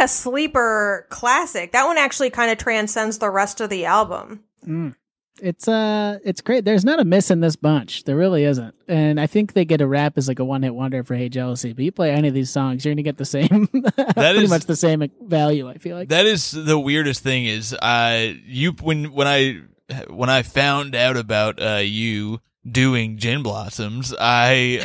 A 0.06 0.08
sleeper 0.08 1.08
classic. 1.10 1.72
That 1.72 1.86
one 1.86 1.98
actually 1.98 2.30
kind 2.30 2.52
of 2.52 2.58
transcends 2.58 3.18
the 3.18 3.30
rest 3.30 3.60
of 3.62 3.70
the 3.70 3.86
album. 3.86 4.44
It's 5.42 5.68
uh 5.68 6.20
it's 6.24 6.40
great. 6.40 6.64
There's 6.64 6.86
not 6.86 7.00
a 7.02 7.04
miss 7.06 7.30
in 7.30 7.42
this 7.42 7.58
bunch. 7.58 8.06
There 8.06 8.16
really 8.16 8.46
isn't. 8.46 8.74
And 8.88 9.20
I 9.20 9.28
think 9.28 9.52
they 9.52 9.66
get 9.66 9.82
a 9.82 9.88
rap 9.88 10.18
as 10.18 10.30
like 10.30 10.40
a 10.40 10.46
one 10.46 10.64
hit 10.64 10.74
wonder 10.74 11.04
for 11.04 11.14
Hey 11.16 11.28
Jealousy. 11.28 11.74
But 11.74 11.84
you 11.84 11.92
play 11.92 12.12
any 12.12 12.30
of 12.30 12.34
these 12.34 12.50
songs, 12.50 12.86
you're 12.86 12.94
gonna 12.94 13.02
get 13.04 13.18
the 13.18 13.26
same 13.26 13.68
pretty 14.16 14.44
is- 14.44 14.50
much 14.50 14.66
the 14.66 14.78
same 14.78 15.04
value, 15.24 15.68
I 15.68 15.78
feel 15.78 15.98
like. 15.98 16.08
That 16.10 16.26
is 16.26 16.52
the 16.52 16.80
weirdest 16.80 17.22
thing 17.22 17.46
is 17.46 17.74
uh 17.74 18.32
you 18.46 18.72
when 18.82 19.12
when 19.12 19.28
I 19.28 19.60
when 20.10 20.30
I 20.30 20.42
found 20.44 20.96
out 20.96 21.18
about 21.18 21.62
uh 21.62 21.82
you 21.84 22.40
doing 22.70 23.18
gin 23.18 23.44
blossoms, 23.44 24.14
I 24.20 24.78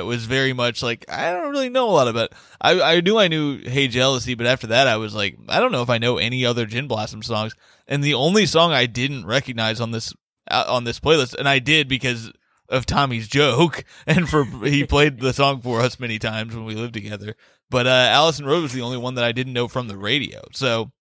uh 0.00 0.04
was 0.04 0.26
very 0.26 0.52
much 0.52 0.82
like 0.82 1.04
I 1.08 1.32
don't 1.32 1.50
really 1.50 1.70
know 1.70 1.88
a 1.88 1.92
lot 1.92 2.08
about 2.08 2.32
I 2.60 2.80
I 2.80 3.00
knew 3.00 3.18
I 3.18 3.28
knew 3.28 3.58
Hey 3.58 3.88
Jealousy, 3.88 4.34
but 4.34 4.46
after 4.46 4.68
that 4.68 4.86
I 4.86 4.96
was 4.96 5.14
like 5.14 5.38
I 5.48 5.60
don't 5.60 5.72
know 5.72 5.82
if 5.82 5.90
I 5.90 5.98
know 5.98 6.18
any 6.18 6.44
other 6.44 6.66
gin 6.66 6.88
blossom 6.88 7.22
songs. 7.22 7.54
And 7.88 8.02
the 8.02 8.14
only 8.14 8.46
song 8.46 8.72
I 8.72 8.86
didn't 8.86 9.26
recognize 9.26 9.80
on 9.80 9.90
this 9.90 10.12
uh, 10.50 10.64
on 10.68 10.84
this 10.84 11.00
playlist 11.00 11.34
and 11.34 11.48
I 11.48 11.58
did 11.58 11.88
because 11.88 12.32
of 12.68 12.86
Tommy's 12.86 13.28
joke 13.28 13.84
and 14.06 14.28
for 14.28 14.44
he 14.44 14.84
played 14.84 15.20
the 15.20 15.32
song 15.32 15.62
for 15.62 15.80
us 15.80 15.98
many 15.98 16.18
times 16.18 16.54
when 16.54 16.64
we 16.64 16.74
lived 16.74 16.94
together. 16.94 17.34
But 17.70 17.86
uh 17.86 18.08
Allison 18.10 18.44
Rose 18.44 18.62
was 18.62 18.72
the 18.72 18.82
only 18.82 18.98
one 18.98 19.14
that 19.14 19.24
I 19.24 19.32
didn't 19.32 19.54
know 19.54 19.68
from 19.68 19.88
the 19.88 19.96
radio. 19.96 20.42
So 20.52 20.92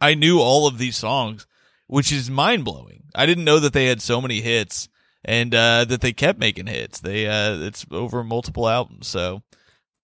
I 0.00 0.14
knew 0.14 0.40
all 0.40 0.66
of 0.66 0.78
these 0.78 0.96
songs, 0.96 1.46
which 1.86 2.10
is 2.10 2.28
mind 2.28 2.64
blowing. 2.64 3.04
I 3.14 3.26
didn't 3.26 3.44
know 3.44 3.60
that 3.60 3.72
they 3.72 3.86
had 3.86 4.02
so 4.02 4.20
many 4.20 4.40
hits 4.40 4.88
and 5.26 5.54
uh, 5.54 5.84
that 5.84 6.00
they 6.00 6.14
kept 6.14 6.38
making 6.38 6.68
hits. 6.68 7.00
They 7.00 7.26
uh, 7.26 7.56
it's 7.66 7.84
over 7.90 8.24
multiple 8.24 8.66
albums, 8.68 9.06
so 9.08 9.42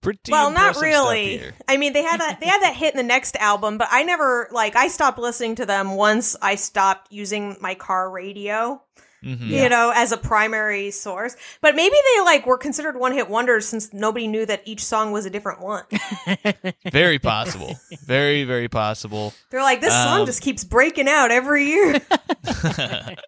pretty. 0.02 0.30
well, 0.32 0.50
not 0.50 0.74
impressive 0.74 0.92
stuff 0.92 1.04
really. 1.08 1.38
here. 1.38 1.54
I 1.66 1.76
mean, 1.78 1.94
they 1.94 2.02
had 2.02 2.20
that 2.20 2.40
they 2.40 2.46
had 2.46 2.60
that 2.62 2.74
hit 2.76 2.92
in 2.92 2.98
the 2.98 3.02
next 3.04 3.36
album, 3.36 3.78
but 3.78 3.88
I 3.90 4.02
never 4.02 4.48
like 4.52 4.76
I 4.76 4.88
stopped 4.88 5.18
listening 5.18 5.54
to 5.54 5.64
them 5.66 5.92
once 5.94 6.36
I 6.42 6.56
stopped 6.56 7.10
using 7.12 7.56
my 7.60 7.74
car 7.74 8.10
radio. 8.10 8.82
Mhm. 9.24 9.46
You 9.46 9.68
know, 9.68 9.92
as 9.94 10.10
a 10.10 10.16
primary 10.16 10.90
source. 10.90 11.36
But 11.60 11.76
maybe 11.76 11.94
they 12.16 12.22
like 12.24 12.44
were 12.44 12.58
considered 12.58 12.98
one 12.98 13.12
hit 13.12 13.30
wonders 13.30 13.68
since 13.68 13.92
nobody 13.92 14.26
knew 14.26 14.44
that 14.46 14.62
each 14.64 14.84
song 14.84 15.12
was 15.12 15.24
a 15.26 15.30
different 15.30 15.60
one. 15.60 15.84
Very 16.90 17.20
possible. 17.20 17.76
very 18.04 18.42
very 18.42 18.66
possible. 18.66 19.32
They're 19.50 19.62
like, 19.62 19.80
this 19.80 19.92
song 19.92 20.22
Um, 20.22 20.26
just 20.26 20.42
keeps 20.42 20.64
breaking 20.64 21.06
out 21.06 21.30
every 21.30 21.66
year. 21.66 22.00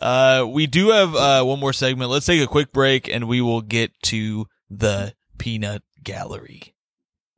Uh, 0.00 0.46
we 0.48 0.66
do 0.66 0.90
have 0.90 1.14
uh, 1.14 1.42
one 1.42 1.60
more 1.60 1.72
segment. 1.72 2.10
Let's 2.10 2.26
take 2.26 2.42
a 2.42 2.46
quick 2.46 2.72
break 2.72 3.08
and 3.08 3.28
we 3.28 3.40
will 3.40 3.62
get 3.62 3.92
to 4.04 4.46
the 4.70 5.14
peanut 5.38 5.82
gallery. 6.02 6.74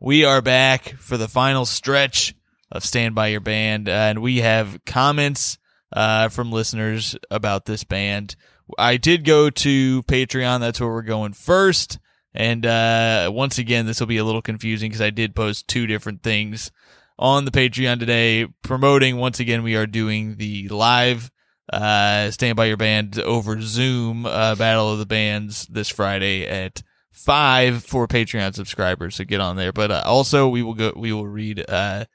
We 0.01 0.25
are 0.25 0.43
back 0.43 0.95
for 0.99 1.17
the 1.17 1.29
final 1.29 1.67
stretch 1.67 2.35
of 2.71 2.85
Stand 2.85 3.15
By 3.15 3.29
Your 3.29 3.41
Band, 3.41 3.89
and 3.89 4.21
we 4.21 4.39
have 4.39 4.85
comments 4.85 5.59
uh, 5.93 6.29
from 6.29 6.53
listeners 6.53 7.17
about 7.31 7.65
this 7.65 7.83
band. 7.85 8.37
I 8.79 8.97
did 8.97 9.25
go 9.25 9.51
to 9.51 10.03
Patreon. 10.05 10.61
That's 10.61 10.81
where 10.81 10.91
we're 10.91 11.03
going 11.03 11.33
first. 11.33 11.99
And 12.35 12.67
uh, 12.67 13.31
once 13.33 13.59
again, 13.59 13.87
this 13.87 13.99
will 13.99 14.07
be 14.07 14.19
a 14.19 14.25
little 14.25 14.43
confusing 14.43 14.91
because 14.91 15.01
I 15.01 15.11
did 15.11 15.35
post 15.35 15.67
two 15.67 15.87
different 15.87 16.23
things 16.23 16.71
on 17.19 17.45
the 17.45 17.51
Patreon 17.51 17.99
today, 17.99 18.47
promoting 18.63 19.17
once 19.17 19.41
again 19.41 19.63
we 19.63 19.75
are 19.75 19.87
doing 19.87 20.37
the 20.37 20.69
live 20.69 21.31
uh, 21.73 22.31
Stand 22.31 22.57
by 22.57 22.67
Your 22.67 22.77
Band 22.77 23.19
over 23.19 23.61
Zoom 23.61 24.27
uh, 24.27 24.55
Battle 24.55 24.93
of 24.93 24.99
the 24.99 25.07
Bands 25.07 25.67
this 25.67 25.89
Friday 25.89 26.47
at 26.47 26.83
five 27.11 27.85
for 27.85 28.07
Patreon 28.07 28.55
subscribers. 28.55 29.17
So 29.17 29.25
get 29.25 29.41
on 29.41 29.57
there. 29.57 29.73
But 29.73 29.91
uh, 29.91 30.03
also 30.07 30.49
we 30.49 30.63
will 30.63 30.75
go. 30.75 30.93
We 30.97 31.13
will 31.13 31.27
read 31.27 31.65
uh, 31.69 32.07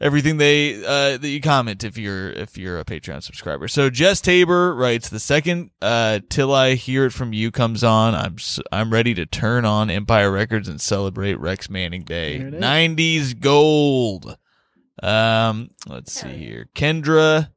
everything 0.00 0.36
they 0.36 0.84
uh, 0.84 1.16
that 1.16 1.28
you 1.28 1.40
comment 1.40 1.82
if 1.82 1.96
you're 1.96 2.30
if 2.30 2.56
you're 2.56 2.78
a 2.78 2.84
Patreon 2.84 3.22
subscriber. 3.22 3.66
So 3.66 3.90
Jess 3.90 4.20
Tabor 4.20 4.74
writes 4.74 5.08
the 5.08 5.20
second 5.20 5.70
uh, 5.82 6.20
till 6.28 6.52
I 6.52 6.74
hear 6.74 7.06
it 7.06 7.12
from 7.12 7.32
you 7.32 7.50
comes 7.50 7.82
on. 7.82 8.14
I'm 8.14 8.36
I'm 8.70 8.92
ready 8.92 9.14
to 9.14 9.26
turn 9.26 9.64
on 9.64 9.90
Empire 9.90 10.30
Records 10.30 10.68
and 10.68 10.80
celebrate 10.80 11.40
Rex 11.40 11.68
Manning 11.68 12.04
Day. 12.04 12.38
There 12.38 12.48
it 12.48 12.54
is. 12.54 12.62
90s 12.62 13.40
gold. 13.40 14.36
Um, 15.02 15.70
let's 15.88 16.12
see 16.12 16.28
here. 16.28 16.68
Kendra 16.74 17.50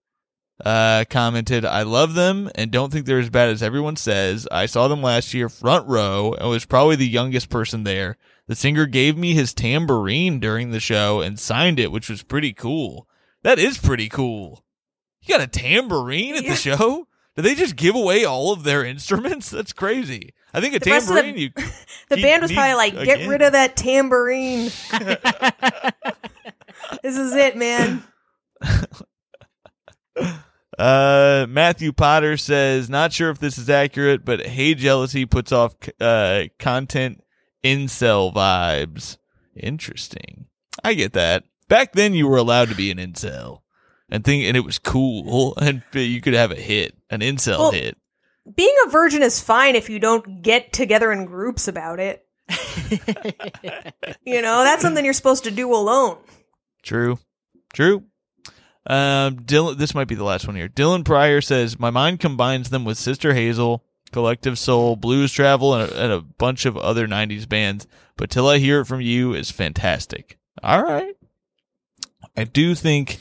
uh, 0.66 1.05
commented, 1.10 1.66
I 1.66 1.84
love 1.84 2.14
them 2.16 2.49
and 2.55 2.72
don't 2.72 2.91
think 2.91 3.05
they're 3.05 3.20
as 3.20 3.30
bad 3.30 3.49
as 3.49 3.62
everyone 3.64 3.95
says. 3.95 4.47
I 4.51 4.66
saw 4.66 4.88
them 4.88 5.01
last 5.01 5.34
year 5.34 5.49
front 5.49 5.88
row 5.88 6.34
and 6.34 6.49
was 6.49 6.66
probably 6.66 6.95
the 6.95 7.08
youngest 7.08 7.49
person 7.49 7.84
there. 7.84 8.18
The 8.47 8.55
singer 8.55 8.86
gave 8.86 9.18
me 9.18 9.34
his 9.34 9.53
tambourine 9.53 10.39
during 10.39 10.72
the 10.72 10.80
show 10.80 11.22
and 11.22 11.39
signed 11.39 11.80
it, 11.80 11.91
which 11.91 12.10
was 12.10 12.24
pretty 12.24 12.53
cool. 12.53 13.08
That 13.43 13.60
is 13.60 13.78
pretty 13.78 14.10
cool. 14.10 14.64
You 15.22 15.38
got 15.38 15.43
a 15.43 15.47
tambourine 15.47 16.36
at 16.36 16.43
Yeah. 16.43 16.51
the 16.51 16.55
show? 16.55 17.08
Did 17.36 17.43
they 17.43 17.55
just 17.55 17.76
give 17.76 17.93
away 17.95 18.24
all 18.26 18.51
of 18.53 18.64
their 18.64 18.84
instruments? 18.93 19.49
That's 19.49 19.74
crazy. 19.74 20.34
I 20.53 20.62
think 20.62 20.74
a 20.76 20.80
The 20.80 20.95
of 20.95 21.05
the- 21.08 21.14
tambourine 21.14 21.38
you 21.38 21.49
The 22.10 22.22
band 22.22 22.41
was 22.41 22.51
probably 22.53 22.74
like, 22.76 22.93
get 22.93 23.18
again." 23.18 23.30
rid 23.30 23.41
of 23.41 23.51
that 23.51 23.76
tambourine. 23.76 24.64
this 27.03 27.18
is 27.18 27.34
it, 27.36 27.58
man. 27.58 28.01
Uh, 30.78 31.45
Matthew 31.49 31.91
Potter 31.91 32.38
says, 32.38 32.89
not 32.89 33.11
sure 33.13 33.30
if 33.30 33.39
this 33.39 33.57
is 33.57 33.69
accurate, 33.69 34.23
but 34.23 34.45
Hey 34.45 34.75
Jealousy 34.75 35.25
puts 35.25 35.51
off 35.51 35.75
uh, 35.99 36.43
content 36.59 37.23
incel 37.63 38.34
vibes. 38.34 39.17
Interesting. 39.55 40.45
I 40.84 40.93
get 40.93 41.13
that. 41.13 41.43
Back 41.67 41.93
then, 41.93 42.13
you 42.13 42.28
were 42.28 42.38
allowed 42.38 42.69
to 42.69 42.75
be 42.75 42.91
an 42.91 42.97
incel. 42.99 43.61
and 44.09 44.23
think 44.23 44.45
and 44.45 44.55
it 44.55 44.61
was 44.63 44.78
cool 44.80 45.53
and 45.61 45.82
you 45.93 46.21
could 46.21 46.34
have 46.36 46.51
a 46.51 46.55
hit, 46.55 46.95
an 47.09 47.21
incel 47.21 47.57
Well- 47.59 47.71
hit. 47.71 47.97
Being 48.55 48.73
a 48.86 48.89
virgin 48.89 49.23
is 49.23 49.41
fine 49.41 49.75
if 49.75 49.89
you 49.89 49.99
don't 49.99 50.41
get 50.41 50.71
together 50.71 51.11
in 51.11 51.25
groups 51.25 51.67
about 51.67 51.99
it. 51.99 52.23
You 54.23 54.41
know, 54.41 54.63
that's 54.63 54.82
something 54.82 55.03
you're 55.03 55.13
supposed 55.13 55.43
to 55.45 55.51
do 55.51 55.73
alone. 55.73 56.17
True. 56.84 57.19
True. 57.73 58.03
Um, 58.88 59.41
Dylan, 59.41 59.77
this 59.77 59.93
might 59.93 60.07
be 60.07 60.15
the 60.15 60.23
last 60.23 60.47
one 60.47 60.55
here. 60.55 60.69
Dylan 60.69 61.03
Pryor 61.03 61.41
says, 61.41 61.77
My 61.77 61.89
mind 61.89 62.19
combines 62.19 62.69
them 62.69 62.85
with 62.85 62.97
Sister 62.97 63.33
Hazel, 63.33 63.83
Collective 64.11 64.57
Soul, 64.57 64.95
Blues 64.95 65.33
Travel, 65.33 65.73
and 65.73 65.91
a, 65.91 66.03
and 66.03 66.11
a 66.11 66.21
bunch 66.21 66.65
of 66.65 66.77
other 66.77 67.07
90s 67.07 67.47
bands. 67.47 67.85
But 68.15 68.29
Till 68.29 68.47
I 68.47 68.57
Hear 68.59 68.81
It 68.81 68.85
From 68.85 69.01
You 69.01 69.33
is 69.33 69.51
fantastic. 69.51 70.38
All 70.63 70.83
right. 70.83 71.15
I 72.35 72.45
do 72.45 72.75
think 72.75 73.19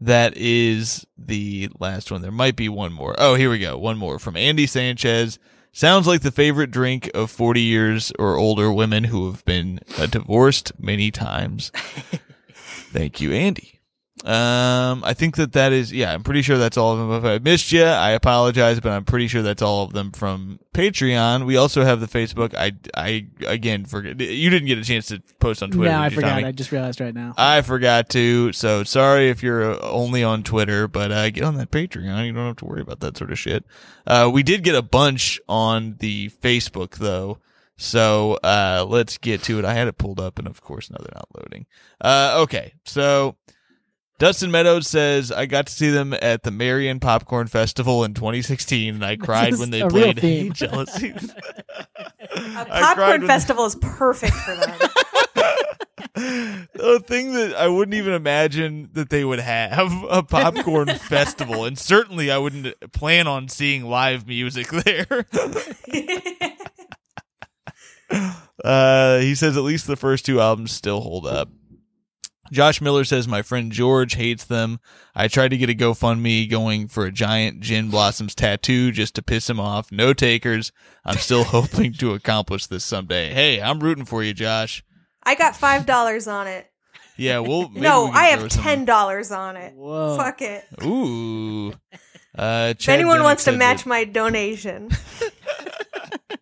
that 0.00 0.36
is 0.36 1.06
the 1.18 1.68
last 1.78 2.10
one. 2.10 2.22
There 2.22 2.30
might 2.30 2.56
be 2.56 2.68
one 2.68 2.92
more. 2.92 3.14
Oh, 3.18 3.34
here 3.34 3.50
we 3.50 3.58
go. 3.58 3.76
One 3.76 3.98
more 3.98 4.18
from 4.18 4.36
Andy 4.36 4.66
Sanchez. 4.66 5.38
Sounds 5.72 6.06
like 6.06 6.20
the 6.20 6.30
favorite 6.30 6.70
drink 6.70 7.10
of 7.14 7.30
40 7.30 7.60
years 7.60 8.12
or 8.18 8.36
older 8.36 8.70
women 8.72 9.04
who 9.04 9.30
have 9.30 9.44
been 9.44 9.80
uh, 9.98 10.06
divorced 10.06 10.72
many 10.78 11.10
times. 11.10 11.72
Thank 12.52 13.20
you, 13.20 13.32
Andy. 13.32 13.80
Um, 14.24 15.02
I 15.04 15.14
think 15.14 15.36
that 15.36 15.52
that 15.52 15.72
is, 15.72 15.92
yeah, 15.92 16.12
I'm 16.12 16.22
pretty 16.22 16.42
sure 16.42 16.56
that's 16.56 16.76
all 16.76 16.92
of 16.92 16.98
them. 16.98 17.12
If 17.12 17.24
I 17.24 17.42
missed 17.42 17.72
you, 17.72 17.82
I 17.82 18.10
apologize, 18.10 18.78
but 18.78 18.92
I'm 18.92 19.04
pretty 19.04 19.26
sure 19.26 19.42
that's 19.42 19.62
all 19.62 19.82
of 19.82 19.94
them 19.94 20.12
from 20.12 20.60
Patreon. 20.74 21.44
We 21.44 21.56
also 21.56 21.82
have 21.82 21.98
the 21.98 22.06
Facebook. 22.06 22.54
I, 22.54 22.72
I, 22.94 23.26
again, 23.44 23.84
forget, 23.84 24.20
you 24.20 24.48
didn't 24.50 24.68
get 24.68 24.78
a 24.78 24.84
chance 24.84 25.06
to 25.06 25.20
post 25.40 25.62
on 25.62 25.70
Twitter. 25.70 25.90
no, 25.90 26.00
I 26.00 26.10
forgot. 26.10 26.28
Tommy? 26.30 26.44
I 26.44 26.52
just 26.52 26.70
realized 26.70 27.00
right 27.00 27.14
now. 27.14 27.34
I 27.36 27.62
forgot 27.62 28.10
to, 28.10 28.52
so 28.52 28.84
sorry 28.84 29.28
if 29.28 29.42
you're 29.42 29.72
uh, 29.72 29.78
only 29.90 30.22
on 30.22 30.44
Twitter, 30.44 30.86
but 30.86 31.10
uh, 31.10 31.30
get 31.30 31.42
on 31.42 31.56
that 31.56 31.72
Patreon. 31.72 32.26
You 32.26 32.32
don't 32.32 32.46
have 32.46 32.56
to 32.58 32.64
worry 32.64 32.82
about 32.82 33.00
that 33.00 33.16
sort 33.16 33.32
of 33.32 33.38
shit. 33.38 33.64
Uh, 34.06 34.30
we 34.32 34.44
did 34.44 34.62
get 34.62 34.76
a 34.76 34.82
bunch 34.82 35.40
on 35.48 35.96
the 35.98 36.28
Facebook 36.42 36.96
though, 36.98 37.38
so 37.76 38.34
uh, 38.44 38.84
let's 38.86 39.18
get 39.18 39.42
to 39.44 39.58
it. 39.58 39.64
I 39.64 39.74
had 39.74 39.88
it 39.88 39.98
pulled 39.98 40.20
up, 40.20 40.38
and 40.38 40.46
of 40.46 40.60
course 40.60 40.90
now 40.90 40.98
they're 41.00 41.14
not 41.14 41.28
loading. 41.34 41.66
Uh, 42.00 42.36
okay, 42.42 42.74
so 42.84 43.36
Dustin 44.22 44.52
Meadows 44.52 44.86
says 44.86 45.32
I 45.32 45.46
got 45.46 45.66
to 45.66 45.72
see 45.72 45.90
them 45.90 46.14
at 46.22 46.44
the 46.44 46.52
Marion 46.52 47.00
Popcorn 47.00 47.48
Festival 47.48 48.04
in 48.04 48.14
2016, 48.14 48.94
and 48.94 49.04
I 49.04 49.16
cried 49.16 49.56
when 49.56 49.70
they 49.70 49.82
played 49.82 50.20
theme. 50.20 50.44
Hate 50.44 50.52
Jealousy. 50.52 51.08
A 51.12 52.38
I 52.38 52.64
cried 52.64 52.94
popcorn 52.94 53.20
when- 53.22 53.26
festival 53.26 53.64
is 53.64 53.74
perfect 53.74 54.32
for 54.32 54.54
them. 54.54 54.78
a 56.78 57.00
thing 57.00 57.32
that 57.32 57.56
I 57.58 57.66
wouldn't 57.66 57.96
even 57.96 58.12
imagine 58.12 58.90
that 58.92 59.10
they 59.10 59.24
would 59.24 59.40
have 59.40 59.90
a 60.08 60.22
popcorn 60.22 60.86
festival, 60.98 61.64
and 61.64 61.76
certainly 61.76 62.30
I 62.30 62.38
wouldn't 62.38 62.92
plan 62.92 63.26
on 63.26 63.48
seeing 63.48 63.86
live 63.86 64.28
music 64.28 64.68
there. 64.68 65.26
uh, 68.62 69.18
he 69.18 69.34
says 69.34 69.56
at 69.56 69.64
least 69.64 69.88
the 69.88 69.96
first 69.96 70.24
two 70.24 70.40
albums 70.40 70.70
still 70.70 71.00
hold 71.00 71.26
up. 71.26 71.48
Josh 72.52 72.80
Miller 72.80 73.04
says 73.04 73.26
my 73.26 73.40
friend 73.42 73.72
George 73.72 74.14
hates 74.14 74.44
them. 74.44 74.78
I 75.14 75.26
tried 75.26 75.48
to 75.48 75.56
get 75.56 75.70
a 75.70 75.74
GoFundMe 75.74 76.48
going 76.50 76.86
for 76.86 77.06
a 77.06 77.10
giant 77.10 77.60
gin 77.60 77.88
blossoms 77.88 78.34
tattoo 78.34 78.92
just 78.92 79.14
to 79.14 79.22
piss 79.22 79.48
him 79.48 79.58
off. 79.58 79.90
No 79.90 80.12
takers. 80.12 80.70
I'm 81.04 81.16
still 81.16 81.44
hoping 81.56 81.94
to 81.94 82.12
accomplish 82.12 82.66
this 82.66 82.84
someday. 82.84 83.32
Hey, 83.32 83.60
I'm 83.60 83.80
rooting 83.80 84.04
for 84.04 84.22
you, 84.22 84.34
Josh. 84.34 84.84
I 85.22 85.34
got 85.34 85.56
five 85.56 85.86
dollars 85.86 86.28
on 86.28 86.46
it. 86.46 86.68
Yeah, 87.16 87.38
well, 87.40 87.68
maybe 87.68 87.80
no, 87.80 88.04
we 88.06 88.10
I 88.12 88.24
have 88.26 88.48
ten 88.48 88.84
dollars 88.84 89.32
on 89.32 89.56
it. 89.56 89.74
Whoa. 89.74 90.16
Fuck 90.16 90.42
it. 90.42 90.64
Ooh. 90.84 91.72
Uh, 92.36 92.74
If 92.78 92.88
anyone 92.88 93.20
Dunick 93.20 93.24
wants 93.24 93.44
to 93.44 93.52
match 93.52 93.78
that- 93.84 93.86
my 93.88 94.04
donation, 94.04 94.90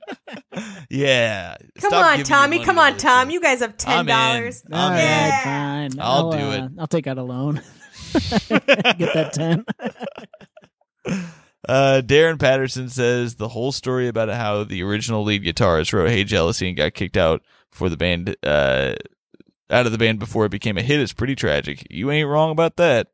yeah. 0.90 1.56
come 1.78 1.90
Stop 1.90 2.18
on, 2.18 2.24
Tommy. 2.24 2.64
Come 2.64 2.78
on, 2.78 2.96
Tom. 2.96 3.30
You 3.30 3.40
guys 3.40 3.60
have 3.60 3.70
I'm 3.70 3.76
ten 3.76 4.00
in. 4.00 4.06
dollars. 4.06 4.62
I'm 4.70 4.92
right, 4.92 5.00
in. 5.00 5.06
Yeah. 5.06 5.44
fine. 5.44 6.00
I'll 6.00 6.30
do 6.32 6.38
uh, 6.38 6.50
it. 6.52 6.70
I'll 6.78 6.86
take 6.86 7.06
out 7.06 7.18
a 7.18 7.22
loan. 7.22 7.56
Get 8.12 9.14
that 9.14 9.32
ten. 9.32 9.64
Uh, 11.68 12.00
Darren 12.02 12.38
Patterson 12.40 12.88
says 12.88 13.34
the 13.34 13.48
whole 13.48 13.70
story 13.70 14.08
about 14.08 14.30
how 14.30 14.64
the 14.64 14.82
original 14.82 15.22
lead 15.22 15.44
guitarist 15.44 15.92
wrote 15.92 16.08
"Hey 16.08 16.24
Jealousy" 16.24 16.68
and 16.68 16.76
got 16.76 16.94
kicked 16.94 17.18
out 17.18 17.42
for 17.70 17.90
the 17.90 17.98
band, 17.98 18.34
uh, 18.42 18.94
out 19.68 19.86
of 19.86 19.92
the 19.92 19.98
band 19.98 20.18
before 20.18 20.46
it 20.46 20.50
became 20.50 20.78
a 20.78 20.82
hit 20.82 21.00
is 21.00 21.12
pretty 21.12 21.36
tragic. 21.36 21.86
You 21.90 22.10
ain't 22.10 22.28
wrong 22.28 22.50
about 22.50 22.76
that. 22.76 23.08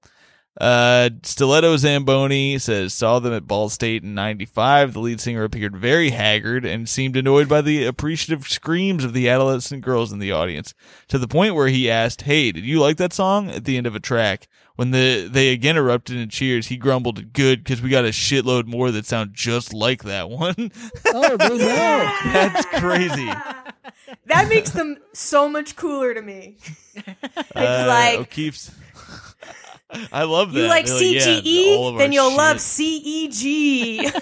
Uh, 0.58 1.10
Stiletto 1.22 1.76
Zamboni 1.76 2.58
says 2.58 2.94
saw 2.94 3.18
them 3.18 3.34
at 3.34 3.46
Ball 3.46 3.68
State 3.68 4.02
in 4.02 4.14
'95. 4.14 4.94
The 4.94 5.00
lead 5.00 5.20
singer 5.20 5.44
appeared 5.44 5.76
very 5.76 6.10
haggard 6.10 6.64
and 6.64 6.88
seemed 6.88 7.16
annoyed 7.16 7.48
by 7.48 7.60
the 7.60 7.84
appreciative 7.84 8.48
screams 8.48 9.04
of 9.04 9.12
the 9.12 9.28
adolescent 9.28 9.82
girls 9.82 10.12
in 10.12 10.18
the 10.18 10.32
audience, 10.32 10.72
to 11.08 11.18
the 11.18 11.28
point 11.28 11.54
where 11.54 11.68
he 11.68 11.90
asked, 11.90 12.22
"Hey, 12.22 12.52
did 12.52 12.64
you 12.64 12.80
like 12.80 12.96
that 12.96 13.12
song?" 13.12 13.50
At 13.50 13.66
the 13.66 13.76
end 13.76 13.86
of 13.86 13.94
a 13.94 14.00
track, 14.00 14.48
when 14.76 14.92
the 14.92 15.28
they 15.30 15.50
again 15.50 15.76
erupted 15.76 16.16
in 16.16 16.30
cheers, 16.30 16.68
he 16.68 16.78
grumbled, 16.78 17.34
"Good, 17.34 17.62
because 17.62 17.82
we 17.82 17.90
got 17.90 18.06
a 18.06 18.08
shitload 18.08 18.64
more 18.66 18.90
that 18.90 19.04
sound 19.04 19.34
just 19.34 19.74
like 19.74 20.04
that 20.04 20.30
one." 20.30 20.72
Oh 21.12 21.36
no! 21.38 21.56
That's 22.32 22.64
crazy. 22.80 23.30
That 24.26 24.48
makes 24.48 24.70
them 24.70 24.96
so 25.12 25.48
much 25.50 25.76
cooler 25.76 26.14
to 26.14 26.22
me. 26.22 26.56
It's 26.94 27.06
Uh, 27.54 27.84
like 27.86 28.20
O'Keefe's. 28.20 28.70
I 30.12 30.24
love 30.24 30.52
that. 30.52 30.60
you 30.60 30.66
like 30.66 30.86
They're 30.86 31.02
yeah, 31.02 31.20
CTE, 31.20 31.76
all 31.76 31.92
then 31.94 32.12
you'll 32.12 32.30
shit. 32.30 32.38
love 32.38 32.56
CEG. 32.58 34.20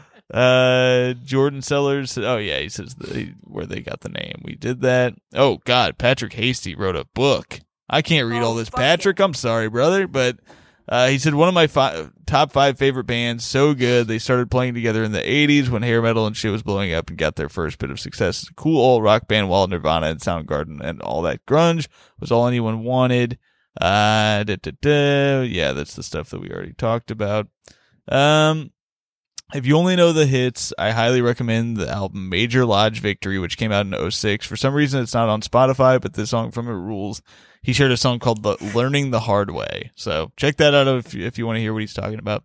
Uh, 0.32 1.14
Jordan 1.24 1.60
Sellers. 1.60 2.16
Oh 2.16 2.36
yeah, 2.36 2.60
he 2.60 2.68
says 2.68 2.94
the, 2.94 3.34
where 3.42 3.66
they 3.66 3.80
got 3.80 4.02
the 4.02 4.08
name. 4.10 4.40
We 4.44 4.54
did 4.54 4.80
that. 4.82 5.14
Oh 5.34 5.58
God, 5.64 5.98
Patrick 5.98 6.34
Hasty 6.34 6.76
wrote 6.76 6.94
a 6.94 7.04
book. 7.14 7.58
I 7.88 8.00
can't 8.00 8.28
read 8.28 8.40
Oh, 8.42 8.46
all 8.46 8.54
this, 8.54 8.70
Patrick. 8.70 9.18
I'm 9.18 9.34
sorry, 9.34 9.68
brother, 9.68 10.06
but 10.06 10.38
uh, 10.90 11.06
he 11.06 11.18
said 11.18 11.34
one 11.34 11.48
of 11.48 11.54
my 11.54 11.68
fi- 11.68 12.08
top 12.26 12.50
five 12.50 12.76
favorite 12.76 13.04
bands. 13.04 13.44
So 13.44 13.74
good, 13.74 14.08
they 14.08 14.18
started 14.18 14.50
playing 14.50 14.74
together 14.74 15.04
in 15.04 15.12
the 15.12 15.22
'80s 15.22 15.68
when 15.68 15.82
hair 15.82 16.02
metal 16.02 16.26
and 16.26 16.36
shit 16.36 16.50
was 16.50 16.64
blowing 16.64 16.92
up, 16.92 17.08
and 17.08 17.16
got 17.16 17.36
their 17.36 17.48
first 17.48 17.78
bit 17.78 17.90
of 17.90 18.00
success. 18.00 18.50
Cool 18.56 18.80
old 18.80 19.04
rock 19.04 19.28
band 19.28 19.48
while 19.48 19.68
Nirvana 19.68 20.06
and 20.08 20.20
Soundgarden 20.20 20.80
and 20.80 21.00
all 21.00 21.22
that 21.22 21.46
grunge 21.46 21.86
was 22.18 22.32
all 22.32 22.48
anyone 22.48 22.82
wanted. 22.82 23.38
Uh, 23.80 24.42
da, 24.42 24.56
da, 24.56 24.72
da. 24.82 25.42
yeah, 25.42 25.72
that's 25.72 25.94
the 25.94 26.02
stuff 26.02 26.30
that 26.30 26.40
we 26.40 26.50
already 26.50 26.72
talked 26.72 27.12
about. 27.12 27.46
Um, 28.08 28.72
if 29.54 29.66
you 29.66 29.76
only 29.76 29.96
know 29.96 30.12
the 30.12 30.26
hits, 30.26 30.72
I 30.78 30.90
highly 30.90 31.22
recommend 31.22 31.76
the 31.76 31.88
album 31.88 32.28
Major 32.28 32.64
Lodge 32.64 33.00
Victory, 33.00 33.38
which 33.38 33.56
came 33.56 33.72
out 33.72 33.86
in 33.86 34.10
06. 34.10 34.46
For 34.46 34.56
some 34.56 34.74
reason, 34.74 35.02
it's 35.02 35.14
not 35.14 35.28
on 35.28 35.40
Spotify, 35.40 36.00
but 36.00 36.14
this 36.14 36.30
song 36.30 36.50
from 36.50 36.68
it 36.68 36.72
rules. 36.72 37.22
He 37.62 37.72
shared 37.72 37.92
a 37.92 37.96
song 37.96 38.18
called 38.18 38.42
the 38.42 38.56
Learning 38.74 39.10
the 39.10 39.20
Hard 39.20 39.50
Way. 39.50 39.90
So 39.94 40.32
check 40.36 40.56
that 40.56 40.74
out 40.74 40.88
if, 40.88 41.14
if 41.14 41.36
you 41.38 41.46
want 41.46 41.56
to 41.56 41.60
hear 41.60 41.72
what 41.72 41.80
he's 41.80 41.92
talking 41.94 42.18
about. 42.18 42.44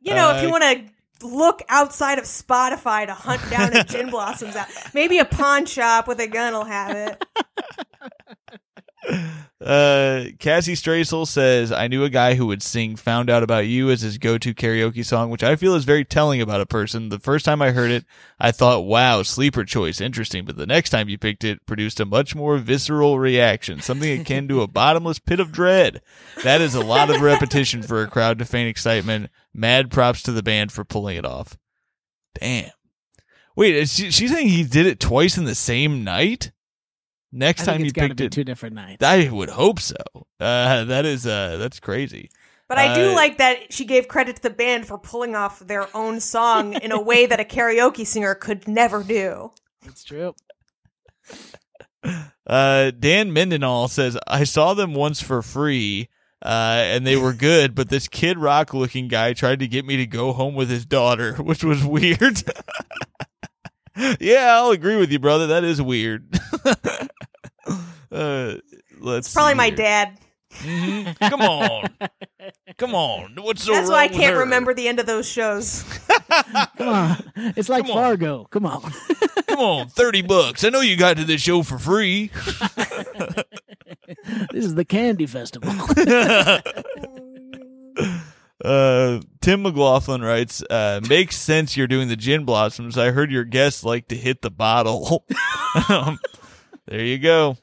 You 0.00 0.14
know, 0.14 0.30
if 0.30 0.36
Uh, 0.42 0.46
you 0.46 0.50
want 0.50 0.62
to 0.62 1.26
look 1.26 1.62
outside 1.68 2.18
of 2.18 2.24
Spotify 2.24 3.06
to 3.06 3.14
hunt 3.14 3.40
down 3.50 3.76
a 3.76 3.84
gin 3.84 4.10
blossoms 4.10 4.54
out, 4.56 4.66
maybe 4.94 5.18
a 5.18 5.24
pawn 5.24 5.66
shop 5.66 6.06
with 6.08 6.20
a 6.20 6.26
gun 6.28 6.52
will 6.52 6.64
have 6.64 6.96
it. 6.96 7.24
Uh, 9.64 10.24
Cassie 10.40 10.74
Straisel 10.74 11.24
says, 11.24 11.70
I 11.70 11.86
knew 11.86 12.02
a 12.02 12.10
guy 12.10 12.34
who 12.34 12.46
would 12.46 12.64
sing 12.64 12.96
Found 12.96 13.30
Out 13.30 13.44
About 13.44 13.68
You 13.68 13.90
as 13.90 14.00
his 14.00 14.18
go-to 14.18 14.54
karaoke 14.54 15.04
song, 15.04 15.30
which 15.30 15.44
I 15.44 15.54
feel 15.54 15.76
is 15.76 15.84
very 15.84 16.04
telling 16.04 16.40
about 16.40 16.60
a 16.60 16.66
person. 16.66 17.10
The 17.10 17.20
first 17.20 17.44
time 17.44 17.62
I 17.62 17.70
heard 17.70 17.92
it, 17.92 18.04
I 18.40 18.50
thought, 18.50 18.84
wow, 18.84 19.22
sleeper 19.22 19.64
choice, 19.64 20.00
interesting. 20.00 20.44
But 20.44 20.56
the 20.56 20.66
next 20.66 20.90
time 20.90 21.08
you 21.08 21.16
picked 21.16 21.44
it, 21.44 21.64
produced 21.64 22.00
a 22.00 22.04
much 22.04 22.34
more 22.34 22.58
visceral 22.58 23.20
reaction, 23.20 23.80
something 23.80 24.20
akin 24.20 24.48
to 24.48 24.62
a 24.62 24.66
bottomless 24.66 25.20
pit 25.20 25.38
of 25.38 25.52
dread. 25.52 26.02
That 26.42 26.60
is 26.60 26.74
a 26.74 26.84
lot 26.84 27.08
of 27.08 27.20
repetition 27.20 27.82
for 27.82 28.02
a 28.02 28.08
crowd 28.08 28.40
to 28.40 28.44
feign 28.44 28.66
excitement. 28.66 29.30
Mad 29.54 29.92
props 29.92 30.22
to 30.24 30.32
the 30.32 30.42
band 30.42 30.72
for 30.72 30.84
pulling 30.84 31.16
it 31.16 31.24
off. 31.24 31.56
Damn. 32.34 32.70
Wait, 33.54 33.88
she, 33.88 34.10
she's 34.10 34.32
saying 34.32 34.48
he 34.48 34.64
did 34.64 34.86
it 34.86 34.98
twice 34.98 35.38
in 35.38 35.44
the 35.44 35.54
same 35.54 36.02
night? 36.02 36.50
Next 37.32 37.62
I 37.62 37.64
time 37.64 37.74
think 37.76 37.80
you 37.80 37.86
it's 37.86 37.92
got 37.94 38.02
to 38.02 38.08
picked 38.08 38.18
be 38.18 38.24
it, 38.26 38.32
two 38.32 38.44
different 38.44 38.74
nights. 38.74 39.02
I 39.02 39.28
would 39.30 39.48
hope 39.48 39.80
so. 39.80 39.96
Uh, 40.38 40.84
that 40.84 41.06
is 41.06 41.26
uh, 41.26 41.56
that's 41.58 41.80
crazy. 41.80 42.30
But 42.68 42.78
I 42.78 42.94
do 42.94 43.10
Uh, 43.10 43.14
like 43.14 43.38
that 43.38 43.72
she 43.72 43.84
gave 43.84 44.08
credit 44.08 44.36
to 44.36 44.42
the 44.42 44.50
band 44.50 44.86
for 44.86 44.98
pulling 44.98 45.34
off 45.34 45.58
their 45.60 45.94
own 45.96 46.20
song 46.20 46.74
in 46.74 46.92
a 46.92 47.00
way 47.00 47.26
that 47.26 47.40
a 47.40 47.44
karaoke 47.44 48.06
singer 48.06 48.34
could 48.34 48.66
never 48.68 49.02
do. 49.02 49.52
That's 49.84 50.04
true. 50.04 50.34
Uh, 52.44 52.90
Dan 52.90 53.32
Mendenhall 53.32 53.86
says 53.86 54.18
I 54.26 54.42
saw 54.42 54.74
them 54.74 54.94
once 54.94 55.22
for 55.22 55.40
free. 55.42 56.08
Uh, 56.44 56.82
and 56.86 57.06
they 57.06 57.14
were 57.16 57.32
good, 57.32 57.72
but 57.76 57.88
this 57.88 58.08
Kid 58.08 58.36
Rock 58.36 58.74
looking 58.74 59.06
guy 59.06 59.32
tried 59.32 59.60
to 59.60 59.68
get 59.68 59.86
me 59.86 59.96
to 59.98 60.06
go 60.06 60.32
home 60.32 60.56
with 60.56 60.68
his 60.68 60.84
daughter, 60.84 61.34
which 61.40 61.62
was 61.62 61.84
weird. 61.84 62.42
yeah, 64.20 64.56
I'll 64.56 64.72
agree 64.72 64.96
with 64.96 65.12
you, 65.12 65.20
brother. 65.20 65.46
That 65.46 65.62
is 65.62 65.80
weird. 65.80 66.36
Uh, 68.12 68.54
let's 69.00 69.26
It's 69.28 69.34
probably 69.34 69.52
see 69.52 69.56
my 69.56 69.66
here. 69.66 69.76
dad. 69.76 70.18
Come 71.30 71.40
on, 71.40 71.88
come 72.76 72.94
on. 72.94 73.36
What's 73.40 73.62
so 73.62 73.72
That's 73.72 73.84
wrong 73.88 73.92
why 73.92 74.02
I 74.04 74.06
with 74.08 74.16
can't 74.16 74.34
her? 74.34 74.40
remember 74.40 74.74
the 74.74 74.86
end 74.86 75.00
of 75.00 75.06
those 75.06 75.26
shows. 75.26 75.82
Come 76.76 76.88
on. 76.88 77.32
It's 77.56 77.70
like 77.70 77.86
Come 77.86 77.92
on. 77.96 77.96
Fargo. 77.96 78.44
Come 78.50 78.66
on. 78.66 78.92
Come 79.48 79.58
on, 79.60 79.88
thirty 79.88 80.20
bucks. 80.20 80.62
I 80.62 80.68
know 80.68 80.80
you 80.82 80.96
got 80.98 81.16
to 81.16 81.24
this 81.24 81.40
show 81.40 81.62
for 81.62 81.78
free. 81.78 82.30
this 84.52 84.64
is 84.66 84.74
the 84.74 84.84
Candy 84.84 85.24
Festival. 85.26 85.72
Uh, 88.64 89.20
Tim 89.40 89.62
McLaughlin 89.62 90.22
writes, 90.22 90.62
uh, 90.70 91.00
makes 91.08 91.36
sense 91.36 91.76
you're 91.76 91.88
doing 91.88 92.08
the 92.08 92.14
gin 92.16 92.44
blossoms. 92.44 92.96
I 92.96 93.10
heard 93.10 93.32
your 93.32 93.42
guests 93.44 93.82
like 93.82 94.06
to 94.08 94.16
hit 94.16 94.40
the 94.42 94.50
bottle. 94.52 95.24
um, 95.88 96.18
there 96.86 97.04
you 97.04 97.18
go. 97.18 97.56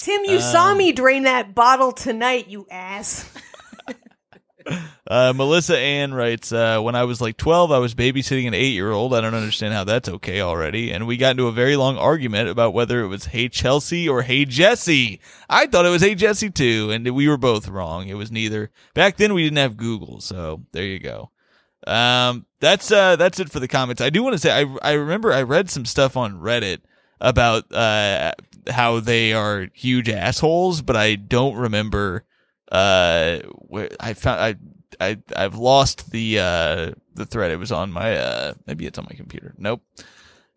Tim, 0.00 0.24
you 0.24 0.36
Um, 0.36 0.42
saw 0.42 0.74
me 0.74 0.92
drain 0.92 1.24
that 1.24 1.54
bottle 1.54 1.92
tonight, 1.92 2.48
you 2.48 2.66
ass. 2.70 3.30
Uh, 5.06 5.32
Melissa 5.34 5.76
Ann 5.76 6.14
writes, 6.14 6.52
uh, 6.52 6.80
when 6.80 6.94
I 6.94 7.02
was 7.04 7.20
like 7.20 7.36
12, 7.36 7.72
I 7.72 7.78
was 7.78 7.94
babysitting 7.94 8.46
an 8.46 8.54
eight 8.54 8.74
year 8.74 8.92
old. 8.92 9.12
I 9.14 9.20
don't 9.20 9.34
understand 9.34 9.74
how 9.74 9.82
that's 9.82 10.08
okay 10.08 10.40
already. 10.42 10.92
And 10.92 11.06
we 11.06 11.16
got 11.16 11.32
into 11.32 11.48
a 11.48 11.52
very 11.52 11.74
long 11.76 11.96
argument 11.96 12.48
about 12.48 12.74
whether 12.74 13.00
it 13.02 13.08
was 13.08 13.24
Hey 13.24 13.48
Chelsea 13.48 14.08
or 14.08 14.22
Hey 14.22 14.44
Jesse. 14.44 15.20
I 15.48 15.66
thought 15.66 15.86
it 15.86 15.90
was 15.90 16.02
Hey 16.02 16.14
Jesse 16.14 16.50
too. 16.50 16.90
And 16.92 17.08
we 17.10 17.26
were 17.26 17.38
both 17.38 17.66
wrong. 17.68 18.06
It 18.06 18.14
was 18.14 18.30
neither. 18.30 18.70
Back 18.94 19.16
then 19.16 19.34
we 19.34 19.42
didn't 19.42 19.58
have 19.58 19.76
Google. 19.76 20.20
So 20.20 20.62
there 20.70 20.84
you 20.84 21.00
go. 21.00 21.30
Um, 21.86 22.46
that's, 22.60 22.92
uh, 22.92 23.16
that's 23.16 23.40
it 23.40 23.50
for 23.50 23.58
the 23.58 23.66
comments. 23.66 24.02
I 24.02 24.10
do 24.10 24.22
want 24.22 24.34
to 24.34 24.38
say, 24.38 24.52
I, 24.52 24.76
I 24.82 24.92
remember 24.92 25.32
I 25.32 25.42
read 25.42 25.70
some 25.70 25.86
stuff 25.86 26.16
on 26.16 26.34
Reddit 26.38 26.80
about, 27.20 27.72
uh, 27.72 28.32
how 28.68 29.00
they 29.00 29.32
are 29.32 29.68
huge 29.74 30.08
assholes, 30.08 30.82
but 30.82 30.96
I 30.96 31.14
don't 31.16 31.56
remember, 31.56 32.24
uh 32.70 33.38
where 33.54 33.88
I 33.98 34.14
found 34.14 34.40
I 34.40 34.54
I 35.00 35.18
I've 35.34 35.56
lost 35.56 36.10
the 36.10 36.38
uh 36.38 36.90
the 37.14 37.26
thread. 37.26 37.50
It 37.50 37.56
was 37.58 37.72
on 37.72 37.90
my 37.92 38.16
uh 38.16 38.54
maybe 38.66 38.86
it's 38.86 38.98
on 38.98 39.06
my 39.10 39.16
computer. 39.16 39.54
Nope. 39.58 39.82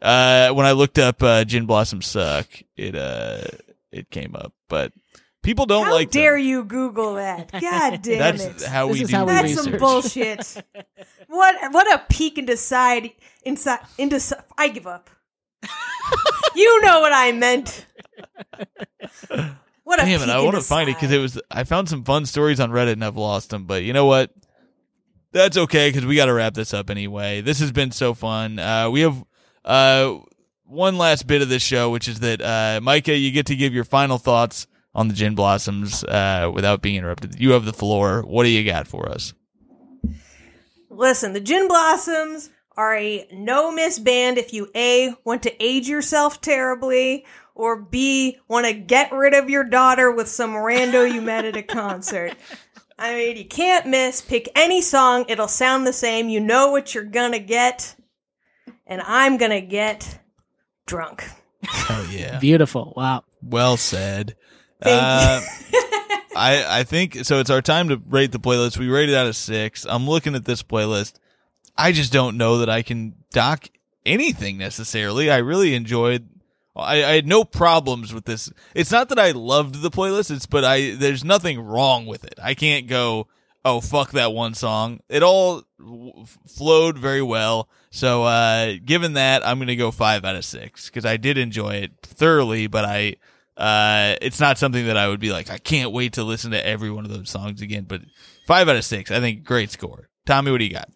Uh 0.01 0.49
when 0.51 0.65
I 0.65 0.73
looked 0.73 0.99
up 0.99 1.23
uh 1.23 1.43
Gin 1.45 1.65
Blossom 1.65 2.01
Suck, 2.01 2.47
it 2.75 2.95
uh 2.95 3.41
it 3.91 4.09
came 4.09 4.35
up. 4.35 4.53
But 4.69 4.91
people 5.43 5.65
don't 5.65 5.85
How 5.85 5.93
like 5.93 6.11
them. 6.11 6.21
dare 6.21 6.37
you 6.37 6.63
Google 6.63 7.15
that? 7.15 7.51
God 7.51 8.01
damn 8.01 8.17
That's 8.37 8.43
it. 8.63 8.67
how 8.67 8.87
This 8.87 8.93
we 8.97 9.03
is 9.03 9.09
do 9.09 9.15
how 9.15 9.25
we 9.25 9.31
That's 9.33 9.43
research. 9.49 9.63
some 9.65 9.77
bullshit. 9.79 10.63
what 11.27 11.55
what 11.73 11.91
a 11.93 12.03
peek 12.09 12.37
into 12.37 12.57
side 12.57 13.11
inside 13.43 13.79
into 13.97 14.19
I 14.57 14.67
give 14.69 14.87
up. 14.87 15.09
you 16.55 16.81
know 16.81 16.99
what 16.99 17.13
I 17.13 17.31
meant. 17.31 17.85
What 19.83 20.01
a 20.01 20.05
Damn 20.05 20.21
it, 20.21 20.29
I 20.29 20.41
want 20.41 20.55
to 20.55 20.61
find 20.61 20.89
it 20.89 20.95
because 20.95 21.11
it 21.11 21.19
was 21.19 21.41
I 21.51 21.65
found 21.65 21.89
some 21.89 22.03
fun 22.03 22.25
stories 22.25 22.59
on 22.59 22.71
Reddit 22.71 22.93
and 22.93 23.03
I've 23.03 23.17
lost 23.17 23.49
them. 23.49 23.65
But 23.65 23.83
you 23.83 23.91
know 23.91 24.05
what? 24.05 24.31
That's 25.31 25.57
okay 25.57 25.89
because 25.89 26.05
we 26.05 26.15
got 26.15 26.27
to 26.27 26.33
wrap 26.33 26.53
this 26.53 26.73
up 26.73 26.89
anyway. 26.89 27.41
This 27.41 27.59
has 27.59 27.71
been 27.71 27.91
so 27.91 28.13
fun. 28.13 28.59
Uh, 28.59 28.89
we 28.89 29.01
have 29.01 29.23
uh, 29.65 30.19
one 30.63 30.97
last 30.97 31.27
bit 31.27 31.41
of 31.41 31.49
this 31.49 31.63
show, 31.63 31.89
which 31.89 32.07
is 32.07 32.21
that 32.21 32.41
uh, 32.41 32.79
Micah, 32.81 33.17
you 33.17 33.31
get 33.31 33.47
to 33.47 33.55
give 33.55 33.73
your 33.73 33.83
final 33.83 34.17
thoughts 34.17 34.67
on 34.95 35.07
the 35.07 35.13
Gin 35.13 35.35
Blossoms 35.35 36.03
uh, 36.03 36.49
without 36.53 36.81
being 36.81 36.95
interrupted. 36.95 37.39
You 37.39 37.51
have 37.51 37.65
the 37.65 37.73
floor. 37.73 38.21
What 38.21 38.43
do 38.43 38.49
you 38.49 38.63
got 38.63 38.87
for 38.87 39.09
us? 39.09 39.33
Listen, 40.89 41.33
the 41.33 41.41
Gin 41.41 41.67
Blossoms 41.67 42.51
are 42.77 42.95
a 42.95 43.27
no 43.31 43.71
miss 43.71 43.99
band 43.99 44.37
if 44.37 44.53
you 44.53 44.69
A, 44.75 45.13
want 45.23 45.43
to 45.43 45.63
age 45.63 45.87
yourself 45.87 46.41
terribly, 46.41 47.25
or 47.55 47.81
B, 47.81 48.37
want 48.47 48.65
to 48.65 48.73
get 48.73 49.11
rid 49.11 49.33
of 49.33 49.49
your 49.49 49.63
daughter 49.63 50.11
with 50.11 50.27
some 50.27 50.51
rando 50.51 51.11
you 51.11 51.21
met 51.21 51.45
at 51.45 51.55
a 51.55 51.63
concert. 51.63 52.33
I 52.97 53.15
mean, 53.15 53.37
you 53.37 53.45
can't 53.45 53.87
miss. 53.87 54.21
Pick 54.21 54.49
any 54.55 54.81
song, 54.81 55.25
it'll 55.27 55.47
sound 55.47 55.85
the 55.87 55.93
same. 55.93 56.29
You 56.29 56.39
know 56.39 56.71
what 56.71 56.93
you're 56.93 57.03
gonna 57.03 57.39
get. 57.39 57.95
And 58.85 59.01
I'm 59.01 59.37
gonna 59.37 59.61
get 59.61 60.19
drunk. 60.85 61.23
Oh 61.89 62.09
yeah, 62.11 62.39
Beautiful. 62.39 62.93
Wow. 62.95 63.23
well 63.41 63.77
said. 63.77 64.35
Thank 64.81 65.01
Uh, 65.01 65.41
I 66.35 66.79
I 66.79 66.83
think 66.83 67.23
so. 67.23 67.39
It's 67.39 67.49
our 67.49 67.61
time 67.61 67.89
to 67.89 68.01
rate 68.09 68.31
the 68.31 68.39
playlist. 68.39 68.77
We 68.77 68.89
rated 68.89 69.15
out 69.15 69.27
of 69.27 69.35
six. 69.35 69.85
I'm 69.87 70.07
looking 70.07 70.35
at 70.35 70.45
this 70.45 70.61
playlist. 70.61 71.13
I 71.77 71.91
just 71.91 72.11
don't 72.11 72.37
know 72.37 72.57
that 72.59 72.69
I 72.69 72.81
can 72.81 73.15
dock 73.31 73.67
anything 74.05 74.57
necessarily. 74.57 75.31
I 75.31 75.37
really 75.37 75.73
enjoyed. 75.73 76.27
I, 76.75 77.03
I 77.03 77.15
had 77.15 77.27
no 77.27 77.43
problems 77.43 78.13
with 78.13 78.25
this. 78.25 78.51
It's 78.73 78.91
not 78.91 79.09
that 79.09 79.19
I 79.19 79.31
loved 79.31 79.81
the 79.81 79.91
playlist. 79.91 80.31
It's 80.31 80.45
but 80.45 80.63
I 80.63 80.95
there's 80.95 81.23
nothing 81.23 81.59
wrong 81.59 82.05
with 82.05 82.23
it. 82.23 82.39
I 82.41 82.53
can't 82.53 82.87
go. 82.87 83.27
Oh 83.65 83.79
fuck 83.79 84.11
that 84.11 84.33
one 84.33 84.53
song. 84.55 84.99
It 85.07 85.23
all 85.23 85.63
w- 85.79 86.25
flowed 86.47 86.97
very 86.97 87.21
well. 87.21 87.69
So 87.91 88.23
uh 88.23 88.73
given 88.83 89.13
that, 89.13 89.45
I'm 89.47 89.59
gonna 89.59 89.75
go 89.75 89.91
five 89.91 90.25
out 90.25 90.35
of 90.35 90.45
six 90.45 90.87
because 90.87 91.05
I 91.05 91.17
did 91.17 91.37
enjoy 91.37 91.75
it 91.75 91.91
thoroughly. 92.01 92.67
But 92.67 92.85
I 92.85 93.15
uh, 93.55 94.15
it's 94.21 94.39
not 94.39 94.57
something 94.57 94.87
that 94.87 94.97
I 94.97 95.07
would 95.07 95.19
be 95.19 95.31
like, 95.31 95.51
I 95.51 95.59
can't 95.59 95.91
wait 95.91 96.13
to 96.13 96.23
listen 96.23 96.51
to 96.51 96.65
every 96.65 96.89
one 96.89 97.05
of 97.05 97.11
those 97.11 97.29
songs 97.29 97.61
again. 97.61 97.85
But 97.87 98.01
five 98.47 98.67
out 98.67 98.75
of 98.75 98.83
six, 98.83 99.11
I 99.11 99.19
think, 99.19 99.43
great 99.43 99.69
score. 99.69 100.09
Tommy, 100.25 100.51
what 100.51 100.57
do 100.57 100.65
you 100.65 100.71
got? 100.71 100.89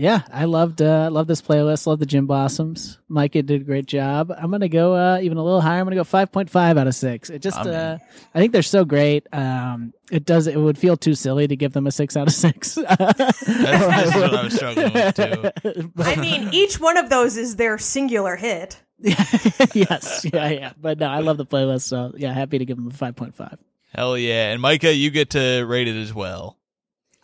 Yeah, 0.00 0.22
I 0.32 0.44
loved 0.44 0.80
uh 0.80 1.10
love 1.10 1.26
this 1.26 1.42
playlist. 1.42 1.88
Love 1.88 1.98
the 1.98 2.06
Gin 2.06 2.24
Blossoms. 2.26 3.00
Micah 3.08 3.42
did 3.42 3.62
a 3.62 3.64
great 3.64 3.86
job. 3.86 4.32
I'm 4.36 4.48
gonna 4.52 4.68
go 4.68 4.94
uh 4.94 5.18
even 5.20 5.38
a 5.38 5.42
little 5.42 5.60
higher. 5.60 5.80
I'm 5.80 5.86
gonna 5.86 5.96
go 5.96 6.04
5.5 6.04 6.78
out 6.78 6.86
of 6.86 6.94
six. 6.94 7.30
It 7.30 7.42
just 7.42 7.58
I'm 7.58 7.66
in. 7.66 7.74
uh 7.74 7.98
I 8.32 8.38
think 8.38 8.52
they're 8.52 8.62
so 8.62 8.84
great. 8.84 9.26
Um, 9.32 9.92
it 10.12 10.24
does 10.24 10.46
it 10.46 10.56
would 10.56 10.78
feel 10.78 10.96
too 10.96 11.14
silly 11.14 11.48
to 11.48 11.56
give 11.56 11.72
them 11.72 11.88
a 11.88 11.90
six 11.90 12.16
out 12.16 12.28
of 12.28 12.32
six. 12.32 12.74
That's, 12.88 13.40
that's 13.44 14.14
what 14.14 14.34
I 14.34 14.44
was 14.44 14.54
struggling 14.54 14.92
with 14.92 15.14
too. 15.16 15.92
I 16.02 16.14
mean, 16.14 16.50
each 16.52 16.78
one 16.78 16.96
of 16.96 17.10
those 17.10 17.36
is 17.36 17.56
their 17.56 17.76
singular 17.76 18.36
hit. 18.36 18.80
yes, 19.00 20.24
yeah, 20.32 20.48
yeah. 20.48 20.72
But 20.80 20.98
no, 21.00 21.06
I 21.08 21.20
love 21.20 21.38
the 21.38 21.46
playlist. 21.46 21.82
So 21.82 22.12
yeah, 22.16 22.32
happy 22.32 22.58
to 22.58 22.64
give 22.64 22.76
them 22.76 22.86
a 22.86 22.90
5.5. 22.90 23.58
Hell 23.94 24.16
yeah! 24.16 24.52
And 24.52 24.62
Micah, 24.62 24.94
you 24.94 25.10
get 25.10 25.30
to 25.30 25.64
rate 25.64 25.88
it 25.88 26.00
as 26.00 26.14
well. 26.14 26.56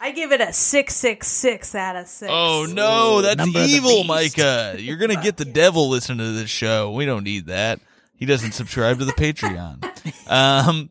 I 0.04 0.10
give 0.10 0.32
it 0.32 0.42
a 0.42 0.52
666 0.52 1.74
out 1.74 1.96
of 1.96 2.06
6. 2.06 2.30
Oh 2.30 2.66
no, 2.70 3.22
that's 3.22 3.38
number 3.38 3.60
of 3.60 3.64
the 3.64 3.70
evil, 3.70 4.02
beast. 4.02 4.36
Micah. 4.36 4.76
You're 4.78 4.98
gonna 4.98 5.22
get 5.22 5.38
the 5.38 5.46
devil 5.46 5.88
listening 5.88 6.18
to 6.18 6.32
this 6.32 6.50
show. 6.50 6.92
We 6.92 7.06
don't 7.06 7.24
need 7.24 7.46
that. 7.46 7.80
He 8.14 8.26
doesn't 8.26 8.52
subscribe 8.52 8.98
to 8.98 9.06
the 9.06 9.12
Patreon. 9.12 9.82
Um, 10.30 10.90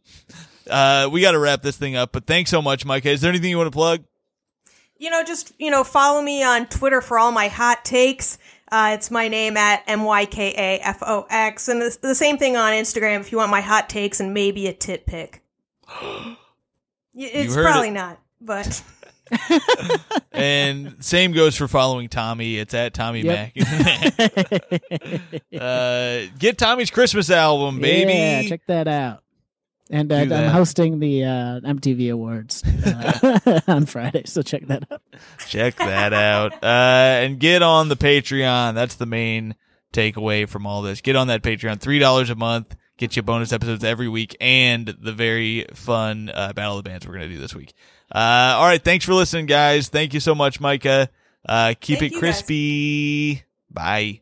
uh, 0.68 1.10
we 1.12 1.22
got 1.22 1.32
to 1.32 1.40
wrap 1.40 1.62
this 1.62 1.78
thing 1.78 1.96
up. 1.96 2.12
But 2.12 2.26
thanks 2.26 2.50
so 2.50 2.62
much, 2.62 2.86
Micah. 2.86 3.10
Is 3.10 3.22
there 3.22 3.30
anything 3.30 3.50
you 3.50 3.58
want 3.58 3.68
to 3.68 3.76
plug? 3.76 4.04
You 4.98 5.10
know, 5.10 5.24
just, 5.24 5.54
you 5.60 5.70
know, 5.70 5.84
follow 5.84 6.22
me 6.22 6.44
on 6.44 6.66
Twitter 6.68 7.02
for 7.02 7.20
all 7.20 7.32
my 7.32 7.48
hot 7.48 7.84
takes. 7.84 8.38
Uh, 8.72 8.92
it's 8.94 9.12
my 9.12 9.28
name 9.28 9.58
at 9.58 9.84
M-Y-K-A-F-O-X. 9.88 11.68
And 11.68 11.84
it's 11.84 11.98
the 11.98 12.16
same 12.16 12.38
thing 12.38 12.56
on 12.56 12.74
Instagram 12.74 13.20
if 13.20 13.32
you 13.32 13.38
want 13.38 13.52
my 13.52 13.62
hot 13.62 13.90
takes 13.90 14.20
and 14.20 14.34
maybe 14.34 14.68
a 14.68 14.74
tit 14.74 15.06
pic. 15.06 15.44
It's 17.16 17.54
probably 17.54 17.90
it. 17.90 17.92
not, 17.92 18.20
but 18.42 18.82
And 20.34 20.96
same 21.00 21.32
goes 21.32 21.56
for 21.56 21.68
following 21.68 22.10
Tommy. 22.10 22.58
It's 22.58 22.74
at 22.74 22.94
Tommy 22.96 23.22
Yep. 23.22 23.52
Mac. 23.56 25.22
uh, 25.62 26.22
get 26.40 26.58
Tommy's 26.58 26.90
Christmas 26.90 27.30
album, 27.30 27.80
baby. 27.80 28.14
Yeah, 28.14 28.42
check 28.50 28.62
that 28.68 28.88
out. 28.88 29.24
And 29.92 30.12
uh, 30.12 30.16
I'm 30.16 30.50
hosting 30.50 31.00
the 31.00 31.24
uh, 31.24 31.60
MTV 31.62 32.12
Awards 32.12 32.64
uh, 32.64 33.62
on 33.68 33.86
Friday, 33.86 34.24
so 34.26 34.42
check 34.42 34.66
that 34.68 34.92
out. 34.92 35.02
Check 35.48 35.76
that 35.76 36.14
out. 36.14 36.54
Uh, 36.64 37.22
and 37.24 37.40
get 37.40 37.62
on 37.62 37.90
the 37.90 37.96
Patreon. 37.96 38.74
That's 38.74 38.96
the 38.96 39.06
main 39.06 39.56
takeaway 39.94 40.50
from 40.50 40.66
all 40.66 40.82
this. 40.82 41.02
Get 41.02 41.16
on 41.16 41.28
that 41.28 41.44
Patreon. 41.44 41.78
$3 41.80 42.30
a 42.30 42.36
month. 42.36 42.76
Get 43.04 43.18
you 43.18 43.22
bonus 43.22 43.52
episodes 43.52 43.84
every 43.84 44.08
week 44.08 44.34
and 44.40 44.88
the 44.88 45.12
very 45.12 45.66
fun 45.74 46.32
uh, 46.34 46.54
Battle 46.54 46.78
of 46.78 46.86
the 46.86 46.90
Bands 46.90 47.06
we're 47.06 47.16
going 47.16 47.28
to 47.28 47.36
do 47.36 47.38
this 47.42 47.54
week. 47.54 47.74
Uh, 48.10 48.56
all 48.56 48.64
right. 48.66 48.82
Thanks 48.82 49.04
for 49.04 49.14
listening, 49.14 49.46
guys. 49.46 49.90
Thank 49.90 50.14
you 50.14 50.22
so 50.22 50.34
much, 50.34 50.62
Micah. 50.62 51.10
Uh, 51.46 51.74
keep 51.78 52.00
Thank 52.00 52.14
it 52.14 52.16
you, 52.16 52.22
guys. 52.22 52.38
crispy. 52.38 53.44
Bye. 53.70 54.22